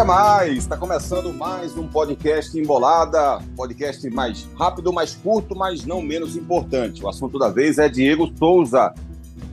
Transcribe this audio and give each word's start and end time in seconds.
Chega 0.00 0.12
mais, 0.14 0.56
está 0.56 0.78
começando 0.78 1.30
mais 1.30 1.76
um 1.76 1.86
podcast 1.86 2.58
Embolada, 2.58 3.38
podcast 3.54 4.08
mais 4.08 4.48
rápido, 4.58 4.94
mais 4.94 5.14
curto, 5.14 5.54
mas 5.54 5.84
não 5.84 6.00
menos 6.00 6.36
importante. 6.36 7.04
O 7.04 7.08
assunto 7.08 7.38
da 7.38 7.50
vez 7.50 7.76
é 7.76 7.86
Diego 7.86 8.26
Souza. 8.38 8.94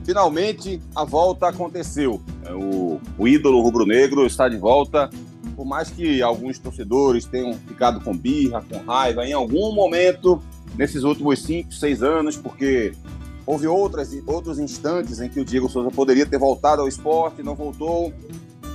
Finalmente 0.06 0.80
a 0.96 1.04
volta 1.04 1.48
aconteceu. 1.48 2.22
É, 2.46 2.54
o, 2.54 2.98
o 3.18 3.28
ídolo 3.28 3.60
rubro-negro 3.60 4.24
está 4.24 4.48
de 4.48 4.56
volta. 4.56 5.10
Por 5.54 5.66
mais 5.66 5.90
que 5.90 6.22
alguns 6.22 6.58
torcedores 6.58 7.26
tenham 7.26 7.52
ficado 7.52 8.00
com 8.00 8.16
birra, 8.16 8.64
com 8.70 8.78
raiva, 8.90 9.26
em 9.26 9.34
algum 9.34 9.70
momento, 9.74 10.42
nesses 10.78 11.02
últimos 11.02 11.42
cinco, 11.42 11.74
seis 11.74 12.02
anos, 12.02 12.38
porque 12.38 12.94
houve 13.44 13.66
outras, 13.66 14.16
outros 14.26 14.58
instantes 14.58 15.20
em 15.20 15.28
que 15.28 15.40
o 15.40 15.44
Diego 15.44 15.68
Souza 15.68 15.90
poderia 15.90 16.24
ter 16.24 16.38
voltado 16.38 16.80
ao 16.80 16.88
esporte, 16.88 17.42
não 17.42 17.54
voltou 17.54 18.14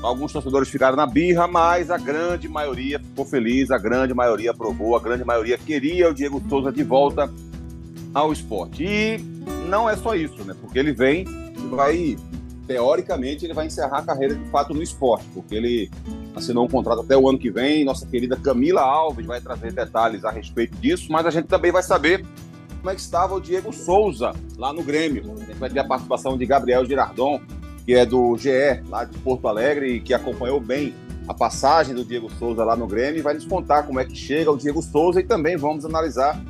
Alguns 0.04 0.34
torcedores 0.34 0.68
ficaram 0.68 0.98
na 0.98 1.06
birra, 1.06 1.48
mas 1.48 1.90
a 1.90 1.98
grande 1.98 2.50
maioria 2.50 3.00
ficou 3.00 3.24
feliz, 3.24 3.72
a 3.72 3.78
grande 3.78 4.14
maioria 4.14 4.52
aprovou, 4.52 4.98
a 4.98 5.00
grande 5.00 5.24
maioria 5.24 5.58
queria 5.58 6.10
o 6.10 6.14
Diego 6.14 6.44
Souza 6.50 6.74
de 6.74 6.84
volta 6.84 7.32
ao 8.14 8.34
esporte. 8.34 8.84
E 8.84 9.18
não 9.70 9.90
é 9.90 9.96
só 9.96 10.14
isso, 10.14 10.44
né? 10.44 10.54
Porque 10.60 10.78
ele 10.78 10.92
vem 10.92 11.26
e 11.26 11.68
vai, 11.74 12.18
teoricamente, 12.68 13.46
ele 13.46 13.54
vai 13.54 13.68
encerrar 13.68 14.00
a 14.00 14.02
carreira 14.02 14.36
de 14.36 14.44
fato 14.50 14.74
no 14.74 14.84
esporte, 14.84 15.26
porque 15.34 15.56
ele 15.56 15.90
assinou 16.36 16.66
um 16.66 16.70
contrato 16.70 17.00
até 17.00 17.16
o 17.16 17.30
ano 17.30 17.40
que 17.40 17.50
vem. 17.50 17.86
Nossa 17.86 18.06
querida 18.06 18.36
Camila 18.36 18.82
Alves 18.82 19.26
vai 19.26 19.40
trazer 19.40 19.72
detalhes 19.72 20.26
a 20.26 20.32
respeito 20.32 20.76
disso, 20.76 21.10
mas 21.14 21.26
a 21.26 21.32
gente 21.32 21.48
também 21.48 21.72
vai 21.72 21.82
saber 21.82 22.26
como 22.80 22.90
é 22.90 22.96
que 22.96 23.00
estava 23.00 23.36
o 23.36 23.40
Diego 23.40 23.72
Souza 23.72 24.34
lá 24.58 24.74
no 24.74 24.84
Grêmio. 24.84 25.34
A 25.34 25.46
gente 25.46 25.58
vai 25.60 25.70
ter 25.70 25.80
a 25.80 25.86
participação 25.86 26.38
de 26.38 26.46
Gabriel 26.46 26.86
Girardon, 26.86 27.40
que 27.86 27.94
é 27.94 28.06
do 28.06 28.38
GE, 28.38 28.82
lá 28.90 29.04
de 29.04 29.18
Porto 29.20 29.48
Alegre, 29.48 29.96
e 29.96 30.00
que 30.00 30.14
acompanhou 30.14 30.60
bem 30.60 30.94
a 31.28 31.34
passagem 31.34 31.96
do 31.96 32.04
Diego 32.04 32.30
Souza 32.32 32.64
lá 32.64 32.76
no 32.76 32.88
Grêmio, 32.88 33.20
e 33.20 33.22
vai 33.22 33.34
nos 33.34 33.46
contar 33.46 33.84
como 33.84 34.00
é 34.00 34.06
que 34.06 34.16
chega 34.16 34.52
o 34.52 34.58
Diego 34.58 34.82
Souza 34.82 35.20
e 35.20 35.24
também 35.24 35.56
vamos 35.58 35.86
analisar 35.86 36.42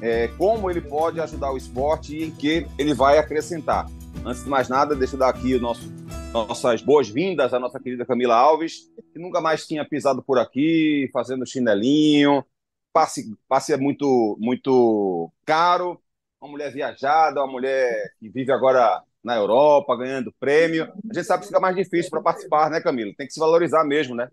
é, 0.00 0.28
como 0.36 0.70
ele 0.70 0.80
pode 0.80 1.20
ajudar 1.20 1.52
o 1.52 1.56
esporte 1.56 2.16
e 2.16 2.24
em 2.24 2.30
que 2.30 2.66
ele 2.78 2.94
vai 2.94 3.18
acrescentar. 3.18 3.86
Antes 4.24 4.44
de 4.44 4.50
mais 4.50 4.68
nada, 4.68 4.94
deixa 4.94 5.14
eu 5.14 5.18
dar 5.18 5.28
aqui 5.28 5.54
o 5.54 5.60
nosso, 5.60 5.88
nossas 6.32 6.82
boas-vindas 6.82 7.54
à 7.54 7.60
nossa 7.60 7.78
querida 7.78 8.04
Camila 8.04 8.34
Alves, 8.34 8.90
que 9.12 9.18
nunca 9.18 9.40
mais 9.40 9.66
tinha 9.66 9.84
pisado 9.84 10.22
por 10.22 10.38
aqui, 10.38 11.08
fazendo 11.12 11.46
chinelinho, 11.46 12.44
passe, 12.92 13.36
passe 13.48 13.72
é 13.72 13.76
muito, 13.76 14.36
muito 14.40 15.30
caro, 15.44 16.00
uma 16.40 16.50
mulher 16.50 16.72
viajada, 16.72 17.40
uma 17.40 17.52
mulher 17.52 18.12
que 18.18 18.28
vive 18.28 18.50
agora 18.52 19.02
na 19.26 19.34
Europa, 19.34 19.96
ganhando 19.96 20.32
prêmio. 20.38 20.84
A 20.84 21.12
gente 21.12 21.26
sabe 21.26 21.40
que 21.42 21.48
fica 21.48 21.58
mais 21.58 21.74
difícil 21.74 22.08
para 22.12 22.22
participar, 22.22 22.70
né, 22.70 22.80
Camila? 22.80 23.12
Tem 23.18 23.26
que 23.26 23.32
se 23.32 23.40
valorizar 23.40 23.84
mesmo, 23.84 24.14
né? 24.14 24.28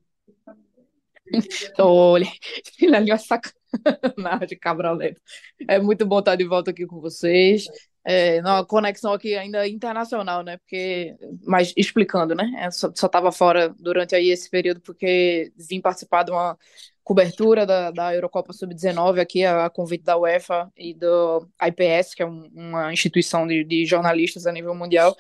Olha, 1.80 2.28
ali 2.96 3.12
é 3.12 3.18
sacanagem, 3.18 4.60
cabraleta. 4.62 5.20
É 5.68 5.80
muito 5.80 6.06
bom 6.06 6.20
estar 6.20 6.36
de 6.36 6.46
volta 6.46 6.70
aqui 6.70 6.86
com 6.86 7.02
vocês. 7.02 7.66
É, 8.06 8.40
uma 8.42 8.64
conexão 8.64 9.14
aqui 9.14 9.34
ainda 9.34 9.68
internacional, 9.68 10.44
né? 10.44 10.58
Porque, 10.58 11.16
mas 11.44 11.74
explicando, 11.76 12.36
né? 12.36 12.46
Eu 12.64 12.72
só 12.72 13.08
estava 13.08 13.32
fora 13.32 13.74
durante 13.80 14.14
aí 14.14 14.30
esse 14.30 14.48
período 14.48 14.80
porque 14.80 15.52
vim 15.58 15.82
participar 15.82 16.22
de 16.22 16.32
uma 16.32 16.56
cobertura 17.04 17.66
da, 17.66 17.92
da 17.92 18.16
Eurocopa 18.16 18.54
Sub-19 18.54 19.20
aqui, 19.20 19.44
a, 19.44 19.66
a, 19.66 19.70
convite 19.70 20.04
da 20.04 20.18
UEFA 20.18 20.72
e 20.78 20.94
do 20.94 21.48
IPS, 21.62 22.16
que 22.16 22.24
é 22.24 22.26
um, 22.26 22.50
uma 22.54 22.94
instituição 22.94 23.46
de, 23.46 23.64
de, 23.64 23.86
jornalistas 23.86 24.46
a 24.48 24.52
nível 24.52 24.74
mundial. 24.74 25.16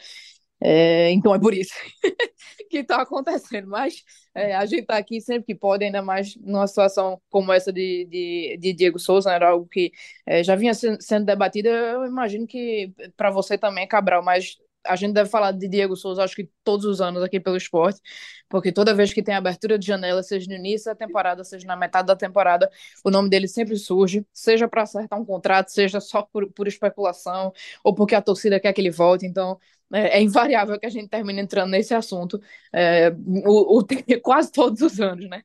É, 0.65 1.11
então 1.11 1.35
é 1.35 1.39
por 1.39 1.53
isso 1.53 1.73
que 2.69 2.77
está 2.77 3.01
acontecendo. 3.01 3.67
Mas 3.67 4.03
é, 4.33 4.55
a 4.55 4.65
gente 4.65 4.83
está 4.83 4.97
aqui 4.97 5.19
sempre 5.19 5.45
que 5.47 5.55
pode, 5.55 5.83
ainda 5.83 6.01
mais 6.01 6.35
numa 6.37 6.67
situação 6.67 7.21
como 7.29 7.51
essa 7.51 7.71
de, 7.71 8.05
de, 8.09 8.57
de 8.59 8.73
Diego 8.73 8.97
Souza, 8.97 9.29
né, 9.29 9.35
era 9.35 9.49
algo 9.49 9.67
que 9.67 9.91
é, 10.25 10.43
já 10.43 10.55
vinha 10.55 10.73
sendo 10.73 11.25
debatido. 11.25 11.67
Eu 11.67 12.05
imagino 12.05 12.47
que 12.47 12.93
para 13.17 13.29
você 13.29 13.57
também, 13.57 13.87
Cabral, 13.87 14.23
mas 14.23 14.57
a 14.85 14.95
gente 14.95 15.13
deve 15.13 15.29
falar 15.29 15.51
de 15.51 15.67
Diego 15.67 15.95
Souza, 15.95 16.23
acho 16.23 16.35
que 16.35 16.49
todos 16.63 16.85
os 16.85 17.01
anos 17.01 17.23
aqui 17.23 17.39
pelo 17.39 17.57
esporte, 17.57 18.01
porque 18.49 18.71
toda 18.71 18.93
vez 18.93 19.13
que 19.13 19.23
tem 19.23 19.35
abertura 19.35 19.77
de 19.77 19.85
janela, 19.85 20.23
seja 20.23 20.47
no 20.47 20.55
início 20.55 20.85
da 20.91 20.95
temporada, 20.95 21.43
seja 21.43 21.65
na 21.67 21.75
metade 21.75 22.07
da 22.07 22.15
temporada, 22.15 22.69
o 23.03 23.09
nome 23.09 23.29
dele 23.29 23.47
sempre 23.47 23.75
surge, 23.77 24.25
seja 24.33 24.67
para 24.67 24.83
acertar 24.83 25.19
um 25.19 25.25
contrato, 25.25 25.69
seja 25.69 25.99
só 25.99 26.21
por, 26.23 26.51
por 26.51 26.67
especulação, 26.67 27.53
ou 27.83 27.93
porque 27.93 28.15
a 28.15 28.21
torcida 28.21 28.59
quer 28.59 28.73
que 28.73 28.81
ele 28.81 28.91
volte. 28.91 29.25
Então, 29.25 29.59
é, 29.93 30.19
é 30.19 30.21
invariável 30.21 30.79
que 30.79 30.85
a 30.85 30.89
gente 30.89 31.09
termine 31.09 31.41
entrando 31.41 31.71
nesse 31.71 31.93
assunto 31.93 32.41
é, 32.71 33.09
o, 33.45 33.79
o, 33.79 33.85
quase 34.21 34.51
todos 34.51 34.81
os 34.81 34.99
anos, 34.99 35.29
né? 35.29 35.43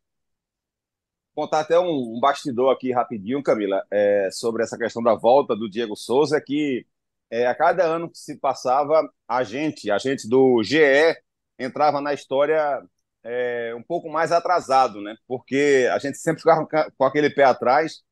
contar 1.38 1.60
até 1.60 1.78
um, 1.78 2.19
bastidor 2.19 2.72
aqui 2.72 2.93
rapidinho, 2.93 3.41
Camila, 3.41 3.87
é, 3.93 4.28
sobre 4.32 4.65
essa 4.65 4.77
questão 4.77 5.00
da 5.00 5.15
volta 5.15 5.54
do 5.54 5.71
Diego 5.71 5.94
Souza, 5.94 6.41
que 6.44 6.84
é, 7.31 7.47
a 7.47 7.55
cada 7.55 7.84
ano 7.84 8.11
que 8.11 8.19
se 8.19 8.39
passava, 8.39 9.09
a 9.27 9.43
gente, 9.43 9.91
a 9.91 9.99
gente 9.99 10.28
do 10.28 10.62
GE, 10.62 11.16
entrava 11.59 12.00
na 12.00 12.15
história 12.15 12.83
é, 13.25 13.75
um 13.77 13.83
pouco 13.83 14.09
mais 14.09 14.33
atrasado, 14.33 15.00
né? 15.00 15.16
Porque 15.27 15.89
a 15.93 15.99
gente 15.99 16.19
sempre 16.19 16.41
ficava 16.41 16.66
com 16.97 17.05
aquele 17.05 17.31
pé 17.31 17.44
atrás 17.44 18.03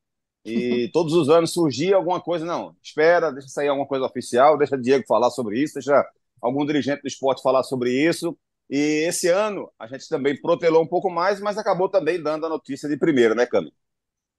e 0.45 0.89
todos 0.93 1.13
os 1.13 1.29
anos 1.29 1.51
surgia 1.51 1.95
alguma 1.95 2.21
coisa, 2.21 2.45
não, 2.45 2.75
espera, 2.81 3.31
deixa 3.31 3.47
sair 3.49 3.67
alguma 3.69 3.87
coisa 3.87 4.05
oficial, 4.05 4.57
deixa 4.57 4.77
Diego 4.77 5.05
falar 5.07 5.31
sobre 5.31 5.59
isso, 5.59 5.75
deixa 5.75 6.05
algum 6.41 6.65
dirigente 6.65 7.01
do 7.01 7.07
esporte 7.07 7.41
falar 7.41 7.63
sobre 7.63 7.91
isso. 7.91 8.37
E 8.69 9.05
esse 9.07 9.29
ano 9.29 9.71
a 9.79 9.87
gente 9.87 10.07
também 10.09 10.39
protelou 10.39 10.83
um 10.83 10.87
pouco 10.87 11.09
mais, 11.09 11.39
mas 11.39 11.57
acabou 11.57 11.89
também 11.89 12.21
dando 12.21 12.45
a 12.45 12.49
notícia 12.49 12.87
de 12.87 12.97
primeira, 12.97 13.33
né, 13.33 13.45
Cami? 13.45 13.71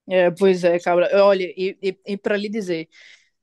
É, 0.07 0.31
pois 0.31 0.65
é, 0.65 0.79
Cabra. 0.79 1.11
Olha, 1.25 1.45
e, 1.45 1.77
e, 1.83 1.99
e 2.07 2.17
para 2.17 2.37
lhe 2.37 2.49
dizer, 2.49 2.89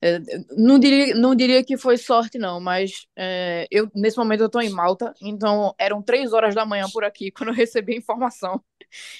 é, 0.01 0.19
não, 0.57 0.78
diria, 0.78 1.16
não 1.16 1.35
diria 1.35 1.63
que 1.63 1.78
foi 1.78 1.97
sorte, 1.97 2.38
não, 2.38 2.59
mas 2.59 3.07
é, 3.16 3.67
eu 3.72 3.89
nesse 3.95 4.17
momento 4.17 4.41
eu 4.41 4.47
estou 4.47 4.61
em 4.61 4.69
Malta, 4.69 5.13
então 5.22 5.73
eram 5.79 6.01
três 6.01 6.33
horas 6.33 6.53
da 6.53 6.66
manhã 6.66 6.85
por 6.91 7.03
aqui 7.03 7.31
quando 7.31 7.50
eu 7.50 7.56
recebi 7.56 7.94
a 7.94 7.97
informação 7.97 8.61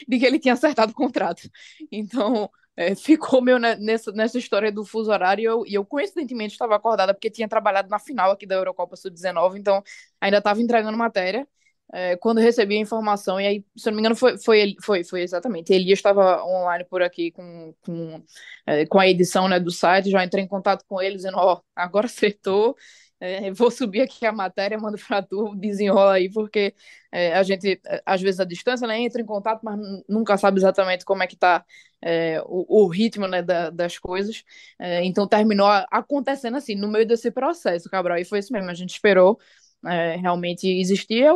de 0.08 0.19
que 0.19 0.25
ele 0.25 0.40
tinha 0.40 0.53
acertado 0.53 0.91
o 0.91 0.96
contrato. 0.96 1.50
Então 1.91 2.50
é, 2.78 2.94
ficou 2.96 3.41
meu 3.41 3.58
nessa, 3.59 4.12
nessa 4.12 4.38
história 4.38 4.72
do 4.72 4.85
fuso 4.85 5.12
horário 5.12 5.41
e 5.41 5.46
eu, 5.46 5.64
eu 5.68 5.85
coincidentemente 5.85 6.53
estava 6.53 6.75
acordada 6.75 7.14
porque 7.14 7.30
tinha 7.31 7.47
trabalhado 7.47 7.90
na 7.90 8.00
final 8.00 8.31
aqui 8.31 8.46
da 8.46 8.56
Eurocopa 8.56 8.96
Sub-19, 8.96 9.58
então 9.58 9.81
ainda 10.19 10.38
estava 10.40 10.62
entregando 10.62 10.97
matéria 10.97 11.47
é, 11.94 12.18
quando 12.18 12.40
recebi 12.40 12.75
a 12.78 12.79
informação, 12.79 13.40
e 13.40 13.47
aí, 13.47 13.66
se 13.75 13.88
eu 13.88 13.91
não 13.91 13.97
me 13.97 14.01
engano, 14.01 14.16
foi, 14.16 14.38
foi, 14.38 14.75
foi, 14.81 15.03
foi 15.03 15.22
exatamente. 15.22 15.72
Ele 15.72 15.91
estava 15.91 16.44
online 16.44 16.84
por 16.85 17.01
aqui 17.01 17.31
com, 17.31 17.73
com, 17.85 18.23
é, 18.66 18.85
com 18.85 19.00
a 19.00 19.07
edição 19.07 19.47
né, 19.47 19.59
do 19.59 19.72
site, 19.72 20.09
já 20.09 20.23
entrei 20.23 20.44
em 20.44 20.47
contato 20.47 20.84
com 20.88 21.01
ele, 21.01 21.16
dizendo: 21.16 21.38
Ó, 21.38 21.56
oh, 21.56 21.62
agora 21.75 22.07
acertou, 22.07 22.75
é, 23.19 23.51
vou 23.51 23.72
subir 23.72 24.01
aqui 24.01 24.25
a 24.25 24.31
matéria, 24.31 24.78
mando 24.78 24.97
para 25.07 25.22
tu, 25.22 25.56
desenrola 25.56 26.13
aí, 26.13 26.29
porque 26.29 26.73
é, 27.12 27.34
a 27.34 27.44
gente, 27.44 27.79
às 28.06 28.22
vezes, 28.22 28.40
a 28.40 28.46
distância, 28.46 28.88
né, 28.88 29.00
entra 29.00 29.22
em 29.22 29.25
contato, 29.25 29.62
mas 29.63 29.79
nunca 30.07 30.38
sabe 30.38 30.59
exatamente 30.59 31.06
como 31.06 31.23
é 31.23 31.28
que 31.28 31.35
está 31.35 31.63
é, 32.02 32.41
o, 32.46 32.84
o, 32.84 32.88
ritmo 32.88 33.28
né, 33.28 33.41
da, 33.41 33.69
das 33.69 33.97
coisas. 33.97 34.44
É, 34.79 35.03
então, 35.03 35.28
terminou 35.28 35.67
acontecendo 35.90 36.57
assim, 36.57 36.75
no 36.75 36.88
meio 36.90 37.06
desse 37.07 37.31
processo, 37.31 37.90
Cabral, 37.90 38.17
e 38.17 38.25
foi 38.25 38.40
isso 38.40 38.52
mesmo, 38.52 38.69
a 38.69 38.73
gente 38.73 38.91
esperou 38.91 39.40
é, 39.88 40.16
realmente 40.18 40.68
existir, 40.68 41.23
é, 41.23 41.29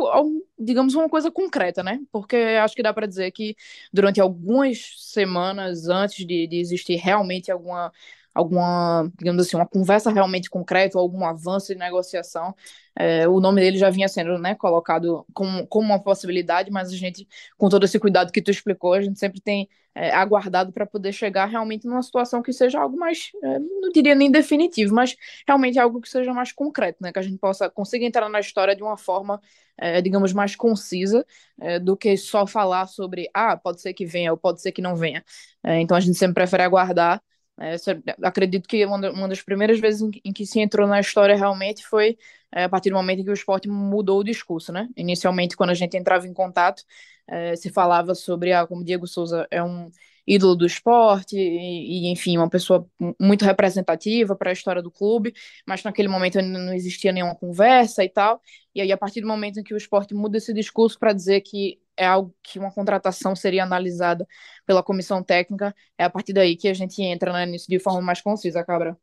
digamos, 0.58 0.94
uma 0.94 1.08
coisa 1.08 1.30
concreta, 1.30 1.82
né? 1.82 2.00
Porque 2.12 2.36
acho 2.62 2.74
que 2.74 2.82
dá 2.82 2.92
para 2.92 3.06
dizer 3.06 3.30
que 3.32 3.56
durante 3.92 4.20
algumas 4.20 4.94
semanas 4.98 5.88
antes 5.88 6.26
de, 6.26 6.46
de 6.46 6.56
existir 6.58 6.96
realmente 6.96 7.50
alguma 7.50 7.92
alguma, 8.40 9.10
digamos 9.18 9.46
assim, 9.46 9.56
uma 9.56 9.66
conversa 9.66 10.10
realmente 10.10 10.50
concreta, 10.50 10.98
algum 10.98 11.24
avanço 11.24 11.68
de 11.72 11.78
negociação, 11.78 12.54
é, 12.98 13.28
o 13.28 13.40
nome 13.40 13.60
dele 13.60 13.78
já 13.78 13.90
vinha 13.90 14.08
sendo 14.08 14.38
né, 14.38 14.54
colocado 14.54 15.24
como, 15.32 15.66
como 15.66 15.86
uma 15.86 16.02
possibilidade, 16.02 16.70
mas 16.70 16.90
a 16.90 16.96
gente, 16.96 17.26
com 17.56 17.68
todo 17.68 17.84
esse 17.84 17.98
cuidado 17.98 18.32
que 18.32 18.42
tu 18.42 18.50
explicou, 18.50 18.92
a 18.92 19.00
gente 19.00 19.18
sempre 19.18 19.40
tem 19.40 19.68
é, 19.94 20.10
aguardado 20.12 20.72
para 20.72 20.86
poder 20.86 21.12
chegar 21.12 21.46
realmente 21.46 21.86
numa 21.86 22.02
situação 22.02 22.42
que 22.42 22.52
seja 22.52 22.80
algo 22.80 22.96
mais, 22.96 23.30
é, 23.42 23.58
não 23.58 23.90
diria 23.92 24.14
nem 24.14 24.30
definitivo, 24.30 24.94
mas 24.94 25.16
realmente 25.46 25.78
algo 25.78 26.00
que 26.00 26.08
seja 26.08 26.32
mais 26.32 26.52
concreto, 26.52 26.98
né, 27.02 27.12
que 27.12 27.18
a 27.18 27.22
gente 27.22 27.38
possa 27.38 27.68
conseguir 27.70 28.06
entrar 28.06 28.28
na 28.28 28.40
história 28.40 28.74
de 28.74 28.82
uma 28.82 28.96
forma, 28.96 29.40
é, 29.76 30.00
digamos, 30.00 30.32
mais 30.32 30.54
concisa 30.56 31.24
é, 31.60 31.78
do 31.78 31.96
que 31.96 32.16
só 32.16 32.46
falar 32.46 32.86
sobre, 32.86 33.28
ah, 33.34 33.56
pode 33.56 33.80
ser 33.80 33.94
que 33.94 34.04
venha 34.04 34.30
ou 34.32 34.36
pode 34.38 34.60
ser 34.60 34.72
que 34.72 34.82
não 34.82 34.96
venha. 34.96 35.24
É, 35.64 35.80
então 35.80 35.96
a 35.96 36.00
gente 36.00 36.18
sempre 36.18 36.34
prefere 36.34 36.62
aguardar 36.62 37.22
é, 37.60 37.76
acredito 38.22 38.66
que 38.66 38.84
uma, 38.86 39.28
das 39.28 39.42
primeiras 39.42 39.78
vezes 39.78 40.00
em 40.24 40.32
que, 40.32 40.46
se 40.46 40.60
entrou 40.60 40.88
na 40.88 40.98
história 40.98 41.36
realmente 41.36 41.86
foi 41.86 42.16
é, 42.52 42.64
a 42.64 42.68
partir 42.68 42.88
do 42.90 42.96
momento 42.96 43.20
em 43.20 43.24
que 43.24 43.30
o 43.30 43.34
esporte 43.34 43.68
mudou 43.68 44.20
o 44.20 44.24
discurso, 44.24 44.72
né? 44.72 44.88
Inicialmente, 44.96 45.56
quando 45.56 45.70
a 45.70 45.74
gente 45.74 45.96
entrava 45.96 46.26
em 46.26 46.32
contato, 46.32 46.82
é, 47.28 47.54
se 47.56 47.70
falava 47.70 48.14
sobre, 48.14 48.52
ah, 48.52 48.66
como 48.66 48.84
Diego 48.84 49.06
Souza 49.06 49.46
é 49.50 49.62
um 49.62 49.90
ídolo 50.26 50.56
do 50.56 50.66
esporte 50.66 51.36
e, 51.36 52.06
e 52.08 52.12
enfim, 52.12 52.36
uma 52.38 52.48
pessoa 52.48 52.88
muito 53.20 53.44
representativa 53.44 54.34
para 54.36 54.50
a 54.50 54.52
história 54.52 54.82
do 54.82 54.90
clube, 54.90 55.34
mas 55.66 55.82
naquele 55.82 56.08
momento 56.08 56.38
ainda 56.38 56.58
não 56.58 56.72
existia 56.72 57.12
nenhuma 57.12 57.34
conversa 57.34 58.04
e 58.04 58.08
tal. 58.08 58.40
E 58.74 58.80
aí, 58.80 58.90
a 58.92 58.96
partir 58.96 59.20
do 59.20 59.26
momento 59.28 59.60
em 59.60 59.62
que 59.62 59.74
o 59.74 59.76
esporte 59.76 60.14
muda 60.14 60.38
esse 60.38 60.52
discurso 60.54 60.98
para 60.98 61.12
dizer 61.12 61.40
que 61.42 61.78
é 62.00 62.06
algo 62.06 62.34
que 62.42 62.58
uma 62.58 62.72
contratação 62.72 63.36
seria 63.36 63.62
analisada 63.62 64.26
pela 64.66 64.82
comissão 64.82 65.22
técnica. 65.22 65.74
É 65.98 66.04
a 66.04 66.10
partir 66.10 66.32
daí 66.32 66.56
que 66.56 66.66
a 66.68 66.74
gente 66.74 67.02
entra 67.02 67.30
né, 67.32 67.44
nisso 67.44 67.66
de 67.68 67.78
forma 67.78 68.00
mais 68.00 68.22
concisa, 68.22 68.64
Cabra. 68.64 68.96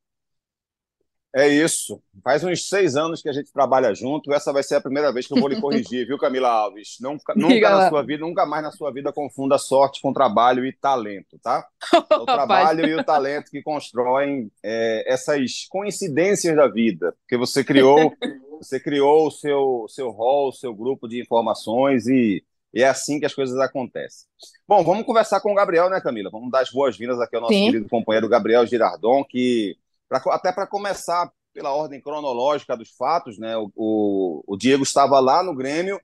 É 1.35 1.47
isso. 1.47 2.01
Faz 2.23 2.43
uns 2.43 2.67
seis 2.67 2.95
anos 2.95 3.21
que 3.21 3.29
a 3.29 3.33
gente 3.33 3.53
trabalha 3.53 3.93
junto. 3.93 4.33
Essa 4.33 4.51
vai 4.51 4.63
ser 4.63 4.73
a 4.73 4.81
primeira 4.81 5.13
vez 5.13 5.27
que 5.27 5.33
eu 5.33 5.39
vou 5.39 5.47
lhe 5.47 5.61
corrigir, 5.61 6.07
viu, 6.07 6.17
Camila 6.17 6.49
Alves? 6.49 6.97
Nunca, 6.99 7.33
nunca 7.37 7.69
na 7.69 7.89
sua 7.89 8.01
vida, 8.01 8.25
nunca 8.25 8.43
mais 8.47 8.63
na 8.63 8.71
sua 8.71 8.91
vida 8.91 9.13
confunda 9.13 9.59
sorte 9.59 10.01
com 10.01 10.11
trabalho 10.11 10.65
e 10.65 10.73
talento, 10.73 11.37
tá? 11.43 11.63
É 11.93 12.15
o 12.17 12.25
trabalho 12.25 12.87
e 12.87 12.95
o 12.95 13.03
talento 13.03 13.51
que 13.51 13.61
constroem 13.61 14.51
é, 14.63 15.03
essas 15.05 15.67
coincidências 15.69 16.55
da 16.55 16.67
vida, 16.67 17.13
porque 17.19 17.37
você 17.37 17.63
criou, 17.63 18.11
você 18.59 18.79
criou 18.79 19.27
o 19.27 19.31
seu 19.31 19.85
seu 19.89 20.09
rol, 20.09 20.49
o 20.49 20.53
seu 20.53 20.73
grupo 20.73 21.07
de 21.07 21.21
informações 21.21 22.07
e, 22.07 22.43
e 22.73 22.83
é 22.83 22.87
assim 22.87 23.19
que 23.19 23.25
as 23.25 23.33
coisas 23.33 23.57
acontecem. 23.57 24.27
Bom, 24.67 24.83
vamos 24.83 25.05
conversar 25.05 25.39
com 25.41 25.51
o 25.51 25.55
Gabriel, 25.55 25.89
né, 25.89 26.01
Camila? 26.01 26.29
Vamos 26.29 26.51
dar 26.51 26.61
as 26.61 26.71
boas-vindas 26.71 27.19
aqui 27.19 27.35
ao 27.35 27.41
nosso 27.41 27.53
Sim. 27.53 27.65
querido 27.65 27.89
companheiro 27.89 28.29
Gabriel 28.29 28.65
Girardon, 28.65 29.23
que 29.23 29.77
Pra, 30.07 30.21
até 30.33 30.51
para 30.51 30.65
começar 30.65 31.29
pela 31.53 31.73
ordem 31.73 31.99
cronológica 31.99 32.77
dos 32.77 32.91
fatos, 32.91 33.37
né? 33.37 33.57
O, 33.57 33.71
o, 33.75 34.43
o, 34.47 34.57
Diego 34.57 34.83
estava 34.83 35.19
lá 35.19 35.43
no 35.43 35.53
Grêmio, 35.53 35.99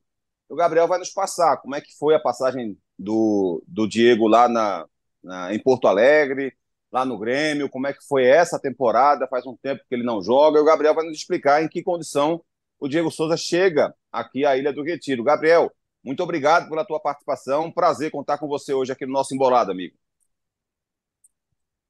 o 0.49 0.55
Gabriel 0.55 0.87
vai 0.87 0.99
nos 0.99 1.09
passar 1.09 1.57
como 1.57 1.75
é 1.75 1.81
que 1.81 1.97
foi 1.97 2.15
a 2.15 2.19
passagem 2.19 2.77
do, 2.99 3.63
do 3.67 3.87
Diego 3.87 4.27
lá 4.27 4.49
na, 4.49 4.85
na, 5.23 5.53
em 5.53 5.59
Porto 5.59 5.87
Alegre, 5.87 6.53
lá 6.91 7.05
no 7.05 7.17
Grêmio, 7.17 7.69
como 7.69 7.87
é 7.87 7.93
que 7.93 8.05
foi 8.05 8.25
essa 8.25 8.59
temporada, 8.59 9.27
faz 9.27 9.45
um 9.45 9.55
tempo 9.55 9.83
que 9.87 9.95
ele 9.95 10.03
não 10.03 10.21
joga, 10.21 10.59
e 10.59 10.61
o 10.61 10.65
Gabriel 10.65 10.93
vai 10.93 11.05
nos 11.05 11.17
explicar 11.17 11.63
em 11.63 11.69
que 11.69 11.81
condição 11.81 12.43
o 12.79 12.87
Diego 12.89 13.09
Souza 13.09 13.37
chega 13.37 13.95
aqui 14.11 14.45
à 14.45 14.57
Ilha 14.57 14.73
do 14.73 14.83
Retiro. 14.83 15.23
Gabriel, 15.23 15.71
muito 16.03 16.21
obrigado 16.21 16.69
pela 16.69 16.85
tua 16.85 16.99
participação, 16.99 17.71
prazer 17.71 18.11
contar 18.11 18.37
com 18.37 18.47
você 18.47 18.73
hoje 18.73 18.91
aqui 18.91 19.05
no 19.05 19.13
nosso 19.13 19.33
Embolado, 19.33 19.71
amigo. 19.71 19.95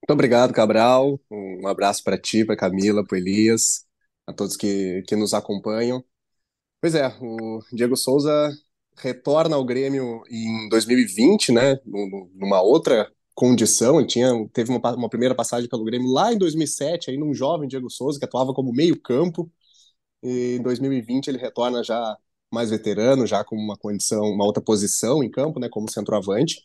Muito 0.01 0.11
obrigado, 0.11 0.53
Cabral. 0.53 1.19
Um 1.31 1.65
abraço 1.65 2.03
para 2.03 2.17
ti, 2.17 2.43
para 2.43 2.57
Camila, 2.57 3.05
para 3.05 3.17
Elias, 3.17 3.85
a 4.27 4.33
todos 4.33 4.57
que, 4.57 5.01
que 5.07 5.15
nos 5.15 5.33
acompanham. 5.33 6.03
Pois 6.81 6.93
é, 6.93 7.07
o 7.21 7.61
Diego 7.71 7.95
Souza 7.95 8.51
retorna 8.97 9.55
ao 9.55 9.63
Grêmio 9.63 10.21
em 10.29 10.67
2020, 10.69 11.51
né, 11.53 11.79
numa 11.85 12.61
outra 12.61 13.09
condição. 13.33 13.99
Ele 13.99 14.07
tinha, 14.07 14.29
teve 14.51 14.69
uma, 14.71 14.95
uma 14.95 15.09
primeira 15.09 15.33
passagem 15.33 15.69
pelo 15.69 15.85
Grêmio 15.85 16.11
lá 16.11 16.33
em 16.33 16.37
2007, 16.37 17.09
aí 17.09 17.17
num 17.17 17.33
jovem 17.33 17.67
Diego 17.67 17.89
Souza 17.89 18.19
que 18.19 18.25
atuava 18.25 18.53
como 18.53 18.73
meio-campo. 18.73 19.51
E 20.21 20.57
em 20.59 20.61
2020 20.61 21.27
ele 21.29 21.37
retorna 21.37 21.83
já 21.83 22.17
mais 22.53 22.69
veterano, 22.69 23.27
já 23.27 23.43
com 23.43 23.55
uma 23.55 23.77
condição, 23.77 24.23
uma 24.25 24.45
outra 24.45 24.63
posição 24.63 25.23
em 25.23 25.29
campo, 25.29 25.59
né, 25.59 25.69
como 25.69 25.91
centroavante. 25.91 26.61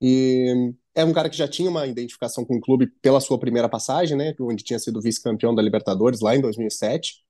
E 0.00 0.72
é 0.94 1.04
um 1.04 1.12
cara 1.12 1.28
que 1.30 1.36
já 1.36 1.48
tinha 1.48 1.70
uma 1.70 1.86
identificação 1.86 2.44
com 2.44 2.56
o 2.56 2.60
clube 2.60 2.88
pela 3.02 3.20
sua 3.20 3.38
primeira 3.38 3.68
passagem, 3.68 4.16
né, 4.16 4.34
onde 4.40 4.64
tinha 4.64 4.78
sido 4.78 5.00
vice-campeão 5.00 5.54
da 5.54 5.62
Libertadores 5.62 6.20
lá 6.20 6.36
em 6.36 6.40
2007. 6.40 7.24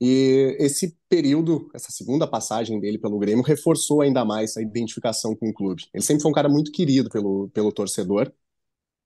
E 0.00 0.56
esse 0.58 0.96
período, 1.08 1.70
essa 1.74 1.92
segunda 1.92 2.26
passagem 2.26 2.80
dele 2.80 2.98
pelo 2.98 3.18
Grêmio, 3.18 3.44
reforçou 3.44 4.00
ainda 4.02 4.24
mais 4.24 4.56
a 4.56 4.62
identificação 4.62 5.34
com 5.36 5.48
o 5.48 5.54
clube. 5.54 5.84
Ele 5.94 6.02
sempre 6.02 6.22
foi 6.22 6.30
um 6.30 6.34
cara 6.34 6.48
muito 6.48 6.72
querido 6.72 7.08
pelo, 7.08 7.48
pelo 7.50 7.70
torcedor, 7.72 8.32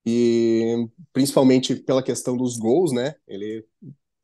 e 0.06 0.88
principalmente 1.12 1.74
pela 1.74 2.02
questão 2.02 2.36
dos 2.36 2.56
gols, 2.56 2.92
né? 2.92 3.16
Ele 3.26 3.66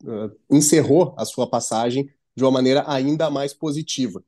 uh, 0.05 0.31
encerrou 0.51 1.15
a 1.19 1.25
sua 1.25 1.49
passagem 1.49 2.09
de 2.37 2.45
uma 2.45 2.51
maneira 2.51 2.85
ainda 2.87 3.31
mais 3.31 3.55
positiva. 3.55 4.23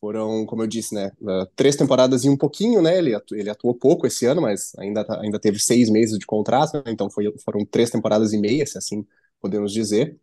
Foram, 0.00 0.44
como 0.46 0.62
eu 0.62 0.66
disse, 0.66 0.94
né, 0.94 1.12
uh, 1.20 1.46
três 1.54 1.76
temporadas 1.76 2.24
e 2.24 2.28
um 2.28 2.36
pouquinho, 2.36 2.82
né? 2.82 2.98
Ele, 2.98 3.14
atu 3.14 3.36
ele 3.36 3.48
atuou 3.48 3.72
pouco 3.72 4.06
esse 4.06 4.26
ano, 4.26 4.42
mas 4.42 4.72
ainda, 4.76 5.04
tá, 5.04 5.20
ainda 5.20 5.38
teve 5.38 5.60
seis 5.60 5.88
meses 5.88 6.18
de 6.18 6.26
contrato, 6.26 6.74
né, 6.74 6.84
então 6.88 7.08
foi, 7.08 7.32
foram 7.44 7.64
três 7.64 7.88
temporadas 7.90 8.32
e 8.32 8.38
meia, 8.38 8.66
se 8.66 8.76
assim 8.76 9.06
podemos 9.40 9.72
dizer. 9.72 10.18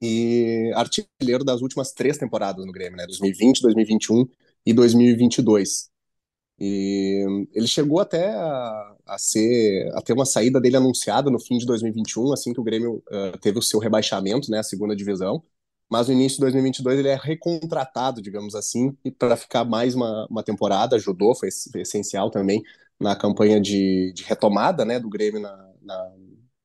E 0.00 0.72
artilheiro 0.74 1.44
das 1.44 1.62
últimas 1.62 1.92
três 1.92 2.18
temporadas 2.18 2.64
no 2.64 2.72
Grêmio, 2.72 2.96
né? 2.96 3.06
2020, 3.06 3.62
2021 3.62 4.26
e 4.66 4.72
2022. 4.72 5.90
E 6.58 7.48
ele 7.52 7.66
chegou 7.66 8.00
até 8.00 8.30
a, 8.30 8.96
a, 9.06 9.18
ser 9.18 9.90
a 9.94 10.02
ter 10.02 10.12
uma 10.14 10.26
saída 10.26 10.60
dele 10.60 10.76
anunciada 10.76 11.30
no 11.30 11.40
fim 11.40 11.58
de 11.58 11.66
2021, 11.66 12.32
assim 12.32 12.52
que 12.54 12.60
o 12.60 12.64
Grêmio 12.64 13.02
uh, 13.10 13.38
teve 13.40 13.58
o 13.58 13.62
seu 13.62 13.80
rebaixamento, 13.80 14.50
né, 14.50 14.60
a 14.60 14.62
segunda 14.62 14.96
divisão 14.96 15.42
mas 15.90 16.08
no 16.08 16.14
início 16.14 16.36
de 16.36 16.42
2022 16.42 16.98
ele 16.98 17.08
é 17.08 17.16
recontratado, 17.16 18.22
digamos 18.22 18.54
assim, 18.54 18.96
para 19.18 19.36
ficar 19.36 19.64
mais 19.64 19.94
uma, 19.94 20.26
uma 20.30 20.42
temporada, 20.42 20.96
ajudou, 20.96 21.34
foi, 21.34 21.48
foi, 21.72 21.82
essencial 21.82 22.30
também 22.30 22.62
na 22.98 23.14
campanha 23.16 23.60
de, 23.60 24.12
de 24.14 24.22
retomada 24.24 24.84
né, 24.84 24.98
do 24.98 25.08
Grêmio 25.08 25.40
na, 25.40 25.72
na, 25.82 26.12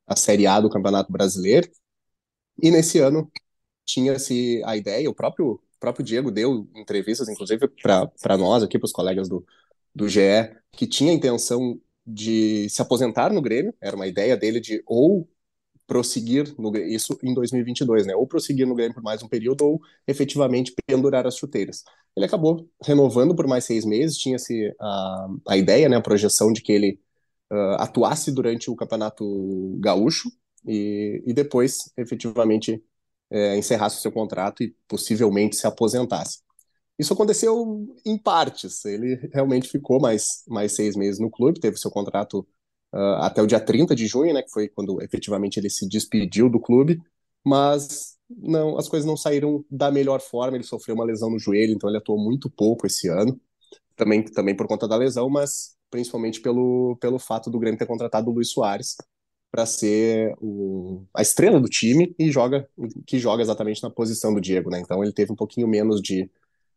na 0.08 0.16
Série 0.16 0.46
A 0.46 0.60
do 0.60 0.70
Campeonato 0.70 1.12
Brasileiro. 1.12 1.70
E 2.62 2.70
nesse 2.70 2.98
ano 2.98 3.30
tinha-se 3.84 4.62
a 4.64 4.76
ideia, 4.76 5.10
o 5.10 5.14
próprio, 5.14 5.60
próprio 5.78 6.04
Diego 6.04 6.30
deu 6.30 6.68
entrevistas, 6.74 7.28
inclusive 7.28 7.68
para 7.68 8.36
nós 8.38 8.62
aqui, 8.62 8.78
para 8.78 8.86
os 8.86 8.92
colegas 8.92 9.28
do, 9.28 9.44
do 9.94 10.08
GE, 10.08 10.20
que 10.72 10.86
tinha 10.86 11.12
a 11.12 11.14
intenção 11.14 11.80
de 12.06 12.68
se 12.68 12.82
aposentar 12.82 13.32
no 13.32 13.42
Grêmio, 13.42 13.74
era 13.80 13.96
uma 13.96 14.06
ideia 14.06 14.36
dele 14.36 14.60
de 14.60 14.82
ou 14.86 15.28
prosseguir 15.90 16.54
no 16.56 16.72
isso 16.76 17.18
em 17.20 17.34
2022, 17.34 18.06
né? 18.06 18.14
Ou 18.14 18.24
prosseguir 18.24 18.64
no 18.64 18.76
Grêmio 18.76 18.94
por 18.94 19.02
mais 19.02 19.24
um 19.24 19.28
período 19.28 19.62
ou 19.62 19.80
efetivamente 20.06 20.72
pendurar 20.86 21.26
as 21.26 21.36
chuteiras. 21.36 21.82
Ele 22.16 22.26
acabou 22.26 22.70
renovando 22.80 23.34
por 23.34 23.48
mais 23.48 23.64
seis 23.64 23.84
meses, 23.84 24.16
tinha-se 24.16 24.72
a, 24.80 25.28
a 25.48 25.56
ideia, 25.56 25.88
né, 25.88 25.96
a 25.96 26.00
projeção 26.00 26.52
de 26.52 26.62
que 26.62 26.70
ele 26.70 27.00
uh, 27.52 27.74
atuasse 27.80 28.30
durante 28.30 28.70
o 28.70 28.76
Campeonato 28.76 29.76
Gaúcho 29.80 30.30
e, 30.64 31.24
e 31.26 31.32
depois 31.32 31.92
efetivamente 31.96 32.80
é, 33.28 33.56
encerrasse 33.56 33.98
o 33.98 34.00
seu 34.00 34.12
contrato 34.12 34.62
e 34.62 34.72
possivelmente 34.86 35.56
se 35.56 35.66
aposentasse. 35.66 36.38
Isso 37.00 37.12
aconteceu 37.14 37.84
em 38.06 38.16
partes. 38.16 38.84
Ele 38.84 39.28
realmente 39.32 39.68
ficou 39.68 40.00
mais, 40.00 40.44
mais 40.46 40.70
seis 40.70 40.94
meses 40.94 41.18
no 41.18 41.30
clube, 41.30 41.58
teve 41.58 41.76
seu 41.78 41.90
contrato 41.90 42.46
uh, 42.92 43.22
até 43.22 43.42
o 43.42 43.46
dia 43.46 43.60
30 43.60 43.94
de 43.94 44.06
junho, 44.06 44.34
né, 44.34 44.42
que 44.42 44.50
foi 44.50 44.68
quando 44.68 45.02
efetivamente 45.02 45.58
ele 45.58 45.70
se 45.70 45.88
despediu 45.88 46.48
do 46.48 46.60
clube, 46.60 47.00
mas 47.44 48.16
não, 48.28 48.78
as 48.78 48.88
coisas 48.88 49.06
não 49.06 49.16
saíram 49.16 49.64
da 49.70 49.90
melhor 49.90 50.20
forma, 50.20 50.56
ele 50.56 50.64
sofreu 50.64 50.94
uma 50.94 51.04
lesão 51.04 51.30
no 51.30 51.38
joelho, 51.38 51.72
então 51.72 51.88
ele 51.88 51.98
atuou 51.98 52.18
muito 52.18 52.48
pouco 52.50 52.86
esse 52.86 53.08
ano, 53.08 53.40
também, 53.96 54.22
também 54.22 54.56
por 54.56 54.66
conta 54.66 54.86
da 54.88 54.96
lesão, 54.96 55.28
mas 55.28 55.76
principalmente 55.90 56.40
pelo, 56.40 56.96
pelo 57.00 57.18
fato 57.18 57.50
do 57.50 57.58
Grêmio 57.58 57.78
ter 57.78 57.86
contratado 57.86 58.30
o 58.30 58.32
Luiz 58.32 58.50
Soares 58.50 58.96
para 59.50 59.66
ser 59.66 60.34
o, 60.40 61.04
a 61.12 61.22
estrela 61.22 61.60
do 61.60 61.68
time 61.68 62.14
e 62.18 62.30
joga 62.30 62.68
que 63.04 63.18
joga 63.18 63.42
exatamente 63.42 63.82
na 63.82 63.90
posição 63.90 64.32
do 64.32 64.40
Diego, 64.40 64.70
né? 64.70 64.78
Então 64.78 65.02
ele 65.02 65.12
teve 65.12 65.32
um 65.32 65.36
pouquinho 65.36 65.66
menos 65.66 66.00
de 66.00 66.30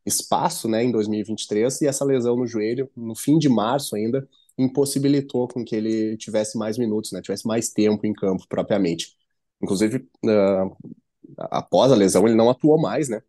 espaço, 0.04 0.68
né, 0.68 0.84
em 0.84 0.92
2023 0.92 1.82
e 1.82 1.88
essa 1.88 2.04
lesão 2.04 2.36
no 2.36 2.46
joelho 2.46 2.90
no 2.96 3.16
fim 3.16 3.38
de 3.38 3.48
março 3.48 3.96
ainda 3.96 4.28
impossibilitou 4.58 5.48
com 5.48 5.64
que 5.64 5.76
ele 5.76 6.18
tivesse 6.18 6.58
mais 6.58 6.78
minutos, 6.78 7.12
né, 7.12 7.22
tivesse 7.22 7.48
mais 7.48 7.70
tempo 7.70 8.06
em 8.06 8.14
campo 8.14 8.46
propriamente. 8.48 9.16
Inclusive, 9.62 10.08
uh, 10.26 10.78
após 11.38 11.92
a 11.92 11.96
lesão, 11.96 12.28
ele 12.28 12.36
não 12.36 12.50
atuou 12.50 12.80
mais, 12.80 13.10
né? 13.10 13.22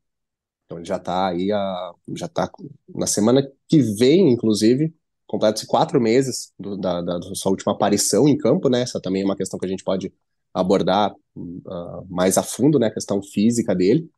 Então 0.67 0.79
ele 0.79 0.87
já 0.87 0.97
está 0.97 1.29
aí, 1.29 1.53
a, 1.53 1.93
já 2.17 2.27
está 2.27 2.51
na 2.95 3.07
semana 3.07 3.43
que 3.69 3.81
vem, 3.81 4.31
inclusive, 4.33 4.95
completa-se 5.27 5.67
quatro 5.67 6.01
meses 6.01 6.53
do, 6.59 6.77
da, 6.77 7.01
da, 7.03 7.21
sua 7.35 7.51
última 7.51 7.73
aparição 7.73 8.29
em 8.29 8.37
campo, 8.37 8.69
né? 8.69 8.83
Essa 8.83 9.01
também 9.01 9.23
é 9.23 9.25
uma 9.25 9.37
questão 9.37 9.59
que 9.59 9.67
a 9.67 9.69
gente 9.69 9.85
pode 9.85 10.13
abordar 10.53 11.15
uh, 11.37 12.07
mais 12.09 12.39
a 12.39 12.43
fundo, 12.43 12.79
né? 12.79 12.89
A 12.89 12.95
questão 12.95 13.23
física 13.23 13.75
dele. 13.75 14.09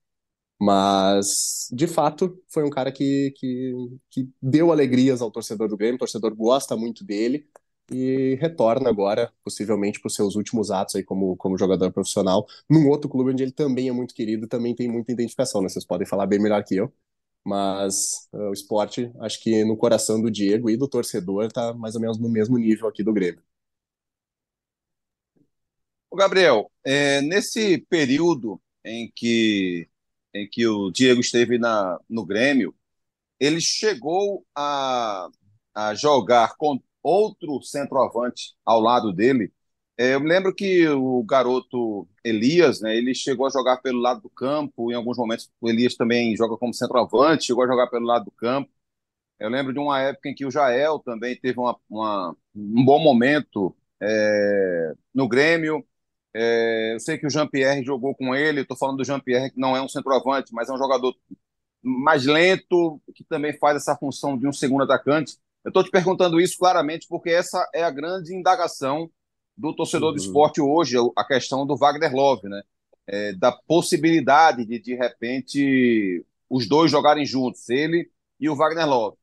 Mas, 0.59 1.69
de 1.73 1.87
fato, 1.87 2.43
foi 2.49 2.65
um 2.65 2.71
cara 2.71 2.91
que, 2.91 3.33
que, 3.37 3.75
que 4.11 4.31
deu 4.41 4.73
alegrias 4.73 5.21
ao 5.21 5.31
torcedor 5.31 5.69
do 5.69 5.77
Grêmio, 5.77 5.97
o 5.97 5.99
torcedor 5.99 6.35
gosta 6.35 6.75
muito 6.77 7.05
dele 7.05 7.47
e 7.91 8.37
retorna 8.41 8.89
agora, 8.89 9.33
possivelmente, 9.45 10.01
para 10.01 10.09
os 10.09 10.15
seus 10.15 10.35
últimos 10.35 10.71
atos 10.71 10.97
aí 10.97 11.05
como, 11.05 11.37
como 11.37 11.59
jogador 11.59 11.93
profissional, 11.93 12.47
num 12.69 12.89
outro 12.89 13.09
clube 13.09 13.33
onde 13.33 13.43
ele 13.43 13.53
também 13.53 13.89
é 13.89 13.93
muito 13.93 14.15
querido, 14.15 14.49
também 14.49 14.75
tem 14.75 14.89
muita 14.89 15.13
identificação, 15.13 15.63
né? 15.63 15.69
Vocês 15.69 15.85
podem 15.85 16.07
falar 16.07 16.27
bem 16.27 16.41
melhor 16.41 16.65
que 16.65 16.77
eu, 16.77 16.93
mas 17.45 18.29
uh, 18.33 18.51
o 18.51 18.53
esporte, 18.53 19.13
acho 19.21 19.41
que 19.43 19.65
no 19.65 19.77
coração 19.77 20.21
do 20.21 20.31
Diego 20.31 20.71
e 20.71 20.77
do 20.77 20.89
torcedor, 20.89 21.47
está 21.47 21.75
mais 21.75 21.95
ou 21.95 22.01
menos 22.01 22.19
no 22.19 22.29
mesmo 22.29 22.59
nível 22.59 22.89
aqui 22.89 23.03
do 23.05 23.13
Grêmio. 23.13 23.43
Gabriel, 26.17 26.71
é, 26.85 27.21
nesse 27.21 27.79
período 27.91 28.61
em 28.85 29.13
que 29.15 29.87
em 30.43 30.49
que 30.49 30.67
o 30.67 30.91
Diego 30.91 31.21
esteve 31.21 31.59
na, 31.59 31.99
no 32.09 32.25
Grêmio, 32.25 32.75
ele 33.41 33.61
chegou 33.61 34.45
a, 34.55 35.29
a 35.75 35.95
jogar 35.95 36.57
com 36.57 36.81
outro 37.03 37.63
centroavante 37.63 38.55
ao 38.65 38.81
lado 38.81 39.13
dele. 39.13 39.53
É, 39.99 40.15
eu 40.15 40.21
me 40.21 40.29
lembro 40.29 40.55
que 40.55 40.87
o 40.89 41.23
garoto 41.25 42.09
Elias, 42.25 42.81
né, 42.81 42.97
ele 42.97 43.15
chegou 43.15 43.47
a 43.47 43.51
jogar 43.51 43.79
pelo 43.79 44.01
lado 44.01 44.21
do 44.23 44.31
campo, 44.31 44.93
em 44.93 44.95
alguns 44.95 45.17
momentos 45.17 45.51
o 45.61 45.69
Elias 45.71 45.95
também 45.97 46.37
joga 46.37 46.57
como 46.57 46.75
centroavante, 46.75 47.47
chegou 47.47 47.65
a 47.65 47.67
jogar 47.67 47.89
pelo 47.89 48.05
lado 48.07 48.27
do 48.27 48.31
campo. 48.33 48.71
Eu 49.39 49.51
lembro 49.51 49.73
de 49.73 49.79
uma 49.79 50.01
época 50.01 50.29
em 50.31 50.35
que 50.35 50.47
o 50.47 50.51
Jael 50.51 50.99
também 51.01 51.37
teve 51.39 51.59
uma, 51.61 51.77
uma, 51.91 52.37
um 52.55 52.85
bom 52.85 52.99
momento 52.99 53.77
é, 54.01 54.95
no 55.15 55.29
Grêmio. 55.29 55.87
É, 56.39 56.95
eu 56.95 57.01
sei 57.01 57.17
que 57.17 57.27
o 57.27 57.31
Jean-Pierre 57.31 57.85
jogou 57.85 58.15
com 58.15 58.35
ele. 58.35 58.61
Estou 58.61 58.77
falando 58.77 58.99
do 58.99 59.05
Jean-Pierre, 59.05 59.51
que 59.51 59.61
não 59.61 59.77
é 59.77 59.81
um 59.81 59.89
centroavante, 59.89 60.53
mas 60.53 60.69
é 60.69 60.73
um 60.73 60.79
jogador 60.79 61.15
mais 61.83 62.27
lento, 62.27 63.01
que 63.15 63.25
também 63.25 63.57
faz 63.59 63.77
essa 63.77 63.97
função 63.97 64.37
de 64.37 64.47
um 64.47 64.53
segundo 64.53 64.85
atacante. 64.85 65.37
Eu 65.65 65.71
estou 65.71 65.83
te 65.83 65.91
perguntando 65.91 66.41
isso 66.41 66.59
claramente 66.59 67.07
porque 67.09 67.31
essa 67.31 67.69
é 67.75 67.83
a 67.83 67.91
grande 67.91 68.35
indagação 68.35 69.11
do 69.57 69.75
torcedor 69.75 70.11
uhum. 70.11 70.17
do 70.17 70.21
esporte 70.21 70.61
hoje, 70.61 70.97
a 71.17 71.25
questão 71.25 71.67
do 71.67 71.77
Wagner 71.77 72.15
Love, 72.15 72.49
né? 72.49 72.63
É, 73.07 73.33
da 73.33 73.53
possibilidade 73.53 74.65
de, 74.67 74.81
de 74.81 74.95
repente, 74.95 76.25
os 76.51 76.69
dois 76.69 76.91
jogarem 76.91 77.25
juntos, 77.25 77.69
ele 77.71 78.11
e 78.39 78.49
o 78.51 78.57
Wagner 78.57 78.87
Love 78.87 79.17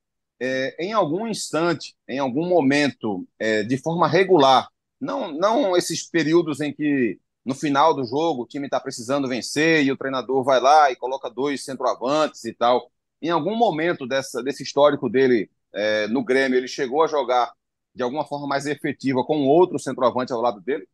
é, 0.44 0.76
em 0.78 0.92
algum 0.92 1.26
instante, 1.26 1.96
em 2.06 2.20
algum 2.20 2.46
momento, 2.48 3.26
é, 3.40 3.64
de 3.64 3.78
forma 3.78 4.10
regular, 4.10 4.68
não, 5.04 5.32
não 5.32 5.78
esses 5.78 6.04
períodos 6.04 6.62
em 6.62 6.74
que 6.74 7.20
no 7.46 7.54
final 7.54 7.94
do 7.94 8.06
jogo 8.06 8.44
o 8.44 8.48
time 8.48 8.66
está 8.68 8.80
precisando 8.80 9.28
vencer 9.28 9.84
e 9.84 9.92
o 9.92 9.98
treinador 9.98 10.44
vai 10.44 10.62
lá 10.62 10.92
e 10.92 10.96
coloca 10.96 11.30
dois 11.30 11.64
centroavantes 11.64 12.46
e 12.46 12.54
tal. 12.54 12.92
Em 13.22 13.30
algum 13.30 13.56
momento 13.56 14.08
dessa, 14.08 14.42
desse 14.42 14.64
histórico 14.64 15.10
dele 15.10 15.50
é, 15.74 16.08
no 16.08 16.24
Grêmio, 16.24 16.58
ele 16.58 16.68
chegou 16.68 17.04
a 17.04 17.08
jogar 17.08 17.54
de 17.94 18.02
alguma 18.02 18.26
forma 18.26 18.48
mais 18.48 18.66
efetiva 18.66 19.24
com 19.24 19.46
outro 19.48 19.78
centroavante 19.78 20.34
ao 20.34 20.42
lado 20.42 20.60
dele? 20.62 20.88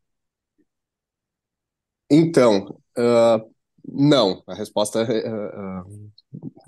Então, 2.10 2.82
uh, 2.98 3.54
não. 3.88 4.44
A 4.48 4.54
resposta 4.54 5.04
uh, 5.04 6.12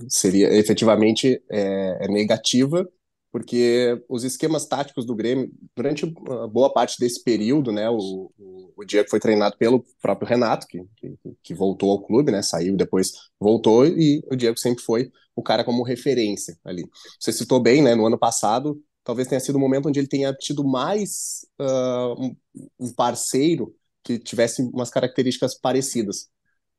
seria 0.07 0.53
efetivamente 0.53 1.43
é, 1.49 2.05
é, 2.05 2.07
negativa, 2.07 2.87
porque 3.31 4.03
os 4.09 4.23
esquemas 4.23 4.65
táticos 4.65 5.05
do 5.05 5.15
Grêmio, 5.15 5.51
durante 5.75 6.05
boa 6.51 6.71
parte 6.71 6.99
desse 6.99 7.23
período, 7.23 7.71
né, 7.71 7.89
o, 7.89 8.31
o, 8.75 8.83
Diego 8.85 9.09
foi 9.09 9.19
treinado 9.19 9.55
pelo 9.57 9.85
próprio 10.01 10.27
Renato, 10.27 10.67
que, 10.67 10.83
que, 10.97 11.15
que, 11.41 11.53
voltou 11.53 11.91
ao 11.91 12.01
clube, 12.01 12.31
né, 12.31 12.41
saiu 12.41 12.75
depois 12.75 13.11
voltou, 13.39 13.85
e 13.85 14.21
o 14.29 14.35
Diego 14.35 14.59
sempre 14.59 14.83
foi 14.83 15.11
o 15.35 15.41
cara 15.41 15.63
como 15.63 15.83
referência 15.83 16.57
ali. 16.63 16.83
Você 17.19 17.31
citou 17.31 17.59
bem, 17.59 17.81
né, 17.81 17.95
no 17.95 18.05
ano 18.05 18.17
passado, 18.17 18.81
talvez 19.03 19.27
tenha 19.27 19.39
sido 19.39 19.55
o 19.55 19.59
momento 19.59 19.87
onde 19.87 19.99
ele 19.99 20.07
tenha 20.07 20.33
tido 20.33 20.63
mais 20.63 21.45
uh, 21.59 22.35
um 22.79 22.93
parceiro 22.93 23.73
que 24.03 24.19
tivesse 24.19 24.61
umas 24.61 24.89
características 24.89 25.57
parecidas 25.57 26.29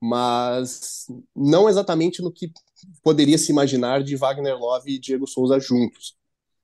mas 0.04 1.06
não 1.32 1.68
exatamente 1.68 2.20
no 2.20 2.32
que 2.32 2.50
poderia 3.04 3.38
se 3.38 3.52
imaginar 3.52 4.02
de 4.02 4.16
Wagner 4.16 4.58
Love 4.58 4.90
e 4.90 4.98
Diego 4.98 5.28
Souza 5.28 5.60
juntos. 5.60 6.16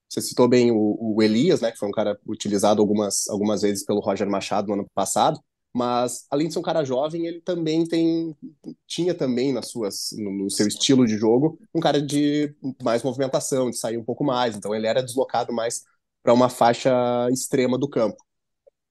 Você 0.09 0.21
citou 0.23 0.49
bem 0.49 0.71
o, 0.71 0.97
o, 1.01 1.23
Elias, 1.23 1.61
né, 1.61 1.71
que 1.71 1.79
foi 1.79 1.89
um 1.89 1.93
cara 1.93 2.19
utilizado 2.27 2.81
algumas, 2.81 3.29
algumas 3.29 3.63
vezes 3.63 3.85
pelo 3.85 4.01
Roger 4.01 4.29
Machado 4.29 4.69
no 4.69 4.75
ano 4.75 4.87
passado, 4.95 5.41
mas 5.75 6.27
além 6.31 6.47
de 6.49 6.55
ser 6.55 6.59
um 6.61 6.63
cara 6.63 6.85
jovem, 6.85 7.27
ele 7.27 7.41
também 7.41 7.87
tem 7.87 8.35
tinha 8.87 9.15
também 9.15 9.53
nas 9.53 9.69
suas 9.69 10.11
no, 10.17 10.33
no 10.33 10.51
seu 10.51 10.67
estilo 10.67 11.07
de 11.07 11.17
jogo 11.19 11.59
um 11.75 11.81
cara 11.81 12.01
de 12.01 12.55
mais 12.83 13.03
movimentação, 13.03 13.71
de 13.71 13.77
sair 13.77 13.99
um 13.99 14.05
pouco 14.05 14.25
mais, 14.25 14.57
então 14.57 14.75
ele 14.75 14.87
era 14.87 15.03
deslocado 15.03 15.53
mais 15.53 15.85
para 16.23 16.33
uma 16.33 16.49
faixa 16.49 16.91
extrema 17.31 17.79
do 17.79 17.89
campo. 17.89 18.17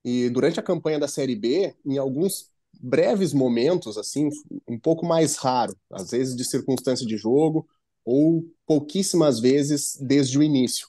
E 0.03 0.29
durante 0.29 0.59
a 0.59 0.63
campanha 0.63 0.99
da 0.99 1.07
Série 1.07 1.35
B, 1.35 1.75
em 1.85 1.97
alguns 1.97 2.49
breves 2.79 3.33
momentos, 3.33 3.97
assim, 3.97 4.29
um 4.67 4.79
pouco 4.79 5.05
mais 5.05 5.35
raro, 5.35 5.75
às 5.91 6.11
vezes 6.11 6.35
de 6.35 6.45
circunstância 6.45 7.05
de 7.05 7.17
jogo, 7.17 7.67
ou 8.05 8.43
pouquíssimas 8.65 9.39
vezes 9.39 9.97
desde 9.99 10.37
o 10.37 10.43
início. 10.43 10.87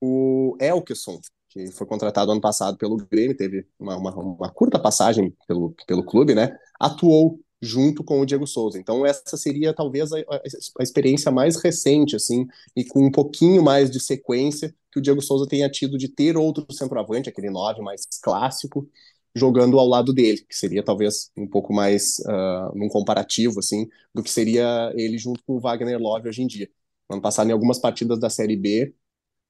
O 0.00 0.56
Elkeson, 0.60 1.20
que 1.48 1.70
foi 1.72 1.86
contratado 1.86 2.30
ano 2.30 2.40
passado 2.40 2.76
pelo 2.76 2.96
Grêmio, 2.96 3.36
teve 3.36 3.66
uma, 3.78 3.96
uma, 3.96 4.14
uma, 4.14 4.50
curta 4.50 4.78
passagem 4.78 5.34
pelo, 5.46 5.74
pelo 5.86 6.04
clube, 6.04 6.34
né? 6.34 6.56
Atuou 6.78 7.40
junto 7.60 8.04
com 8.04 8.20
o 8.20 8.26
Diego 8.26 8.46
Souza. 8.46 8.78
Então 8.78 9.04
essa 9.04 9.36
seria 9.36 9.74
talvez 9.74 10.12
a, 10.12 10.18
a, 10.18 10.82
experiência 10.82 11.30
mais 11.30 11.56
recente, 11.56 12.14
assim, 12.14 12.46
e 12.76 12.84
com 12.84 13.04
um 13.04 13.10
pouquinho 13.10 13.62
mais 13.62 13.90
de 13.90 14.00
sequência 14.00 14.74
que 14.92 14.98
o 14.98 15.02
Diego 15.02 15.20
Souza 15.20 15.46
tenha 15.48 15.68
tido 15.68 15.98
de 15.98 16.08
ter 16.08 16.36
outro 16.36 16.66
centroavante, 16.72 17.28
aquele 17.28 17.50
nove 17.50 17.82
mais 17.82 18.06
clássico, 18.22 18.88
jogando 19.34 19.78
ao 19.78 19.86
lado 19.86 20.12
dele, 20.12 20.38
que 20.48 20.56
seria 20.56 20.82
talvez 20.82 21.30
um 21.36 21.46
pouco 21.46 21.72
mais 21.72 22.18
uh, 22.20 22.76
num 22.76 22.88
comparativo 22.88 23.58
assim 23.60 23.88
do 24.14 24.22
que 24.22 24.30
seria 24.30 24.92
ele 24.96 25.18
junto 25.18 25.42
com 25.44 25.54
o 25.56 25.60
Wagner 25.60 25.98
Love 25.98 26.28
hoje 26.28 26.42
em 26.42 26.46
dia. 26.46 26.68
Ano 27.10 27.22
passado, 27.22 27.48
em 27.48 27.52
algumas 27.52 27.78
partidas 27.78 28.18
da 28.18 28.28
Série 28.28 28.56
B, 28.56 28.94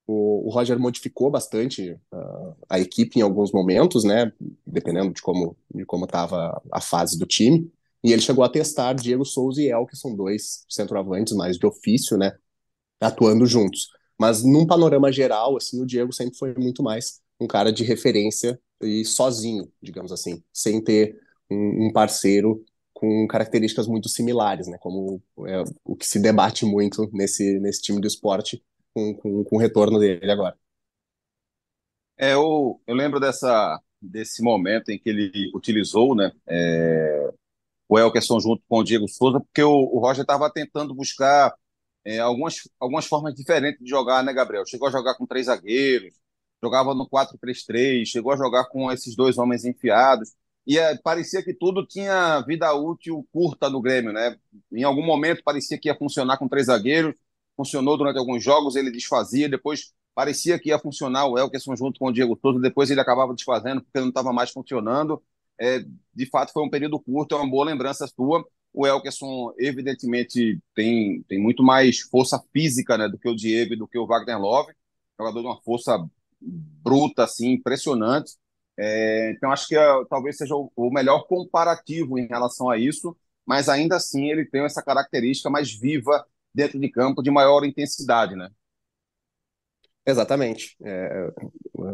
o, 0.08 0.48
o 0.48 0.50
Roger 0.50 0.78
modificou 0.78 1.30
bastante 1.30 1.92
uh, 2.12 2.56
a 2.66 2.80
equipe 2.80 3.18
em 3.18 3.22
alguns 3.22 3.52
momentos, 3.52 4.04
né, 4.04 4.32
dependendo 4.66 5.12
de 5.12 5.20
como 5.20 5.54
de 5.72 5.84
como 5.84 6.06
estava 6.06 6.62
a 6.72 6.80
fase 6.80 7.18
do 7.18 7.26
time. 7.26 7.70
E 8.02 8.12
ele 8.12 8.22
chegou 8.22 8.42
a 8.42 8.48
testar 8.48 8.94
Diego 8.94 9.24
Souza 9.24 9.60
e 9.60 9.68
El, 9.68 9.84
que 9.84 9.96
são 9.96 10.16
dois 10.16 10.64
centroavantes 10.68 11.34
mais 11.34 11.58
de 11.58 11.66
ofício, 11.66 12.16
né, 12.16 12.32
atuando 12.98 13.44
juntos. 13.44 13.88
Mas 14.18 14.42
num 14.42 14.66
panorama 14.66 15.12
geral, 15.12 15.58
assim, 15.58 15.82
o 15.82 15.86
Diego 15.86 16.12
sempre 16.12 16.38
foi 16.38 16.54
muito 16.54 16.82
mais 16.82 17.20
um 17.38 17.46
cara 17.46 17.70
de 17.70 17.84
referência 17.84 18.58
e 18.80 19.04
sozinho, 19.04 19.70
digamos 19.82 20.10
assim, 20.10 20.42
sem 20.52 20.82
ter 20.82 21.20
um, 21.50 21.88
um 21.88 21.92
parceiro 21.92 22.64
com 22.94 23.26
características 23.28 23.86
muito 23.86 24.08
similares, 24.08 24.66
né? 24.68 24.78
Como 24.80 25.22
é 25.46 25.62
o 25.84 25.94
que 25.94 26.06
se 26.06 26.18
debate 26.18 26.64
muito 26.64 27.08
nesse, 27.12 27.60
nesse 27.60 27.82
time 27.82 28.00
do 28.00 28.06
esporte 28.06 28.62
com, 28.94 29.14
com, 29.14 29.44
com 29.44 29.56
o 29.56 29.58
retorno 29.58 29.98
dele 29.98 30.30
agora. 30.30 30.56
É, 32.16 32.34
eu, 32.34 32.80
eu 32.86 32.94
lembro 32.94 33.20
dessa, 33.20 33.80
desse 34.00 34.42
momento 34.42 34.90
em 34.90 34.98
que 34.98 35.08
ele 35.08 35.50
utilizou 35.54 36.14
né, 36.14 36.32
é, 36.48 37.32
o 37.88 37.98
Elkerson 37.98 38.40
junto 38.40 38.62
com 38.68 38.80
o 38.80 38.84
Diego 38.84 39.08
Souza, 39.08 39.40
porque 39.40 39.62
o, 39.62 39.72
o 39.72 39.98
Roger 40.00 40.22
estava 40.22 40.50
tentando 40.50 40.94
buscar 40.94 41.54
é, 42.04 42.18
algumas, 42.18 42.68
algumas 42.80 43.06
formas 43.06 43.34
diferentes 43.34 43.80
de 43.80 43.88
jogar, 43.88 44.22
né, 44.24 44.32
Gabriel? 44.32 44.66
Chegou 44.66 44.88
a 44.88 44.90
jogar 44.90 45.14
com 45.14 45.26
três 45.26 45.46
zagueiros, 45.46 46.14
jogava 46.62 46.94
no 46.94 47.08
4-3-3, 47.08 48.06
chegou 48.06 48.32
a 48.32 48.36
jogar 48.36 48.66
com 48.66 48.90
esses 48.90 49.14
dois 49.14 49.38
homens 49.38 49.64
enfiados, 49.64 50.32
e 50.66 50.78
é, 50.78 50.96
parecia 50.98 51.42
que 51.42 51.54
tudo 51.54 51.86
tinha 51.86 52.40
vida 52.42 52.72
útil 52.74 53.26
curta 53.32 53.70
no 53.70 53.80
Grêmio, 53.80 54.12
né? 54.12 54.36
Em 54.70 54.82
algum 54.82 55.04
momento 55.04 55.42
parecia 55.42 55.78
que 55.78 55.88
ia 55.88 55.96
funcionar 55.96 56.36
com 56.36 56.48
três 56.48 56.66
zagueiros, 56.66 57.14
funcionou 57.58 57.98
durante 57.98 58.18
alguns 58.18 58.42
jogos, 58.42 58.76
ele 58.76 58.92
desfazia, 58.92 59.48
depois 59.48 59.92
parecia 60.14 60.58
que 60.58 60.68
ia 60.68 60.78
funcionar 60.78 61.26
o 61.26 61.36
Elkerson 61.36 61.74
junto 61.76 61.98
com 61.98 62.06
o 62.06 62.12
Diego 62.12 62.38
Souza, 62.40 62.60
depois 62.60 62.90
ele 62.90 63.00
acabava 63.00 63.34
desfazendo 63.34 63.82
porque 63.82 64.00
não 64.00 64.08
estava 64.08 64.32
mais 64.32 64.50
funcionando. 64.50 65.20
É, 65.60 65.84
de 66.14 66.26
fato, 66.26 66.52
foi 66.52 66.64
um 66.64 66.70
período 66.70 67.00
curto, 67.00 67.34
é 67.34 67.38
uma 67.38 67.50
boa 67.50 67.66
lembrança 67.66 68.06
sua. 68.06 68.46
O 68.72 68.86
Elkerson, 68.86 69.52
evidentemente, 69.58 70.60
tem, 70.74 71.22
tem 71.28 71.40
muito 71.40 71.62
mais 71.64 72.00
força 72.00 72.40
física 72.52 72.96
né, 72.96 73.08
do 73.08 73.18
que 73.18 73.28
o 73.28 73.34
Diego 73.34 73.74
e 73.74 73.76
do 73.76 73.88
que 73.88 73.98
o 73.98 74.06
Wagner 74.06 74.38
Love, 74.38 74.72
jogador 75.18 75.40
de 75.40 75.46
uma 75.46 75.60
força 75.62 75.98
bruta, 76.40 77.24
assim, 77.24 77.52
impressionante. 77.52 78.32
É, 78.78 79.32
então, 79.32 79.50
acho 79.50 79.66
que 79.66 79.76
é, 79.76 80.04
talvez 80.08 80.36
seja 80.36 80.54
o, 80.54 80.70
o, 80.76 80.90
melhor 80.92 81.26
comparativo 81.26 82.18
em 82.18 82.28
relação 82.28 82.70
a 82.70 82.78
isso, 82.78 83.16
mas 83.44 83.68
ainda 83.68 83.96
assim 83.96 84.30
ele 84.30 84.44
tem 84.44 84.64
essa 84.64 84.82
característica 84.82 85.50
mais 85.50 85.72
viva 85.72 86.24
dentro 86.58 86.78
de 86.78 86.90
campo, 86.90 87.22
de 87.22 87.30
maior 87.30 87.64
intensidade, 87.64 88.34
né? 88.34 88.50
Exatamente. 90.04 90.74
É, 90.82 91.30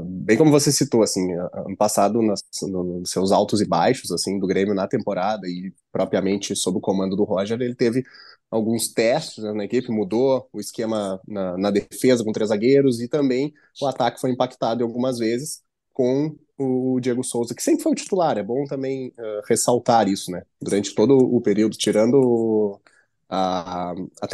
bem 0.05 0.39
como 0.39 0.51
você 0.51 0.71
citou, 0.71 1.03
assim, 1.03 1.33
ano 1.33 1.77
passado, 1.77 2.23
nas, 2.23 2.43
nos 2.63 3.11
seus 3.11 3.33
altos 3.33 3.61
e 3.61 3.67
baixos, 3.67 4.11
assim, 4.13 4.39
do 4.39 4.47
Grêmio 4.47 4.73
na 4.75 4.87
temporada 4.87 5.49
e 5.49 5.73
propriamente 5.93 6.55
sob 6.55 6.79
o 6.79 6.81
comando 6.81 7.17
do 7.17 7.25
Roger, 7.25 7.61
ele 7.61 7.75
teve 7.75 8.05
alguns 8.51 8.89
testes 8.89 9.43
né, 9.43 9.53
na 9.53 9.65
equipe, 9.65 9.91
mudou 9.91 10.49
o 10.53 10.61
esquema 10.61 11.21
na, 11.27 11.59
na, 11.59 11.71
defesa 11.73 12.23
com 12.23 12.31
três 12.31 12.51
zagueiros 12.51 13.01
e 13.01 13.09
também 13.09 13.53
o 13.83 13.87
ataque 13.87 14.21
foi 14.21 14.31
impactado 14.31 14.85
algumas 14.85 15.19
vezes 15.19 15.63
com 15.93 16.37
o 16.57 17.01
Diego 17.01 17.25
Souza, 17.25 17.55
que 17.55 17.63
sempre 17.63 17.83
foi 17.83 17.93
o 17.93 17.97
titular. 17.97 18.39
É 18.39 18.45
bom 18.45 18.65
também 18.65 19.09
uh, 19.09 19.43
ressaltar 19.49 20.09
isso, 20.09 20.31
né? 20.31 20.43
Durante 20.63 20.95
todo 20.95 21.19
o 21.19 21.41
período, 21.41 21.77
tirando 21.77 22.81
a, 23.35 23.93
a, 23.93 24.27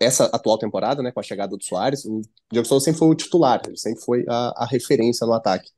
essa 0.00 0.24
atual 0.26 0.58
temporada, 0.58 1.02
né, 1.02 1.12
com 1.12 1.20
a 1.20 1.22
chegada 1.22 1.56
do 1.56 1.62
Soares, 1.62 2.04
o 2.04 2.22
Diego 2.50 2.66
Souza 2.66 2.84
sempre 2.84 2.98
foi 2.98 3.08
o 3.08 3.14
titular, 3.14 3.60
ele 3.66 3.76
sempre 3.76 4.02
foi 4.02 4.24
a, 4.28 4.64
a 4.64 4.66
referência 4.66 5.26
no 5.26 5.32
ataque. 5.32 5.70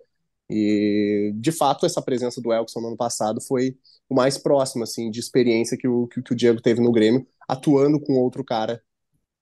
E, 0.51 1.33
de 1.37 1.53
fato, 1.53 1.85
essa 1.85 2.01
presença 2.01 2.41
do 2.41 2.53
Elkson 2.53 2.81
no 2.81 2.89
ano 2.89 2.97
passado 2.97 3.41
foi 3.41 3.77
o 4.09 4.15
mais 4.15 4.39
próximo, 4.39 4.83
assim, 4.85 5.11
de 5.11 5.21
experiência 5.21 5.77
que 5.77 5.87
o, 5.87 6.07
que, 6.07 6.23
que 6.23 6.33
o 6.33 6.37
Diego 6.37 6.61
teve 6.63 6.81
no 6.81 6.93
Grêmio, 6.93 7.27
atuando 7.47 8.01
com 8.01 8.15
outro 8.15 8.45
cara 8.45 8.83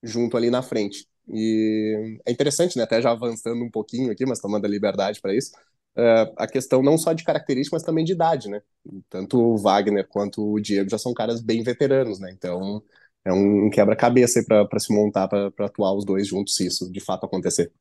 junto 0.03 0.37
ali 0.37 0.51
na 0.51 0.63
frente. 0.63 1.07
E 1.29 2.21
é 2.27 2.33
interessante, 2.33 2.77
né, 2.77 2.85
até 2.85 3.01
já 3.01 3.11
avançando 3.11 3.63
um 3.65 3.71
pouquinho 3.71 4.11
aqui, 4.13 4.25
mas 4.27 4.41
tomando 4.41 4.65
a 4.65 4.69
liberdade 4.69 5.21
para 5.21 5.35
isso, 5.35 5.53
uh, 5.97 6.33
a 6.37 6.47
questão 6.47 6.83
não 6.83 6.99
só 6.99 7.13
de 7.13 7.25
característica, 7.25 7.77
mas 7.77 7.83
também 7.83 8.05
de 8.05 8.13
idade, 8.13 8.49
né? 8.49 8.63
Tanto 9.09 9.39
o 9.41 9.57
Wagner 9.57 10.07
quanto 10.09 10.53
o 10.53 10.61
Diego 10.61 10.91
já 10.91 10.99
são 10.99 11.15
caras 11.15 11.41
bem 11.41 11.63
veteranos, 11.63 12.21
né? 12.21 12.31
Então, 12.33 12.83
é 13.27 13.33
um 13.33 13.69
quebra-cabeça 13.69 14.41
para 14.45 14.79
se 14.79 14.95
montar, 14.95 15.27
para 15.27 15.67
atuar 15.67 15.93
os 15.95 16.05
dois 16.05 16.29
juntos, 16.29 16.55
se 16.55 16.69
isso 16.69 16.91
de 16.91 17.01
fato 17.01 17.27
acontecer. 17.27 17.73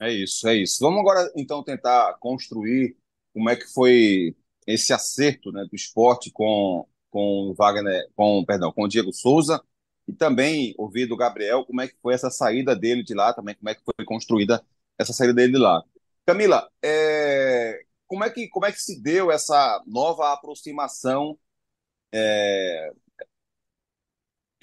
É 0.00 0.12
isso, 0.12 0.48
é 0.48 0.56
isso. 0.56 0.78
Vamos 0.80 1.00
agora 1.00 1.30
então 1.36 1.62
tentar 1.62 2.14
construir 2.18 2.96
como 3.32 3.48
é 3.48 3.54
que 3.54 3.72
foi 3.72 4.36
esse 4.66 4.92
acerto 4.92 5.52
né, 5.52 5.64
do 5.70 5.76
esporte 5.76 6.30
com 6.32 6.86
com 7.10 7.54
Wagner, 7.56 8.10
com 8.16 8.44
perdão, 8.44 8.72
com 8.72 8.82
o 8.82 8.88
Diego 8.88 9.12
Souza 9.12 9.62
e 10.08 10.12
também 10.12 10.74
ouvir 10.76 11.06
do 11.06 11.16
Gabriel 11.16 11.64
como 11.64 11.80
é 11.80 11.86
que 11.86 11.94
foi 12.02 12.12
essa 12.12 12.28
saída 12.28 12.74
dele 12.74 13.04
de 13.04 13.14
lá, 13.14 13.32
também 13.32 13.54
como 13.54 13.68
é 13.68 13.74
que 13.76 13.82
foi 13.84 14.04
construída 14.04 14.60
essa 14.98 15.12
saída 15.12 15.32
dele 15.32 15.52
de 15.52 15.58
lá. 15.58 15.80
Camila, 16.26 16.68
é, 16.82 17.84
como 18.08 18.24
é 18.24 18.30
que 18.30 18.48
como 18.48 18.66
é 18.66 18.72
que 18.72 18.80
se 18.80 19.00
deu 19.00 19.30
essa 19.30 19.80
nova 19.86 20.32
aproximação? 20.32 21.38
É, 22.12 22.92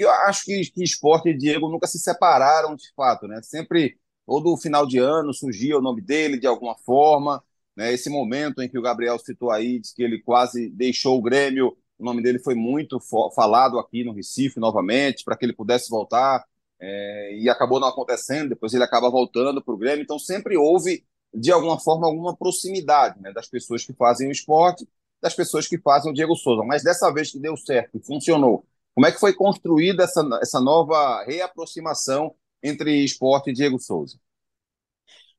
eu 0.04 0.10
acho 0.12 0.46
que, 0.46 0.62
que 0.72 0.84
esporte 0.84 1.30
e 1.30 1.38
Diego 1.38 1.70
nunca 1.70 1.88
se 1.88 2.00
separaram 2.00 2.76
de 2.76 2.92
fato, 2.96 3.28
né? 3.28 3.42
Sempre 3.42 3.98
todo 4.26 4.58
final 4.58 4.86
de 4.86 4.98
ano 5.00 5.34
surgia 5.34 5.78
o 5.78 5.82
nome 5.82 6.02
dele 6.02 6.40
de 6.40 6.48
alguma 6.48 6.76
forma, 6.78 7.44
né? 7.76 7.94
Esse 7.94 8.10
momento 8.10 8.62
em 8.62 8.70
que 8.70 8.78
o 8.78 8.82
Gabriel 8.82 9.18
citou 9.20 9.52
aí, 9.52 9.82
que 9.96 10.04
ele 10.04 10.22
quase 10.22 10.70
deixou 10.70 11.18
o 11.18 11.22
Grêmio, 11.22 11.78
o 11.98 12.04
nome 12.04 12.22
dele 12.24 12.40
foi 12.40 12.56
muito 12.56 13.00
falado 13.36 13.78
aqui 13.80 14.04
no 14.04 14.14
Recife 14.14 14.60
novamente, 14.60 15.24
para 15.24 15.38
que 15.38 15.46
ele 15.46 15.54
pudesse 15.54 15.90
voltar, 15.90 16.44
é, 16.80 17.38
e 17.38 17.48
acabou 17.48 17.80
não 17.80 17.88
acontecendo, 17.88 18.50
depois 18.50 18.74
ele 18.74 18.84
acaba 18.84 19.10
voltando 19.10 19.64
para 19.64 19.74
o 19.74 19.78
Grêmio, 19.78 20.02
então 20.02 20.18
sempre 20.18 20.58
houve, 20.58 21.06
de 21.32 21.52
alguma 21.52 21.80
forma, 21.80 22.08
alguma 22.08 22.36
proximidade 22.36 23.22
né, 23.22 23.32
das 23.32 23.48
pessoas 23.48 23.86
que 23.86 23.94
fazem 23.94 24.28
o 24.28 24.32
esporte, 24.32 24.88
das 25.22 25.36
pessoas 25.36 25.68
que 25.68 25.78
fazem 25.78 26.12
o 26.12 26.14
Diego 26.14 26.36
Souza, 26.36 26.64
mas 26.64 26.82
dessa 26.84 27.12
vez 27.14 27.32
que 27.32 27.40
deu 27.40 27.56
certo, 27.56 27.92
que 27.92 28.06
funcionou, 28.06 28.66
como 28.94 29.08
é 29.08 29.12
que 29.12 29.20
foi 29.20 29.34
construída 29.34 30.04
essa, 30.04 30.22
essa 30.42 30.60
nova 30.60 31.24
reaproximação 31.26 32.36
entre 32.62 33.04
esporte 33.04 33.50
e 33.50 33.54
Diego 33.54 33.80
Souza? 33.80 34.18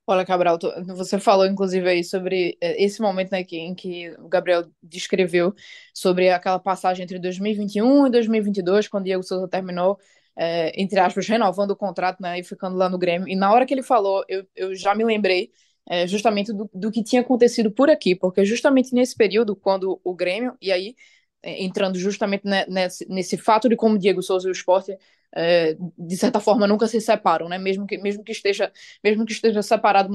Olha, 0.05 0.27
Cabral, 0.27 0.59
você 0.97 1.19
falou 1.19 1.47
inclusive 1.47 1.89
aí 1.89 2.03
sobre 2.03 2.59
é, 2.61 2.83
esse 2.83 3.01
momento 3.01 3.31
né, 3.31 3.43
em 3.43 3.75
que 3.75 4.11
o 4.19 4.29
Gabriel 4.29 4.65
descreveu 4.83 5.55
sobre 5.95 6.29
aquela 6.29 6.59
passagem 6.59 7.05
entre 7.05 7.21
2021 7.21 8.09
e 8.09 8.11
2022, 8.11 8.89
quando 8.89 9.05
Diego 9.05 9.23
Souza 9.23 9.47
terminou, 9.47 9.99
é, 10.37 10.73
entre 10.81 10.99
aspas, 10.99 11.29
renovando 11.29 11.71
o 11.71 11.77
contrato 11.77 12.21
né, 12.21 12.41
e 12.41 12.43
ficando 12.43 12.77
lá 12.77 12.89
no 12.89 12.99
Grêmio. 12.99 13.29
E 13.29 13.37
na 13.37 13.53
hora 13.53 13.65
que 13.65 13.73
ele 13.73 13.83
falou, 13.83 14.25
eu, 14.29 14.45
eu 14.57 14.75
já 14.75 14.93
me 14.93 15.05
lembrei 15.05 15.53
é, 15.89 16.07
justamente 16.07 16.53
do, 16.53 16.69
do 16.75 16.91
que 16.91 17.03
tinha 17.03 17.23
acontecido 17.23 17.71
por 17.71 17.89
aqui, 17.89 18.15
porque 18.17 18.45
justamente 18.45 18.93
nesse 18.93 19.17
período, 19.17 19.55
quando 19.55 20.01
o 20.03 20.15
Grêmio, 20.15 20.57
e 20.61 20.73
aí 20.73 20.97
entrando 21.43 21.99
justamente 21.99 22.45
nesse, 22.69 23.07
nesse 23.09 23.37
fato 23.37 23.69
de 23.69 23.77
como 23.77 23.99
Diego 23.99 24.23
Souza 24.23 24.49
e 24.49 24.51
o 24.51 24.53
esporte 24.53 24.97
é, 25.35 25.77
de 25.99 26.17
certa 26.17 26.39
forma 26.41 26.67
nunca 26.67 26.87
se 26.87 27.01
separam, 27.01 27.49
né? 27.49 27.59
Mesmo 27.59 27.87
que 27.87 27.97
mesmo 27.99 28.23
que 28.23 28.33
esteja 28.33 28.71
mesmo 29.03 29.25
que 29.25 29.33
esteja 29.33 29.63
separado 29.63 30.11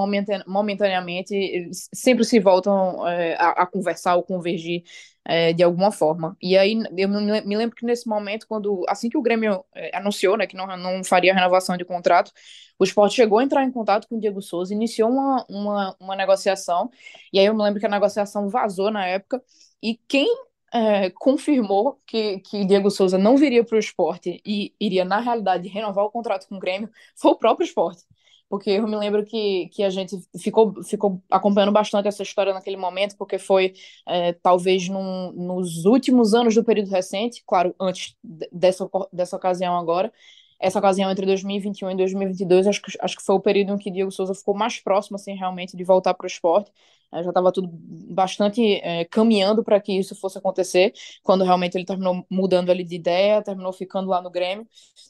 momentaneamente, 0.47 1.69
sempre 1.93 2.23
se 2.23 2.39
voltam 2.39 3.07
é, 3.07 3.35
a, 3.35 3.63
a, 3.63 3.65
conversar 3.65 4.15
ou 4.15 4.23
convergir 4.23 4.83
é, 5.25 5.53
de 5.53 5.63
alguma 5.63 5.91
forma. 5.91 6.37
E 6.41 6.55
aí 6.57 6.77
eu 6.95 7.09
me 7.09 7.55
lembro 7.55 7.75
que 7.75 7.85
nesse 7.85 8.07
momento, 8.07 8.47
quando 8.47 8.85
assim 8.87 9.09
que 9.09 9.17
o 9.17 9.21
Grêmio 9.21 9.65
anunciou, 9.93 10.37
né, 10.37 10.45
que 10.45 10.55
não, 10.55 10.67
não 10.77 11.03
faria 11.03 11.33
renovação 11.33 11.75
de 11.75 11.83
contrato, 11.83 12.31
o 12.79 12.83
Sport 12.83 13.11
chegou 13.13 13.39
a 13.39 13.43
entrar 13.43 13.63
em 13.63 13.71
contato 13.71 14.07
com 14.07 14.17
o 14.17 14.19
Diego 14.19 14.41
Souza, 14.41 14.73
iniciou 14.73 15.09
uma, 15.09 15.45
uma, 15.49 15.95
uma 15.99 16.15
negociação. 16.15 16.91
E 17.33 17.39
aí 17.39 17.45
eu 17.45 17.55
me 17.55 17.63
lembro 17.63 17.79
que 17.79 17.85
a 17.85 17.89
negociação 17.89 18.49
vazou 18.49 18.91
na 18.91 19.05
época. 19.05 19.41
E 19.81 19.99
quem 20.07 20.27
é, 20.73 21.09
confirmou 21.11 21.99
que, 22.05 22.39
que 22.39 22.65
Diego 22.65 22.89
Souza 22.91 23.17
não 23.17 23.37
viria 23.37 23.63
para 23.63 23.75
o 23.75 23.79
esporte 23.79 24.41
e 24.45 24.73
iria, 24.79 25.05
na 25.05 25.19
realidade, 25.19 25.67
renovar 25.67 26.05
o 26.05 26.11
contrato 26.11 26.47
com 26.47 26.55
o 26.55 26.59
Grêmio, 26.59 26.89
foi 27.15 27.31
o 27.31 27.35
próprio 27.35 27.65
esporte. 27.65 28.03
Porque 28.49 28.69
eu 28.69 28.87
me 28.87 28.95
lembro 28.95 29.25
que, 29.25 29.67
que 29.69 29.83
a 29.83 29.89
gente 29.89 30.15
ficou, 30.39 30.81
ficou 30.83 31.21
acompanhando 31.29 31.71
bastante 31.73 32.07
essa 32.07 32.23
história 32.23 32.53
naquele 32.53 32.77
momento, 32.77 33.17
porque 33.17 33.37
foi 33.37 33.73
é, 34.07 34.31
talvez 34.33 34.87
num, 34.87 35.33
nos 35.33 35.85
últimos 35.85 36.33
anos 36.33 36.55
do 36.55 36.63
período 36.63 36.89
recente, 36.89 37.43
claro, 37.45 37.75
antes 37.79 38.15
dessa, 38.23 38.89
dessa 39.11 39.35
ocasião 39.35 39.77
agora, 39.77 40.13
essa 40.59 40.79
ocasião 40.79 41.09
entre 41.11 41.25
2021 41.25 41.91
e 41.91 41.95
2022, 41.97 42.67
acho 42.67 42.81
que, 42.81 42.91
acho 42.99 43.15
que 43.17 43.23
foi 43.23 43.35
o 43.35 43.39
período 43.39 43.73
em 43.73 43.77
que 43.77 43.91
Diego 43.91 44.11
Souza 44.11 44.33
ficou 44.33 44.55
mais 44.55 44.79
próximo, 44.79 45.15
assim, 45.15 45.33
realmente, 45.35 45.77
de 45.77 45.83
voltar 45.83 46.13
para 46.13 46.25
o 46.25 46.27
esporte. 46.27 46.71
É, 47.11 47.23
já 47.23 47.29
estava 47.29 47.51
tudo 47.51 47.69
bastante 47.71 48.61
é, 48.81 49.05
caminhando 49.05 49.63
para 49.63 49.79
que 49.79 49.93
isso 49.93 50.13
fosse 50.15 50.37
acontecer, 50.37 50.93
quando 51.23 51.43
realmente 51.43 51.75
ele 51.77 51.85
terminou 51.85 52.25
mudando 52.29 52.69
ali 52.69 52.83
de 52.83 52.95
ideia, 52.95 53.41
terminou 53.41 53.71
ficando 53.71 54.09
lá 54.09 54.21
no 54.21 54.29
Grêmio. 54.29 54.67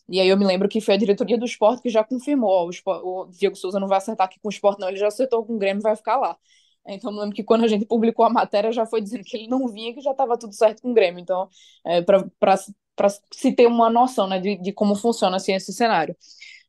E 0.07 0.19
aí 0.21 0.27
eu 0.27 0.37
me 0.37 0.45
lembro 0.45 0.69
que 0.69 0.79
foi 0.79 0.93
a 0.93 0.97
diretoria 0.97 1.37
do 1.37 1.45
esporte 1.45 1.81
que 1.81 1.89
já 1.89 2.03
confirmou: 2.03 2.49
ó, 2.49 2.65
o, 2.67 2.69
esporte, 2.69 3.01
o 3.03 3.25
Diego 3.27 3.55
Souza 3.55 3.79
não 3.79 3.87
vai 3.87 3.97
acertar 3.97 4.27
aqui 4.27 4.39
com 4.39 4.47
o 4.47 4.51
esporte, 4.51 4.79
não, 4.79 4.89
ele 4.89 4.97
já 4.97 5.07
acertou 5.07 5.43
com 5.45 5.55
o 5.55 5.57
Grêmio 5.57 5.81
vai 5.81 5.95
ficar 5.95 6.17
lá. 6.17 6.37
Então, 6.87 7.11
eu 7.11 7.19
lembro 7.19 7.35
que 7.35 7.43
quando 7.43 7.65
a 7.65 7.67
gente 7.67 7.85
publicou 7.85 8.23
a 8.25 8.29
matéria, 8.29 8.71
já 8.71 8.85
foi 8.85 9.01
dizendo 9.01 9.23
que 9.23 9.35
ele 9.35 9.47
não 9.47 9.67
vinha, 9.67 9.93
que 9.93 9.99
já 10.01 10.11
estava 10.11 10.37
tudo 10.37 10.53
certo 10.53 10.81
com 10.81 10.91
o 10.91 10.93
Grêmio. 10.93 11.19
Então, 11.19 11.49
é, 11.85 12.01
para 12.01 12.55
se 13.31 13.53
ter 13.53 13.67
uma 13.67 13.89
noção 13.89 14.27
né, 14.27 14.39
de, 14.39 14.55
de 14.57 14.71
como 14.73 14.95
funciona 14.95 15.37
assim, 15.37 15.53
esse 15.53 15.73
cenário. 15.73 16.15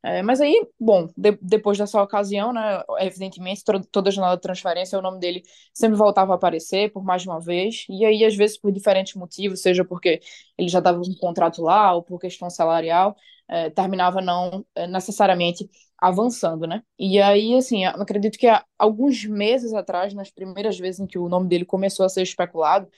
É, 0.03 0.23
mas 0.23 0.41
aí, 0.41 0.64
bom, 0.79 1.09
de, 1.17 1.37
depois 1.43 1.77
dessa 1.77 2.01
ocasião, 2.01 2.53
né, 2.53 2.83
evidentemente, 3.01 3.62
toda, 3.91 4.11
jornada 4.12 4.37
de 4.37 4.43
transferência, 4.43 4.99
o 4.99 5.03
nome 5.03 5.19
dele 5.19 5.43
sempre 5.75 5.97
voltava 5.97 6.33
a 6.33 6.37
aparecer 6.37 6.93
por 6.93 7.03
mais 7.05 7.23
de 7.23 7.29
uma 7.29 7.41
vez, 7.41 7.85
e 7.88 8.05
aí, 8.05 8.25
às 8.25 8.37
vezes, 8.37 8.57
por 8.59 8.71
diferentes 8.73 9.14
motivos, 9.14 9.61
seja 9.61 9.85
porque 9.85 10.21
ele 10.57 10.69
já 10.69 10.79
estava 10.79 11.01
com 11.01 11.11
um 11.11 11.17
contrato 11.17 11.62
lá, 11.62 11.93
ou 11.95 12.03
por 12.03 12.19
questão 12.21 12.49
salarial, 12.49 13.17
é, 13.49 13.71
terminava 13.71 14.21
não 14.21 14.64
é, 14.75 14.87
necessariamente 14.87 15.69
avançando, 15.99 16.67
né? 16.67 16.83
E 16.99 17.21
aí, 17.21 17.55
assim, 17.57 17.85
acredito 17.85 18.38
que 18.38 18.47
há 18.47 18.64
alguns 18.79 19.25
meses 19.25 19.73
atrás, 19.75 20.14
nas 20.14 20.31
primeiras 20.31 20.79
vezes 20.79 21.01
em 21.01 21.07
que 21.07 21.19
o 21.19 21.29
nome 21.29 21.49
dele 21.49 21.64
começou 21.64 22.07
a 22.07 22.09
ser 22.09 22.23
especulado, 22.23 22.88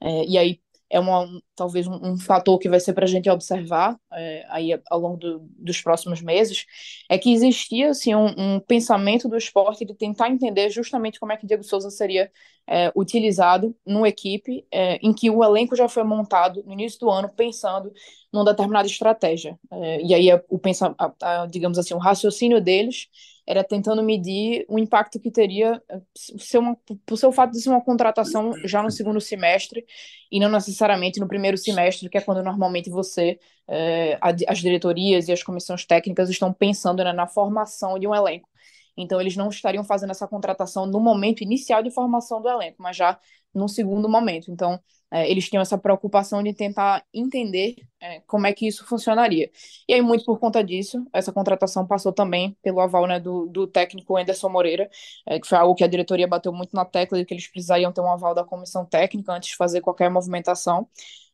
é, 0.00 0.24
e 0.26 0.38
aí 0.38 0.60
é 0.88 1.00
uma, 1.00 1.26
talvez 1.54 1.86
um, 1.86 2.12
um 2.12 2.18
fator 2.18 2.58
que 2.58 2.68
vai 2.68 2.78
ser 2.78 2.92
para 2.92 3.04
a 3.04 3.08
gente 3.08 3.28
observar 3.28 3.98
é, 4.12 4.46
aí 4.48 4.80
ao 4.88 5.00
longo 5.00 5.16
do, 5.16 5.40
dos 5.58 5.80
próximos 5.80 6.22
meses, 6.22 6.64
é 7.08 7.18
que 7.18 7.32
existia 7.32 7.90
assim, 7.90 8.14
um, 8.14 8.26
um, 8.36 8.60
pensamento 8.60 9.28
do 9.28 9.36
esporte 9.36 9.84
de 9.84 9.94
tentar 9.94 10.30
entender 10.30 10.70
justamente 10.70 11.18
como 11.18 11.32
é 11.32 11.36
que 11.36 11.46
Diego 11.46 11.64
Souza 11.64 11.90
seria 11.90 12.30
é, 12.66 12.92
utilizado 12.96 13.74
numa 13.84 14.08
equipe 14.08 14.66
é, 14.70 14.96
em 14.96 15.12
que 15.12 15.30
o 15.30 15.42
elenco 15.42 15.76
já 15.76 15.88
foi 15.88 16.04
montado 16.04 16.62
no 16.64 16.72
início 16.72 17.00
do 17.00 17.10
ano 17.10 17.28
pensando 17.28 17.92
numa 18.32 18.44
determinada 18.44 18.86
estratégia. 18.86 19.58
É, 19.72 20.02
e 20.02 20.14
aí 20.14 20.28
o 20.48 20.58
pensa, 20.58 20.94
a, 20.98 21.42
a, 21.42 21.46
digamos 21.46 21.78
assim, 21.78 21.94
o 21.94 21.98
raciocínio 21.98 22.60
deles 22.60 23.08
era 23.46 23.62
tentando 23.62 24.02
medir 24.02 24.64
o 24.68 24.78
impacto 24.78 25.20
que 25.20 25.30
teria 25.30 25.80
ser 26.14 26.58
uma, 26.58 26.76
por 27.06 27.16
seu 27.16 27.30
fato 27.30 27.52
de 27.52 27.60
ser 27.60 27.70
uma 27.70 27.80
contratação 27.80 28.52
já 28.64 28.82
no 28.82 28.90
segundo 28.90 29.20
semestre 29.20 29.86
e 30.30 30.40
não 30.40 30.50
necessariamente 30.50 31.20
no 31.20 31.28
primeiro 31.28 31.56
semestre, 31.56 32.08
que 32.08 32.18
é 32.18 32.20
quando 32.20 32.42
normalmente 32.42 32.90
você, 32.90 33.38
é, 33.68 34.18
as 34.48 34.58
diretorias 34.58 35.28
e 35.28 35.32
as 35.32 35.42
comissões 35.42 35.84
técnicas 35.84 36.28
estão 36.28 36.52
pensando 36.52 37.04
né, 37.04 37.12
na 37.12 37.26
formação 37.26 37.98
de 37.98 38.08
um 38.08 38.14
elenco. 38.14 38.48
Então, 38.96 39.20
eles 39.20 39.36
não 39.36 39.48
estariam 39.48 39.84
fazendo 39.84 40.10
essa 40.10 40.26
contratação 40.26 40.86
no 40.86 40.98
momento 40.98 41.42
inicial 41.42 41.82
de 41.82 41.90
formação 41.90 42.40
do 42.40 42.48
elenco, 42.48 42.76
mas 42.82 42.96
já 42.96 43.18
num 43.54 43.68
segundo 43.68 44.08
momento. 44.08 44.50
Então, 44.50 44.80
é, 45.10 45.30
eles 45.30 45.48
tinham 45.48 45.62
essa 45.62 45.78
preocupação 45.78 46.42
de 46.42 46.52
tentar 46.52 47.04
entender 47.14 47.76
é, 48.00 48.20
como 48.26 48.46
é 48.46 48.52
que 48.52 48.66
isso 48.66 48.84
funcionaria. 48.86 49.50
E 49.88 49.94
aí, 49.94 50.02
muito 50.02 50.24
por 50.24 50.38
conta 50.38 50.62
disso, 50.64 51.04
essa 51.12 51.32
contratação 51.32 51.86
passou 51.86 52.12
também 52.12 52.56
pelo 52.62 52.80
aval 52.80 53.06
né, 53.06 53.20
do, 53.20 53.46
do 53.46 53.66
técnico 53.66 54.16
Anderson 54.16 54.48
Moreira, 54.48 54.90
é, 55.26 55.38
que 55.40 55.46
foi 55.46 55.58
algo 55.58 55.74
que 55.74 55.84
a 55.84 55.86
diretoria 55.86 56.26
bateu 56.26 56.52
muito 56.52 56.74
na 56.74 56.84
tecla 56.84 57.18
de 57.18 57.24
que 57.24 57.34
eles 57.34 57.46
precisariam 57.48 57.92
ter 57.92 58.00
um 58.00 58.10
aval 58.10 58.34
da 58.34 58.44
comissão 58.44 58.84
técnica 58.84 59.32
antes 59.32 59.50
de 59.50 59.56
fazer 59.56 59.80
qualquer 59.80 60.10
movimentação. 60.10 60.88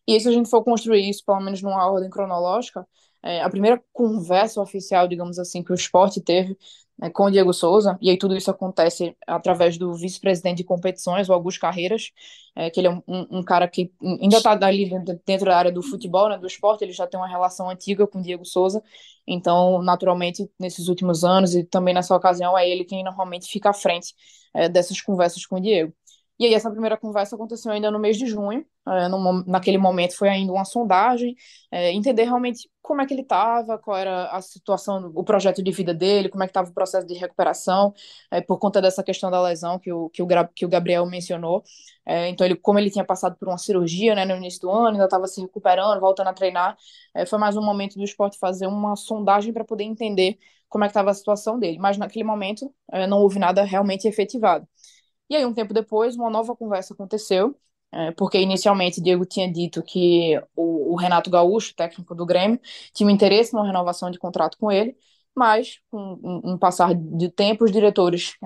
E 0.07 0.19
se 0.21 0.29
a 0.29 0.33
gente 0.33 0.51
for 0.51 0.65
construir 0.65 1.09
isso, 1.09 1.25
pelo 1.25 1.41
menos 1.41 1.63
numa 1.63 1.91
ordem 1.91 2.11
cronológica, 2.11 2.87
é, 3.23 3.43
a 3.43 3.49
primeira 3.51 3.83
conversa 3.93 4.61
oficial, 4.61 5.07
digamos 5.07 5.39
assim, 5.39 5.63
que 5.63 5.73
o 5.73 5.75
esporte 5.75 6.21
teve 6.21 6.57
né, 6.99 7.11
com 7.11 7.25
o 7.25 7.31
Diego 7.31 7.53
Souza, 7.53 7.99
e 8.01 8.11
aí 8.11 8.19
tudo 8.19 8.37
isso 8.37 8.51
acontece 8.51 9.17
através 9.27 9.79
do 9.79 9.95
vice-presidente 9.95 10.59
de 10.59 10.65
competições, 10.65 11.29
o 11.29 11.33
Augusto 11.33 11.61
Carreiras, 11.61 12.11
é, 12.55 12.71
que 12.71 12.81
ele 12.81 12.89
é 12.89 12.91
um, 12.91 13.03
um 13.39 13.43
cara 13.43 13.69
que 13.69 13.93
ainda 14.03 14.37
está 14.37 14.53
ali 14.53 14.91
dentro 15.25 15.47
da 15.47 15.57
área 15.57 15.73
do 15.73 15.83
futebol, 15.83 16.29
né, 16.29 16.39
do 16.39 16.47
esporte, 16.47 16.83
ele 16.85 16.93
já 16.93 17.07
tem 17.07 17.19
uma 17.19 17.29
relação 17.29 17.71
antiga 17.71 18.07
com 18.07 18.19
o 18.19 18.23
Diego 18.23 18.45
Souza, 18.45 18.83
então, 19.27 19.83
naturalmente, 19.83 20.51
nesses 20.59 20.89
últimos 20.89 21.25
anos 21.25 21.55
e 21.55 21.65
também 21.65 21.95
nessa 21.95 22.15
ocasião, 22.15 22.57
é 22.59 22.69
ele 22.69 22.85
quem 22.85 23.05
normalmente 23.05 23.49
fica 23.51 23.71
à 23.71 23.73
frente 23.73 24.15
é, 24.55 24.69
dessas 24.69 25.01
conversas 25.01 25.47
com 25.47 25.57
o 25.57 25.61
Diego. 25.61 25.93
E 26.43 26.47
aí 26.47 26.55
essa 26.55 26.69
primeira 26.73 26.97
conversa 26.97 27.37
aconteceu 27.37 27.71
ainda 27.71 27.89
no 27.89 28.01
mês 28.01 28.19
de 28.19 28.27
junho, 28.27 28.67
é, 28.89 29.07
no, 29.07 29.45
naquele 29.45 29.79
momento 29.79 30.17
foi 30.17 30.29
ainda 30.29 30.53
uma 30.53 30.65
sondagem, 30.65 31.37
é, 31.71 31.93
entender 31.93 32.25
realmente 32.25 32.69
como 32.83 33.01
é 33.01 33.07
que 33.07 33.15
ele 33.15 33.23
estava, 33.23 33.79
qual 33.79 33.97
era 33.97 34.27
a 34.27 34.43
situação, 34.43 35.13
o 35.15 35.23
projeto 35.23 35.63
de 35.63 35.71
vida 35.71 35.95
dele, 35.95 36.29
como 36.29 36.43
é 36.43 36.47
que 36.49 36.51
estava 36.51 36.69
o 36.69 36.75
processo 36.75 37.07
de 37.07 37.15
recuperação, 37.15 37.95
é, 38.29 38.41
por 38.41 38.59
conta 38.59 38.83
dessa 38.83 39.05
questão 39.05 39.31
da 39.31 39.41
lesão 39.41 39.79
que 39.79 39.93
o, 39.93 40.11
que 40.11 40.21
o, 40.21 40.27
que 40.53 40.67
o 40.67 40.69
Gabriel 40.69 41.07
mencionou. 41.07 41.63
É, 42.05 42.29
então, 42.29 42.45
ele, 42.45 42.57
como 42.57 42.77
ele 42.77 42.91
tinha 42.91 43.05
passado 43.05 43.37
por 43.37 43.47
uma 43.47 43.57
cirurgia 43.57 44.17
né, 44.17 44.25
no 44.25 44.35
início 44.35 44.63
do 44.63 44.71
ano, 44.73 44.89
ainda 44.89 45.05
estava 45.05 45.29
se 45.29 45.41
recuperando, 45.41 46.01
voltando 46.01 46.27
a 46.31 46.33
treinar, 46.33 46.77
é, 47.15 47.25
foi 47.25 47.39
mais 47.39 47.57
um 47.57 47.63
momento 47.63 47.95
do 47.95 48.03
esporte 48.03 48.37
fazer 48.37 48.67
uma 48.67 48.97
sondagem 48.97 49.53
para 49.53 49.65
poder 49.65 49.85
entender 49.85 50.39
como 50.69 50.83
é 50.85 50.89
que 50.89 50.91
estava 50.91 51.11
a 51.13 51.15
situação 51.15 51.57
dele. 51.57 51.79
Mas 51.79 51.97
naquele 51.99 52.25
momento 52.25 52.75
é, 52.91 53.07
não 53.07 53.21
houve 53.21 53.39
nada 53.39 53.63
realmente 53.63 54.09
efetivado. 54.09 54.67
E 55.33 55.37
aí, 55.37 55.47
um 55.47 55.55
tempo 55.55 55.73
depois, 55.73 56.15
uma 56.15 56.29
nova 56.29 56.55
conversa 56.55 56.93
aconteceu, 56.93 57.57
é, 57.91 58.11
porque 58.13 58.39
inicialmente 58.39 59.01
Diego 59.01 59.25
tinha 59.25 59.51
dito 59.51 59.83
que 59.83 60.39
o, 60.55 60.93
o, 60.93 60.95
Renato 60.95 61.31
Gaúcho, 61.31 61.75
técnico 61.75 62.15
do 62.15 62.27
Grêmio, 62.27 62.61
tinha 62.93 63.11
interesse 63.11 63.55
numa 63.55 63.65
renovação 63.67 64.11
de 64.11 64.19
contrato 64.19 64.59
com 64.59 64.71
ele, 64.71 64.95
mas 65.35 65.81
com 65.91 66.21
um, 66.23 66.53
um 66.53 66.59
passar 66.59 66.95
de 66.95 67.31
tempo, 67.31 67.65
os 67.65 67.73
diretores 67.73 68.37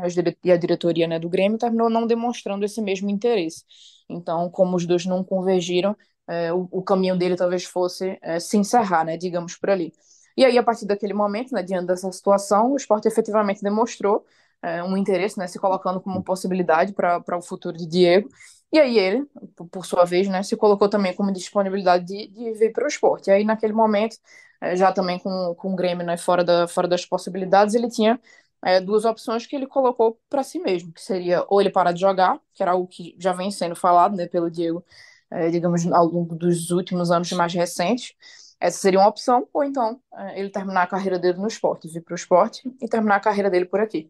e 0.44 0.52
a 0.52 0.56
diretoria 0.56 1.08
né, 1.08 1.18
do 1.18 1.28
Grêmio 1.28 1.58
terminou 1.58 1.90
não 1.90 2.06
demonstrando 2.06 2.64
esse 2.64 2.80
mesmo 2.80 3.10
interesse. 3.10 3.64
Então, 4.08 4.48
como 4.48 4.76
os 4.76 4.86
dois 4.86 5.04
não 5.06 5.24
convergiram, 5.24 5.96
é, 6.28 6.52
o, 6.52 6.68
o, 6.70 6.82
caminho 6.84 7.18
dele 7.18 7.34
talvez 7.34 7.64
fosse 7.64 8.16
é, 8.22 8.38
se 8.38 8.56
encerrar, 8.56 9.04
né, 9.04 9.16
digamos 9.16 9.56
por 9.56 9.70
ali. 9.70 9.92
E 10.36 10.44
aí, 10.44 10.56
a 10.56 10.62
partir 10.62 10.86
daquele 10.86 11.14
momento, 11.14 11.52
né, 11.52 11.64
diante 11.64 11.86
dessa 11.88 12.12
situação, 12.12 12.70
o 12.72 12.76
esporte 12.76 13.08
efetivamente 13.08 13.60
demonstrou 13.60 14.24
é, 14.66 14.82
um 14.82 14.96
interesse, 14.96 15.38
né, 15.38 15.46
se 15.46 15.58
colocando 15.58 16.00
como 16.00 16.22
possibilidade 16.24 16.92
para 16.92 17.38
o 17.38 17.42
futuro 17.42 17.76
de 17.76 17.86
Diego. 17.86 18.28
E 18.72 18.78
aí 18.78 18.98
ele, 18.98 19.24
por 19.70 19.86
sua 19.86 20.04
vez, 20.04 20.28
né, 20.28 20.42
se 20.42 20.56
colocou 20.56 20.88
também 20.88 21.14
como 21.14 21.32
disponibilidade 21.32 22.04
de, 22.04 22.26
de 22.28 22.52
vir 22.52 22.72
para 22.72 22.84
o 22.84 22.88
esporte. 22.88 23.28
E 23.30 23.32
aí, 23.32 23.44
naquele 23.44 23.72
momento, 23.72 24.16
é, 24.60 24.74
já 24.76 24.92
também 24.92 25.18
com, 25.20 25.54
com 25.56 25.72
o 25.72 25.76
Grêmio 25.76 26.04
né, 26.04 26.16
fora, 26.16 26.42
da, 26.44 26.66
fora 26.66 26.88
das 26.88 27.06
possibilidades, 27.06 27.74
ele 27.74 27.88
tinha 27.88 28.20
é, 28.64 28.80
duas 28.80 29.04
opções 29.04 29.46
que 29.46 29.54
ele 29.54 29.66
colocou 29.66 30.18
para 30.28 30.42
si 30.42 30.58
mesmo, 30.58 30.92
que 30.92 31.00
seria 31.00 31.44
ou 31.48 31.60
ele 31.60 31.70
parar 31.70 31.92
de 31.92 32.00
jogar, 32.00 32.40
que 32.52 32.62
era 32.62 32.72
algo 32.72 32.88
que 32.88 33.14
já 33.18 33.32
vem 33.32 33.50
sendo 33.50 33.76
falado 33.76 34.16
né, 34.16 34.26
pelo 34.26 34.50
Diego, 34.50 34.84
é, 35.30 35.48
digamos, 35.50 35.86
ao 35.92 36.06
longo 36.06 36.34
dos 36.34 36.70
últimos 36.72 37.10
anos 37.12 37.30
mais 37.32 37.54
recentes, 37.54 38.14
essa 38.58 38.78
seria 38.78 38.98
uma 38.98 39.08
opção, 39.08 39.46
ou 39.52 39.62
então 39.62 40.00
é, 40.14 40.40
ele 40.40 40.50
terminar 40.50 40.82
a 40.82 40.86
carreira 40.86 41.18
dele 41.18 41.38
no 41.38 41.46
esporte, 41.46 41.88
vir 41.88 42.02
para 42.02 42.12
o 42.12 42.16
esporte 42.16 42.62
e 42.80 42.88
terminar 42.88 43.16
a 43.16 43.20
carreira 43.20 43.50
dele 43.50 43.66
por 43.66 43.80
aqui. 43.80 44.08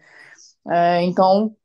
É, 0.71 1.03
então, 1.03 1.57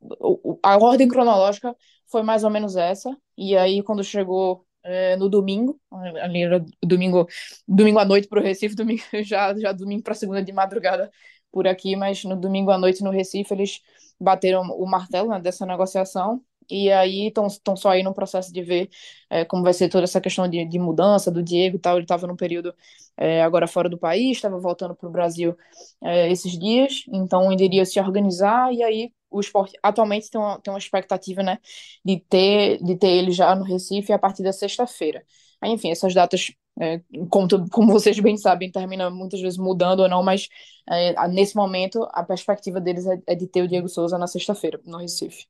a 0.62 0.76
ordem 0.78 1.08
cronológica 1.08 1.76
foi 2.10 2.22
mais 2.22 2.44
ou 2.44 2.50
menos 2.50 2.76
essa. 2.76 3.16
E 3.36 3.56
aí, 3.56 3.82
quando 3.82 4.04
chegou 4.04 4.66
é, 4.84 5.16
no 5.16 5.28
domingo, 5.28 5.80
ali 6.22 6.42
era 6.42 6.64
domingo, 6.84 7.26
domingo 7.66 7.98
à 7.98 8.04
noite 8.04 8.28
para 8.28 8.40
o 8.40 8.42
Recife, 8.42 8.74
domingo, 8.76 9.02
já, 9.24 9.54
já 9.58 9.72
domingo 9.72 10.02
para 10.02 10.14
segunda 10.14 10.42
de 10.42 10.52
madrugada 10.52 11.10
por 11.50 11.66
aqui, 11.66 11.96
mas 11.96 12.24
no 12.24 12.36
domingo 12.36 12.70
à 12.70 12.78
noite 12.78 13.02
no 13.02 13.10
Recife 13.10 13.52
eles 13.54 13.80
bateram 14.20 14.62
o 14.62 14.86
martelo 14.86 15.28
né, 15.28 15.40
dessa 15.40 15.66
negociação 15.66 16.42
e 16.70 16.90
aí 16.90 17.28
estão 17.28 17.76
só 17.76 17.90
aí 17.90 18.02
no 18.02 18.14
processo 18.14 18.52
de 18.52 18.62
ver 18.62 18.90
é, 19.30 19.44
como 19.44 19.62
vai 19.62 19.72
ser 19.72 19.88
toda 19.88 20.04
essa 20.04 20.20
questão 20.20 20.48
de, 20.48 20.64
de 20.64 20.78
mudança 20.78 21.30
do 21.30 21.42
Diego 21.42 21.76
e 21.76 21.78
tal. 21.80 21.96
Ele 21.96 22.04
estava 22.04 22.26
num 22.26 22.36
período 22.36 22.74
é, 23.16 23.42
agora 23.42 23.66
fora 23.66 23.88
do 23.88 23.98
país, 23.98 24.36
estava 24.36 24.58
voltando 24.58 24.94
para 24.94 25.08
o 25.08 25.12
Brasil 25.12 25.56
é, 26.02 26.30
esses 26.30 26.58
dias, 26.58 27.04
então 27.08 27.52
ele 27.52 27.64
iria 27.64 27.84
se 27.84 28.00
organizar 28.00 28.72
e 28.72 28.82
aí 28.82 29.12
o 29.30 29.40
esporte 29.40 29.78
atualmente 29.82 30.30
tem 30.30 30.40
uma, 30.40 30.60
tem 30.60 30.72
uma 30.72 30.78
expectativa 30.78 31.42
né, 31.42 31.58
de, 32.04 32.20
ter, 32.20 32.82
de 32.82 32.96
ter 32.96 33.08
ele 33.08 33.30
já 33.32 33.54
no 33.54 33.64
Recife 33.64 34.12
a 34.12 34.18
partir 34.18 34.42
da 34.42 34.52
sexta-feira. 34.52 35.24
Enfim, 35.64 35.90
essas 35.90 36.12
datas, 36.12 36.52
é, 36.80 37.00
como, 37.30 37.48
como, 37.70 37.92
vocês 37.92 38.18
bem 38.18 38.36
sabem, 38.36 38.70
terminam 38.70 39.10
muitas 39.14 39.40
vezes 39.40 39.58
mudando 39.58 40.00
ou 40.00 40.08
não, 40.08 40.22
mas 40.22 40.48
é, 40.88 41.28
nesse 41.28 41.56
momento 41.56 42.06
a 42.12 42.22
perspectiva 42.24 42.80
deles 42.80 43.06
é, 43.06 43.20
é 43.28 43.34
de 43.34 43.46
ter 43.46 43.62
o 43.62 43.68
Diego 43.68 43.88
Souza 43.88 44.18
na 44.18 44.26
sexta-feira, 44.26 44.80
no 44.84 44.98
Recife. 44.98 45.46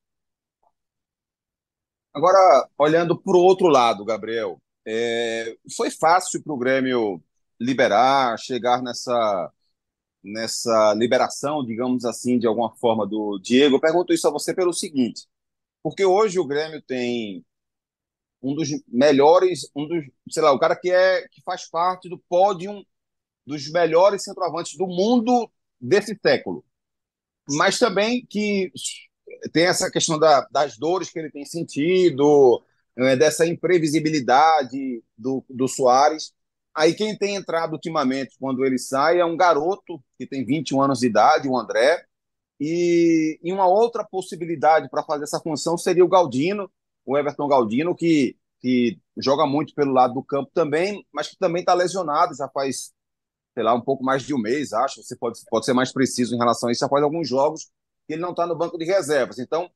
Agora, 2.14 2.68
olhando 2.76 3.16
para 3.18 3.36
o 3.36 3.40
outro 3.40 3.68
lado, 3.68 4.04
Gabriel, 4.04 4.60
é, 4.86 5.56
foi 5.76 5.90
fácil 5.90 6.42
para 6.42 6.52
o 6.52 6.58
Grêmio 6.58 7.22
liberar, 7.60 8.38
chegar 8.38 8.82
nessa, 8.82 9.52
nessa 10.22 10.94
liberação, 10.94 11.64
digamos 11.64 12.04
assim, 12.04 12.38
de 12.38 12.46
alguma 12.46 12.74
forma, 12.76 13.06
do 13.06 13.38
Diego. 13.38 13.76
Eu 13.76 13.80
pergunto 13.80 14.12
isso 14.12 14.28
a 14.28 14.30
você 14.30 14.54
pelo 14.54 14.72
seguinte, 14.74 15.26
porque 15.82 16.04
hoje 16.04 16.38
o 16.38 16.46
Grêmio 16.46 16.82
tem 16.82 17.44
um 18.42 18.54
dos 18.54 18.68
melhores, 18.88 19.70
um 19.74 19.86
dos, 19.86 20.04
sei 20.30 20.42
lá, 20.42 20.52
o 20.52 20.58
cara 20.58 20.76
que 20.76 20.90
é 20.90 21.26
que 21.28 21.40
faz 21.42 21.68
parte 21.68 22.08
do 22.08 22.18
pódio 22.18 22.84
dos 23.46 23.70
melhores 23.70 24.24
centroavantes 24.24 24.76
do 24.76 24.86
mundo 24.86 25.50
desse 25.80 26.18
século. 26.20 26.64
Mas 27.48 27.78
também 27.78 28.24
que 28.26 28.70
tem 29.52 29.64
essa 29.64 29.90
questão 29.90 30.18
da, 30.18 30.46
das 30.50 30.76
dores 30.76 31.10
que 31.10 31.18
ele 31.18 31.30
tem 31.30 31.44
sentido, 31.44 32.62
é, 32.96 33.16
dessa 33.16 33.46
imprevisibilidade 33.46 35.02
do, 35.16 35.44
do 35.48 35.68
Soares. 35.68 36.32
Aí 36.74 36.94
quem 36.94 37.16
tem 37.16 37.36
entrado 37.36 37.74
ultimamente, 37.74 38.36
quando 38.38 38.64
ele 38.64 38.78
sai, 38.78 39.18
é 39.20 39.24
um 39.24 39.36
garoto 39.36 40.02
que 40.18 40.26
tem 40.26 40.44
21 40.44 40.82
anos 40.82 41.00
de 41.00 41.06
idade, 41.06 41.48
o 41.48 41.56
André, 41.58 42.04
e, 42.60 43.38
e 43.42 43.52
uma 43.52 43.66
outra 43.66 44.04
possibilidade 44.04 44.88
para 44.88 45.02
fazer 45.02 45.24
essa 45.24 45.40
função 45.40 45.76
seria 45.76 46.04
o 46.04 46.08
Galdino, 46.08 46.70
o 47.04 47.18
Everton 47.18 47.48
Galdino, 47.48 47.94
que, 47.94 48.36
que 48.60 48.98
joga 49.16 49.46
muito 49.46 49.74
pelo 49.74 49.92
lado 49.92 50.14
do 50.14 50.22
campo 50.22 50.50
também, 50.54 51.04
mas 51.12 51.28
que 51.28 51.36
também 51.36 51.60
está 51.60 51.74
lesionado, 51.74 52.34
já 52.34 52.48
faz, 52.48 52.92
sei 53.54 53.62
lá, 53.64 53.74
um 53.74 53.80
pouco 53.80 54.04
mais 54.04 54.22
de 54.22 54.34
um 54.34 54.38
mês, 54.38 54.72
acho. 54.72 55.02
Você 55.02 55.16
pode, 55.16 55.40
pode 55.50 55.66
ser 55.66 55.74
mais 55.74 55.92
preciso 55.92 56.34
em 56.34 56.38
relação 56.38 56.68
a 56.68 56.72
isso, 56.72 56.80
já 56.80 56.88
faz 56.88 57.02
alguns 57.02 57.28
jogos 57.28 57.70
que 58.12 58.16
ele 58.16 58.22
não 58.22 58.30
está 58.30 58.46
no 58.46 58.54
banco 58.54 58.76
de 58.76 58.84
reservas. 58.84 59.38
Então, 59.38 59.70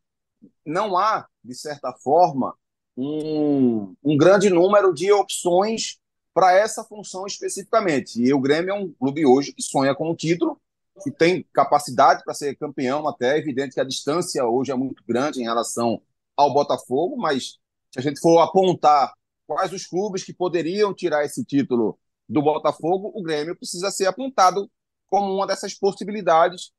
não 0.64 0.98
há, 0.98 1.26
de 1.42 1.54
certa 1.54 1.90
forma, 1.94 2.54
um, 2.94 3.94
um 4.04 4.16
grande 4.16 4.50
número 4.50 4.92
de 4.92 5.10
opções 5.10 5.98
para 6.34 6.52
essa 6.52 6.84
função 6.84 7.26
especificamente. 7.26 8.20
E 8.20 8.32
o 8.34 8.40
Grêmio 8.40 8.70
é 8.70 8.74
um 8.74 8.92
clube 8.92 9.24
hoje 9.24 9.54
que 9.54 9.62
sonha 9.62 9.94
com 9.94 10.10
o 10.10 10.14
título, 10.16 10.60
que 11.02 11.10
tem 11.10 11.46
capacidade 11.52 12.22
para 12.24 12.34
ser 12.34 12.54
campeão 12.56 13.08
até. 13.08 13.36
É 13.36 13.38
evidente 13.38 13.74
que 13.74 13.80
a 13.80 13.84
distância 13.84 14.44
hoje 14.44 14.70
é 14.70 14.74
muito 14.74 15.02
grande 15.06 15.40
em 15.40 15.44
relação 15.44 16.02
ao 16.36 16.52
Botafogo, 16.52 17.16
mas 17.16 17.58
se 17.90 17.98
a 17.98 18.02
gente 18.02 18.20
for 18.20 18.40
apontar 18.40 19.14
quais 19.46 19.72
os 19.72 19.86
clubes 19.86 20.22
que 20.22 20.34
poderiam 20.34 20.92
tirar 20.92 21.24
esse 21.24 21.42
título 21.42 21.98
do 22.28 22.42
Botafogo, 22.42 23.10
o 23.14 23.22
Grêmio 23.22 23.56
precisa 23.56 23.90
ser 23.90 24.06
apontado 24.06 24.70
como 25.06 25.32
uma 25.32 25.46
dessas 25.46 25.72
possibilidades 25.72 26.72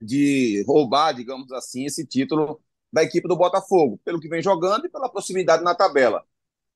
de 0.00 0.64
roubar, 0.66 1.12
digamos 1.14 1.50
assim, 1.52 1.84
esse 1.86 2.06
título 2.06 2.60
da 2.92 3.02
equipe 3.02 3.28
do 3.28 3.36
Botafogo, 3.36 4.00
pelo 4.04 4.20
que 4.20 4.28
vem 4.28 4.42
jogando 4.42 4.86
e 4.86 4.90
pela 4.90 5.08
proximidade 5.08 5.62
na 5.62 5.74
tabela. 5.74 6.24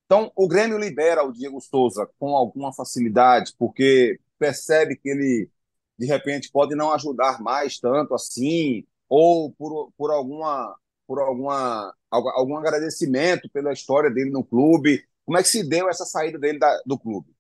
Então, 0.06 0.32
o 0.34 0.48
Grêmio 0.48 0.78
libera 0.78 1.24
o 1.24 1.32
Diego 1.32 1.60
Souza 1.60 2.08
com 2.18 2.36
alguma 2.36 2.72
facilidade, 2.72 3.54
porque 3.58 4.18
percebe 4.38 4.96
que 4.96 5.08
ele, 5.08 5.50
de 5.98 6.06
repente, 6.06 6.50
pode 6.50 6.74
não 6.74 6.92
ajudar 6.92 7.40
mais 7.40 7.78
tanto 7.78 8.14
assim, 8.14 8.84
ou 9.08 9.52
por, 9.52 9.92
por 9.96 10.10
alguma 10.10 10.76
por 11.06 11.20
alguma 11.20 11.92
algum 12.10 12.56
agradecimento 12.56 13.48
pela 13.50 13.72
história 13.72 14.10
dele 14.10 14.30
no 14.30 14.44
clube. 14.44 15.04
Como 15.24 15.38
é 15.38 15.42
que 15.42 15.48
se 15.48 15.68
deu 15.68 15.88
essa 15.88 16.04
saída 16.04 16.38
dele 16.38 16.58
da, 16.58 16.82
do 16.86 16.98
clube? 16.98 17.34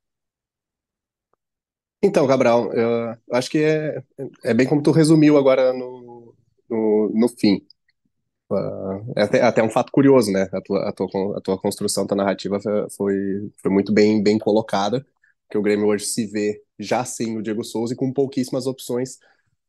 Então, 2.02 2.26
Gabriel, 2.26 2.72
eu 2.72 3.14
acho 3.32 3.50
que 3.50 3.58
é, 3.58 4.02
é 4.44 4.54
bem 4.54 4.66
como 4.66 4.82
tu 4.82 4.90
resumiu 4.90 5.36
agora 5.36 5.72
no, 5.72 6.34
no, 6.68 7.10
no 7.14 7.28
fim. 7.28 7.66
Uh, 8.50 9.12
é 9.16 9.22
até, 9.22 9.42
até 9.42 9.62
um 9.62 9.70
fato 9.70 9.92
curioso, 9.92 10.32
né? 10.32 10.48
A 10.52 10.60
tua, 10.60 10.88
a 10.88 10.92
tua, 10.92 11.38
a 11.38 11.40
tua 11.40 11.58
construção, 11.60 12.04
a 12.04 12.06
tua 12.08 12.16
narrativa 12.16 12.58
foi, 12.96 13.16
foi 13.62 13.70
muito 13.72 13.92
bem, 13.92 14.22
bem 14.22 14.38
colocada, 14.38 15.06
que 15.50 15.58
o 15.58 15.62
Grêmio 15.62 15.86
hoje 15.88 16.06
se 16.06 16.26
vê 16.26 16.62
já 16.78 17.04
sem 17.04 17.38
o 17.38 17.42
Diego 17.42 17.64
Souza 17.64 17.94
e 17.94 17.96
com 17.96 18.12
pouquíssimas 18.12 18.66
opções 18.66 19.18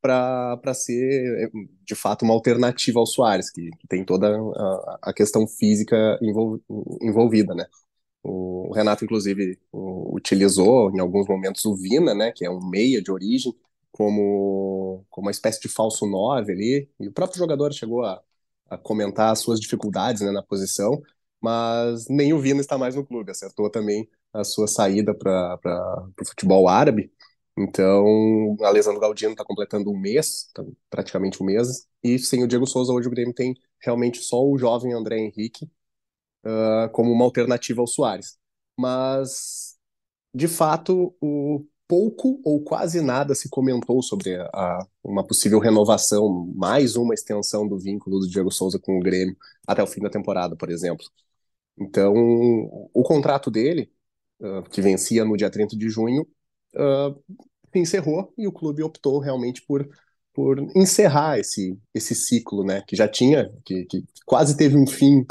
para 0.02 0.74
ser, 0.74 1.52
de 1.86 1.96
fato, 1.96 2.24
uma 2.26 2.34
alternativa 2.34 3.00
ao 3.00 3.06
Soares, 3.08 3.52
que, 3.52 3.70
que 3.80 3.88
tem 3.88 4.06
toda 4.06 4.30
a, 4.38 5.00
a 5.04 5.14
questão 5.14 5.48
física 5.48 6.20
envol, 6.22 6.60
envolvida, 7.02 7.56
né? 7.56 7.66
O 8.24 8.72
Renato, 8.74 9.04
inclusive, 9.04 9.60
utilizou 9.74 10.92
em 10.92 11.00
alguns 11.00 11.28
momentos 11.28 11.66
o 11.66 11.76
Vina, 11.76 12.14
né, 12.14 12.32
que 12.32 12.46
é 12.46 12.50
um 12.50 12.60
meia 12.70 13.02
de 13.02 13.12
origem, 13.12 13.54
como, 13.92 15.06
como 15.10 15.28
uma 15.28 15.32
espécie 15.32 15.62
de 15.62 15.68
falso 15.68 16.06
9 16.06 16.52
ali. 16.52 16.90
E 17.00 17.08
o 17.08 17.12
próprio 17.12 17.40
jogador 17.40 17.74
chegou 17.74 18.04
a, 18.06 18.22
a 18.70 18.78
comentar 18.78 19.32
as 19.32 19.40
suas 19.40 19.60
dificuldades 19.60 20.22
né, 20.22 20.32
na 20.32 20.44
posição, 20.44 21.02
mas 21.42 22.08
nem 22.10 22.34
o 22.34 22.40
Vina 22.40 22.62
está 22.62 22.78
mais 22.78 22.96
no 22.96 23.06
clube. 23.06 23.32
Acertou 23.32 23.70
também 23.70 24.08
a 24.34 24.44
sua 24.44 24.68
saída 24.68 25.14
para 25.14 25.60
o 26.22 26.26
futebol 26.26 26.68
árabe. 26.68 27.12
Então, 27.58 28.56
a 28.62 29.00
Galdino 29.00 29.34
está 29.34 29.44
completando 29.44 29.92
um 29.92 29.98
mês, 29.98 30.50
tá 30.54 30.64
praticamente 30.90 31.42
um 31.44 31.46
mês, 31.46 31.88
e 32.04 32.18
sem 32.18 32.44
o 32.44 32.48
Diego 32.48 32.66
Souza, 32.66 32.94
hoje 32.94 33.08
o 33.08 33.12
Grêmio 33.12 33.34
tem 33.34 33.56
realmente 33.80 34.20
só 34.20 34.42
o 34.42 34.58
jovem 34.58 34.94
André 34.94 35.20
Henrique 35.20 35.70
uh, 36.46 36.90
como 36.92 37.12
uma 37.12 37.26
alternativa 37.26 37.82
ao 37.82 37.88
Soares. 37.88 38.38
Mas, 38.78 39.76
de 40.34 40.48
fato, 40.48 41.16
o 41.22 41.66
pouco 41.88 42.40
ou 42.46 42.64
quase 42.64 43.02
nada 43.02 43.36
se 43.36 43.50
comentou 43.50 44.02
sobre 44.02 44.36
a, 44.54 44.80
uma 45.04 45.26
possível 45.28 45.60
renovação, 45.60 46.50
mais 46.56 46.96
uma 46.96 47.14
extensão 47.14 47.68
do 47.68 47.78
vínculo 47.78 48.20
do 48.20 48.30
Diego 48.30 48.50
Souza 48.50 48.80
com 48.80 48.98
o 48.98 49.02
Grêmio 49.02 49.36
até 49.68 49.84
o 49.84 49.88
fim 49.88 50.00
da 50.02 50.10
temporada, 50.10 50.56
por 50.56 50.70
exemplo. 50.70 51.06
Então, 51.78 52.14
o 52.94 53.04
contrato 53.04 53.52
dele, 53.52 53.92
uh, 54.40 54.64
que 54.70 54.82
vencia 54.82 55.26
no 55.26 55.36
dia 55.36 55.50
30 55.50 55.76
de 55.76 55.90
junho, 55.90 56.26
uh, 56.76 57.38
encerrou 57.76 58.34
e 58.38 58.48
o 58.48 58.52
clube 58.52 58.84
optou 58.84 59.20
realmente 59.20 59.62
por, 59.66 59.88
por 60.34 60.60
encerrar 60.76 61.40
esse, 61.40 61.78
esse 61.94 62.16
ciclo, 62.16 62.64
né, 62.64 62.84
que 62.88 62.96
já 62.96 63.08
tinha, 63.08 63.52
que, 63.66 63.86
que 63.86 64.06
quase 64.26 64.56
teve 64.56 64.78
um 64.78 64.88
fim 64.88 65.26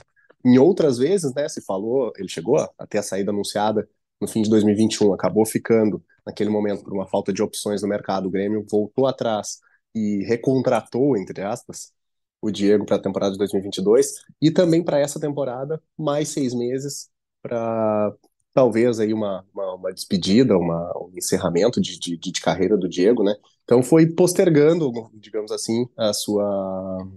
em 0.45 0.59
outras 0.59 0.99
vezes, 0.99 1.33
né, 1.35 1.49
se 1.49 1.61
falou, 1.63 2.13
ele 2.17 2.29
chegou 2.29 2.59
a 2.59 2.87
ter 2.87 2.99
a 2.99 3.03
saída 3.03 3.31
anunciada 3.31 3.89
no 4.21 4.29
fim 4.29 4.43
de 4.43 4.51
2021, 4.51 5.13
acabou 5.15 5.47
ficando 5.47 6.03
naquele 6.27 6.51
momento 6.51 6.85
por 6.85 6.93
uma 6.93 7.07
falta 7.07 7.33
de 7.33 7.43
opções 7.43 7.83
no 7.83 7.89
mercado, 7.89 8.27
o 8.27 8.31
Grêmio 8.31 8.65
voltou 8.71 9.07
atrás 9.07 9.59
e 9.95 10.23
recontratou, 10.25 11.17
entre 11.17 11.43
aspas, 11.43 11.93
o 12.41 12.51
Diego 12.51 12.85
para 12.85 12.97
a 12.97 13.03
temporada 13.03 13.33
de 13.33 13.39
2022 13.39 14.15
e 14.41 14.51
também 14.51 14.83
para 14.83 14.99
essa 14.99 15.21
temporada 15.21 15.83
mais 15.97 16.29
seis 16.29 16.55
meses 16.55 17.09
para 17.43 18.13
talvez 18.53 18.99
aí 18.99 19.13
uma, 19.13 19.45
uma, 19.55 19.75
uma, 19.75 19.93
despedida, 19.93 20.57
uma, 20.57 20.93
um 20.99 21.13
encerramento 21.17 21.81
de, 21.81 21.99
de, 21.99 22.17
de, 22.17 22.41
carreira 22.41 22.77
do 22.77 22.89
Diego, 22.89 23.23
né? 23.23 23.35
Então 23.65 23.83
foi 23.83 24.07
postergando, 24.07 24.91
digamos 25.15 25.53
assim, 25.53 25.87
a 25.97 26.13
sua 26.13 27.09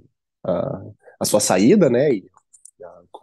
a, 0.43 0.83
a 1.19 1.25
sua 1.25 1.39
saída, 1.39 1.89
né? 1.89 2.13
E 2.13 2.29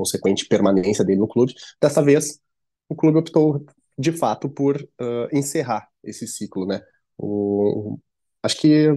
consequente 0.00 0.46
permanência 0.46 1.04
dele 1.04 1.20
no 1.20 1.28
clube. 1.28 1.54
Dessa 1.80 2.02
vez, 2.02 2.40
o 2.88 2.96
clube 2.96 3.18
optou 3.18 3.64
de 3.98 4.12
fato 4.12 4.48
por 4.48 4.76
uh, 4.76 5.28
encerrar 5.36 5.88
esse 6.02 6.26
ciclo, 6.26 6.66
né? 6.66 6.80
O, 7.18 7.98
acho 8.42 8.56
que 8.56 8.88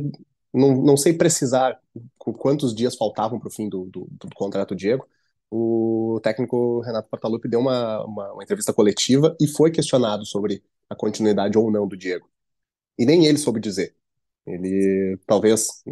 não, 0.54 0.82
não 0.82 0.96
sei 0.96 1.14
precisar 1.14 1.78
quantos 2.18 2.74
dias 2.74 2.96
faltavam 2.96 3.38
para 3.38 3.50
o 3.50 3.52
fim 3.52 3.68
do, 3.68 3.86
do, 3.86 4.08
do, 4.12 4.30
contrato 4.34 4.76
Diego. 4.76 5.06
O 5.52 6.20
técnico 6.24 6.80
Renato 6.82 7.10
Portaluppi 7.10 7.50
deu 7.50 7.60
uma, 7.60 8.04
uma, 8.06 8.34
uma, 8.34 8.44
entrevista 8.44 8.74
coletiva 8.74 9.36
e 9.42 9.48
foi 9.48 9.72
questionado 9.72 10.26
sobre 10.26 10.64
a 10.90 10.96
continuidade 10.96 11.58
ou 11.58 11.70
não 11.70 11.88
do 11.88 11.98
Diego. 11.98 12.30
E 12.98 13.06
nem 13.06 13.26
ele 13.26 13.38
soube 13.38 13.60
dizer. 13.60 13.96
Ele 14.46 15.18
talvez 15.28 15.84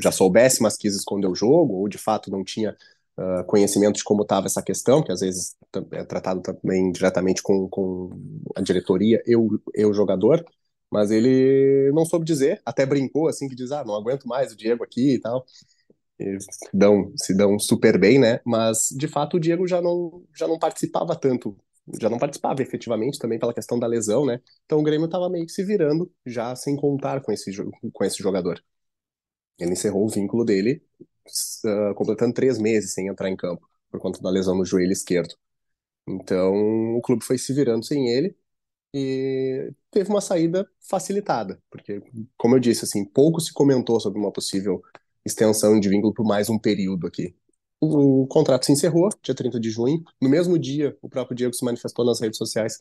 já 0.00 0.10
soubesse, 0.12 0.62
mas 0.62 0.76
quis 0.76 0.94
esconder 0.94 1.26
o 1.28 1.34
jogo, 1.34 1.74
ou 1.74 1.88
de 1.88 1.98
fato 1.98 2.30
não 2.30 2.44
tinha 2.44 2.76
uh, 3.18 3.44
conhecimento 3.46 3.96
de 3.96 4.04
como 4.04 4.22
estava 4.22 4.46
essa 4.46 4.62
questão, 4.62 5.02
que 5.02 5.12
às 5.12 5.20
vezes 5.20 5.56
é 5.92 6.04
tratado 6.04 6.40
também 6.40 6.90
diretamente 6.92 7.42
com, 7.42 7.68
com 7.68 8.10
a 8.56 8.60
diretoria 8.62 9.22
e 9.26 9.36
o, 9.36 9.92
jogador 9.92 10.44
mas 10.90 11.10
ele 11.10 11.90
não 11.92 12.04
soube 12.04 12.24
dizer, 12.24 12.62
até 12.64 12.86
brincou 12.86 13.28
assim 13.28 13.48
que 13.48 13.54
diz, 13.54 13.72
ah, 13.72 13.84
não 13.84 13.94
aguento 13.94 14.26
mais 14.26 14.52
o 14.52 14.56
Diego 14.56 14.82
aqui 14.84 15.14
e 15.14 15.20
tal. 15.20 15.44
E 16.18 16.40
se 16.40 16.70
dão, 16.72 17.12
se 17.16 17.36
dão 17.36 17.58
super 17.58 17.98
bem, 17.98 18.18
né? 18.18 18.40
Mas 18.44 18.88
de 18.96 19.06
fato 19.06 19.36
o 19.36 19.40
Diego 19.40 19.66
já 19.68 19.80
não 19.82 20.24
já 20.34 20.48
não 20.48 20.58
participava 20.58 21.14
tanto, 21.14 21.56
já 22.00 22.08
não 22.10 22.18
participava 22.18 22.62
efetivamente 22.62 23.18
também 23.18 23.38
pela 23.38 23.54
questão 23.54 23.78
da 23.78 23.86
lesão, 23.86 24.24
né? 24.26 24.40
Então 24.64 24.78
o 24.80 24.82
Grêmio 24.82 25.06
estava 25.06 25.28
meio 25.28 25.46
que 25.46 25.52
se 25.52 25.62
virando 25.64 26.10
já 26.26 26.56
sem 26.56 26.76
contar 26.76 27.20
com 27.22 27.32
esse 27.32 27.50
com 27.92 28.04
esse 28.04 28.22
jogador. 28.22 28.62
Ele 29.58 29.72
encerrou 29.72 30.04
o 30.06 30.08
vínculo 30.08 30.44
dele 30.44 30.82
uh, 31.64 31.94
completando 31.94 32.34
três 32.34 32.58
meses 32.58 32.92
sem 32.92 33.08
entrar 33.08 33.28
em 33.28 33.36
campo 33.36 33.68
por 33.90 34.00
conta 34.00 34.20
da 34.20 34.30
lesão 34.30 34.56
no 34.56 34.64
joelho 34.64 34.92
esquerdo. 34.92 35.34
Então 36.06 36.96
o 36.96 37.00
clube 37.02 37.24
foi 37.24 37.38
se 37.38 37.52
virando 37.52 37.84
sem 37.84 38.08
ele 38.08 38.36
e 38.94 39.72
teve 39.90 40.08
uma 40.10 40.20
saída 40.20 40.68
facilitada, 40.80 41.62
porque, 41.70 42.02
como 42.36 42.56
eu 42.56 42.60
disse, 42.60 42.84
assim, 42.84 43.04
pouco 43.04 43.40
se 43.40 43.52
comentou 43.52 44.00
sobre 44.00 44.18
uma 44.18 44.32
possível 44.32 44.82
extensão 45.24 45.78
de 45.78 45.88
vínculo 45.88 46.14
por 46.14 46.24
mais 46.24 46.48
um 46.48 46.58
período 46.58 47.06
aqui. 47.06 47.34
O, 47.80 48.22
o 48.22 48.26
contrato 48.26 48.64
se 48.66 48.72
encerrou, 48.72 49.08
dia 49.22 49.34
30 49.34 49.60
de 49.60 49.70
junho. 49.70 50.02
No 50.20 50.28
mesmo 50.28 50.58
dia, 50.58 50.96
o 51.02 51.08
próprio 51.08 51.36
Diego 51.36 51.54
se 51.54 51.64
manifestou 51.64 52.04
nas 52.04 52.20
redes 52.20 52.38
sociais 52.38 52.78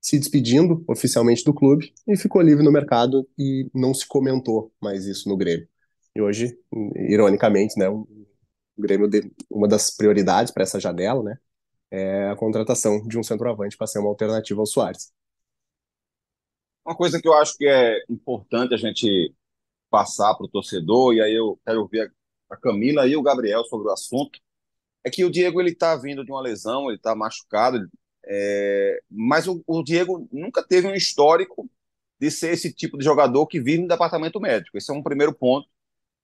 se 0.00 0.18
despedindo 0.18 0.84
oficialmente 0.86 1.42
do 1.42 1.52
clube 1.52 1.92
e 2.06 2.16
ficou 2.16 2.40
livre 2.40 2.64
no 2.64 2.70
mercado 2.70 3.28
e 3.36 3.68
não 3.74 3.92
se 3.92 4.06
comentou 4.06 4.72
mais 4.80 5.04
isso 5.04 5.28
no 5.28 5.36
Grêmio. 5.36 5.68
E 6.16 6.20
hoje, 6.22 6.58
ironicamente, 7.10 7.78
né, 7.78 7.90
o 7.90 8.08
Grêmio, 8.78 9.06
uma 9.50 9.68
das 9.68 9.94
prioridades 9.94 10.50
para 10.50 10.62
essa 10.62 10.80
janela, 10.80 11.22
né, 11.22 11.38
é 11.90 12.30
a 12.30 12.36
contratação 12.36 13.06
de 13.06 13.18
um 13.18 13.22
centroavante 13.22 13.76
para 13.76 13.86
ser 13.86 13.98
uma 13.98 14.08
alternativa 14.08 14.58
ao 14.58 14.64
Soares. 14.64 15.12
Uma 16.82 16.96
coisa 16.96 17.20
que 17.20 17.28
eu 17.28 17.34
acho 17.34 17.54
que 17.58 17.68
é 17.68 18.02
importante 18.08 18.72
a 18.72 18.78
gente 18.78 19.34
passar 19.90 20.34
para 20.34 20.46
o 20.46 20.48
torcedor, 20.48 21.12
e 21.12 21.20
aí 21.20 21.34
eu 21.34 21.60
quero 21.66 21.82
ouvir 21.82 22.10
a 22.48 22.56
Camila 22.56 23.06
e 23.06 23.14
o 23.14 23.22
Gabriel 23.22 23.62
sobre 23.64 23.88
o 23.88 23.92
assunto, 23.92 24.40
é 25.04 25.10
que 25.10 25.22
o 25.22 25.30
Diego 25.30 25.60
ele 25.60 25.72
está 25.72 25.96
vindo 25.96 26.24
de 26.24 26.32
uma 26.32 26.40
lesão, 26.40 26.86
ele 26.86 26.96
está 26.96 27.14
machucado, 27.14 27.86
é, 28.24 29.00
mas 29.10 29.46
o, 29.46 29.62
o, 29.66 29.82
Diego 29.82 30.26
nunca 30.32 30.62
teve 30.66 30.88
um 30.88 30.94
histórico 30.94 31.68
de 32.18 32.30
ser 32.30 32.54
esse 32.54 32.72
tipo 32.72 32.96
de 32.96 33.04
jogador 33.04 33.46
que 33.46 33.60
vive 33.60 33.82
no 33.82 33.88
departamento 33.88 34.40
médico. 34.40 34.78
Esse 34.78 34.90
é 34.90 34.94
um 34.94 35.02
primeiro 35.02 35.34
ponto 35.34 35.68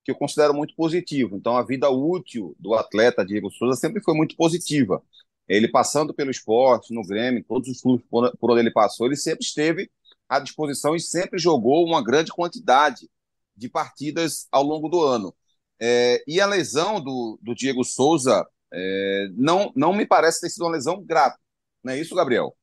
que 0.05 0.11
eu 0.11 0.15
considero 0.15 0.55
muito 0.55 0.75
positivo. 0.75 1.37
Então, 1.37 1.57
a 1.57 1.63
vida 1.63 1.89
útil 1.91 2.57
do 2.59 2.75
atleta 2.75 3.25
Diego 3.25 3.51
Souza 3.51 3.79
sempre 3.79 4.03
foi 4.03 4.15
muito 4.15 4.37
positiva. 4.37 5.03
Ele 5.49 5.69
passando 5.69 6.15
pelo 6.15 6.31
esporte, 6.31 6.95
no 6.95 7.03
Grêmio, 7.07 7.45
todos 7.45 7.69
os 7.69 7.81
clubes 7.81 8.07
por 8.09 8.51
onde 8.51 8.61
ele 8.61 8.71
passou, 8.71 9.07
ele 9.07 9.17
sempre 9.17 9.45
esteve 9.45 9.91
à 10.29 10.39
disposição 10.39 10.97
e 10.97 11.01
sempre 11.01 11.39
jogou 11.39 11.85
uma 11.85 12.03
grande 12.03 12.33
quantidade 12.33 13.09
de 13.57 13.69
partidas 13.69 14.47
ao 14.51 14.63
longo 14.63 14.89
do 14.89 15.03
ano. 15.03 15.35
É, 15.81 16.23
e 16.27 16.41
a 16.41 16.47
lesão 16.47 17.01
do, 17.01 17.39
do 17.43 17.55
Diego 17.55 17.85
Souza 17.85 18.47
é, 18.73 19.29
não, 19.35 19.73
não 19.77 19.93
me 19.93 20.07
parece 20.07 20.41
ter 20.41 20.49
sido 20.51 20.63
uma 20.63 20.73
lesão 20.73 21.03
grave. 21.03 21.37
Não 21.83 21.93
é 21.93 21.99
isso, 21.99 22.15
Gabriel? 22.15 22.57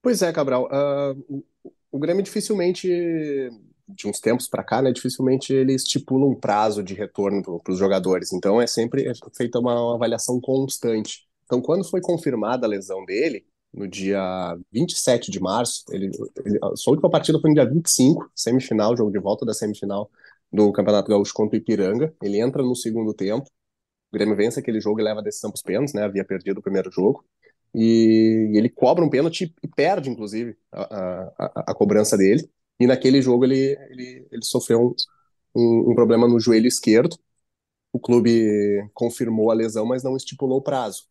Pois 0.00 0.22
é, 0.22 0.32
Cabral. 0.32 0.66
Uh, 0.66 1.44
o, 1.64 1.72
o 1.90 1.98
Grêmio 1.98 2.22
dificilmente, 2.22 2.88
de 3.88 4.08
uns 4.08 4.20
tempos 4.20 4.48
para 4.48 4.64
cá, 4.64 4.82
né, 4.82 4.92
dificilmente 4.92 5.52
ele 5.52 5.74
estipula 5.74 6.26
um 6.26 6.34
prazo 6.34 6.82
de 6.82 6.94
retorno 6.94 7.42
para 7.42 7.72
os 7.72 7.78
jogadores. 7.78 8.32
Então 8.32 8.60
é 8.60 8.66
sempre 8.66 9.10
feita 9.36 9.58
uma, 9.58 9.74
uma 9.80 9.94
avaliação 9.94 10.40
constante. 10.40 11.26
Então, 11.44 11.60
quando 11.60 11.88
foi 11.88 12.00
confirmada 12.00 12.66
a 12.66 12.68
lesão 12.68 13.04
dele, 13.04 13.46
no 13.76 13.86
dia 13.86 14.56
27 14.72 15.30
de 15.30 15.38
março. 15.38 15.84
Ele, 15.90 16.10
ele, 16.44 16.58
a 16.62 16.74
sua 16.76 16.92
última 16.92 17.10
partida 17.10 17.38
foi 17.38 17.50
no 17.50 17.54
dia 17.54 17.68
25, 17.68 18.30
semifinal, 18.34 18.96
jogo 18.96 19.10
de 19.10 19.18
volta 19.18 19.44
da 19.44 19.52
semifinal 19.52 20.10
do 20.50 20.72
Campeonato 20.72 21.10
Gaúcho 21.10 21.34
contra 21.34 21.56
o 21.56 21.60
Ipiranga. 21.60 22.14
Ele 22.22 22.40
entra 22.40 22.62
no 22.62 22.74
segundo 22.74 23.12
tempo. 23.12 23.46
O 24.10 24.16
Grêmio 24.16 24.36
vence 24.36 24.58
aquele 24.58 24.80
jogo 24.80 25.00
e 25.00 25.02
leva 25.02 25.20
a 25.20 25.22
decisão 25.22 25.50
para 25.50 25.56
os 25.56 25.62
pênaltis, 25.62 25.92
né? 25.92 26.04
Havia 26.04 26.24
perdido 26.24 26.58
o 26.58 26.62
primeiro 26.62 26.90
jogo. 26.90 27.24
E 27.74 28.52
ele 28.54 28.70
cobra 28.70 29.04
um 29.04 29.10
pênalti 29.10 29.54
e 29.62 29.68
perde, 29.68 30.08
inclusive, 30.08 30.56
a, 30.72 31.32
a, 31.38 31.62
a 31.72 31.74
cobrança 31.74 32.16
dele. 32.16 32.48
E 32.78 32.86
naquele 32.86 33.22
jogo 33.22 33.44
ele, 33.44 33.76
ele, 33.90 34.28
ele 34.30 34.44
sofreu 34.44 34.80
um, 34.80 34.94
um, 35.54 35.90
um 35.92 35.94
problema 35.94 36.28
no 36.28 36.40
joelho 36.40 36.66
esquerdo. 36.66 37.16
O 37.92 37.98
clube 38.00 38.88
confirmou 38.94 39.50
a 39.50 39.54
lesão, 39.54 39.86
mas 39.86 40.02
não 40.02 40.16
estipulou 40.16 40.58
o 40.58 40.62
prazo. 40.62 41.04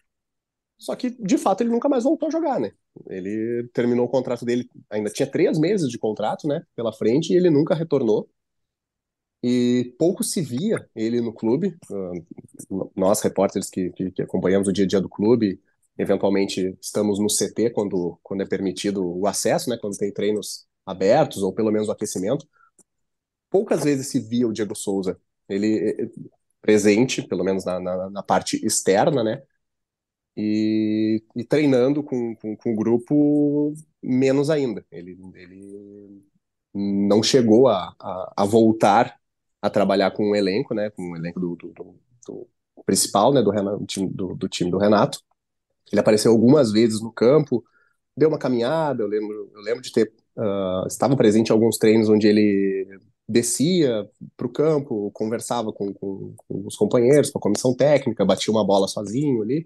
Só 0.77 0.95
que, 0.95 1.09
de 1.09 1.37
fato, 1.37 1.61
ele 1.61 1.71
nunca 1.71 1.89
mais 1.89 2.03
voltou 2.03 2.27
a 2.27 2.31
jogar, 2.31 2.59
né? 2.59 2.71
Ele 3.09 3.67
terminou 3.73 4.05
o 4.05 4.09
contrato 4.09 4.45
dele, 4.45 4.69
ainda 4.89 5.09
tinha 5.09 5.29
três 5.29 5.57
meses 5.57 5.89
de 5.89 5.97
contrato, 5.97 6.47
né, 6.47 6.63
pela 6.75 6.93
frente, 6.93 7.33
e 7.33 7.37
ele 7.37 7.49
nunca 7.49 7.75
retornou. 7.75 8.29
E 9.43 9.93
pouco 9.99 10.23
se 10.23 10.41
via 10.41 10.89
ele 10.95 11.21
no 11.21 11.33
clube. 11.33 11.77
Uh, 11.89 12.91
nós, 12.95 13.21
repórteres 13.21 13.69
que, 13.69 13.91
que, 13.91 14.21
acompanhamos 14.21 14.67
o 14.67 14.73
dia 14.73 14.85
a 14.85 14.87
dia 14.87 15.01
do 15.01 15.09
clube, 15.09 15.61
eventualmente 15.97 16.75
estamos 16.81 17.19
no 17.19 17.29
CT 17.29 17.69
quando, 17.71 18.19
quando 18.23 18.41
é 18.41 18.47
permitido 18.47 19.05
o 19.05 19.27
acesso, 19.27 19.69
né, 19.69 19.77
quando 19.79 19.97
tem 19.97 20.11
treinos 20.11 20.65
abertos, 20.85 21.43
ou 21.43 21.53
pelo 21.53 21.71
menos 21.71 21.87
o 21.87 21.91
aquecimento. 21.91 22.47
Poucas 23.49 23.83
vezes 23.83 24.07
se 24.07 24.19
via 24.19 24.47
o 24.47 24.53
Diego 24.53 24.75
Souza, 24.75 25.19
ele 25.47 25.77
eh, 25.89 26.09
presente, 26.61 27.21
pelo 27.21 27.43
menos 27.43 27.65
na, 27.65 27.79
na, 27.79 28.09
na 28.09 28.23
parte 28.23 28.63
externa, 28.65 29.23
né, 29.23 29.43
e, 30.35 31.23
e 31.35 31.43
treinando 31.43 32.03
com, 32.03 32.35
com, 32.35 32.55
com, 32.57 32.73
o 32.73 32.75
grupo 32.75 33.73
menos 34.01 34.49
ainda. 34.49 34.85
Ele, 34.91 35.17
ele 35.35 36.23
não 36.73 37.23
chegou 37.23 37.67
a, 37.67 37.95
a, 37.99 38.33
a, 38.37 38.45
voltar 38.45 39.19
a 39.61 39.69
trabalhar 39.69 40.11
com 40.11 40.31
o 40.31 40.35
elenco, 40.35 40.73
né, 40.73 40.89
com 40.89 41.11
o 41.11 41.15
elenco 41.15 41.39
do, 41.39 41.55
do, 41.55 41.73
do, 41.73 41.99
do 42.27 42.47
principal, 42.85 43.33
né, 43.33 43.41
do, 43.41 43.51
do, 44.35 44.49
time 44.49 44.71
do 44.71 44.77
Renato. 44.77 45.19
Ele 45.91 46.01
apareceu 46.01 46.31
algumas 46.31 46.71
vezes 46.71 47.01
no 47.01 47.11
campo, 47.11 47.63
deu 48.17 48.29
uma 48.29 48.39
caminhada, 48.39 49.03
eu 49.03 49.07
lembro, 49.07 49.51
eu 49.53 49.61
lembro 49.61 49.81
de 49.81 49.91
ter 49.91 50.11
uh, 50.37 50.87
estava 50.87 51.15
presente 51.15 51.49
em 51.49 51.53
alguns 51.53 51.77
treinos 51.77 52.09
onde 52.09 52.27
ele 52.27 52.99
descia 53.27 54.09
para 54.37 54.47
o 54.47 54.51
campo, 54.51 55.11
conversava 55.11 55.73
com, 55.73 55.93
com, 55.93 56.35
com, 56.35 56.67
os 56.67 56.75
companheiros, 56.75 57.31
com 57.31 57.39
a 57.39 57.41
comissão 57.41 57.75
técnica, 57.75 58.25
batia 58.25 58.53
uma 58.53 58.65
bola 58.65 58.87
sozinho 58.87 59.41
ali, 59.41 59.65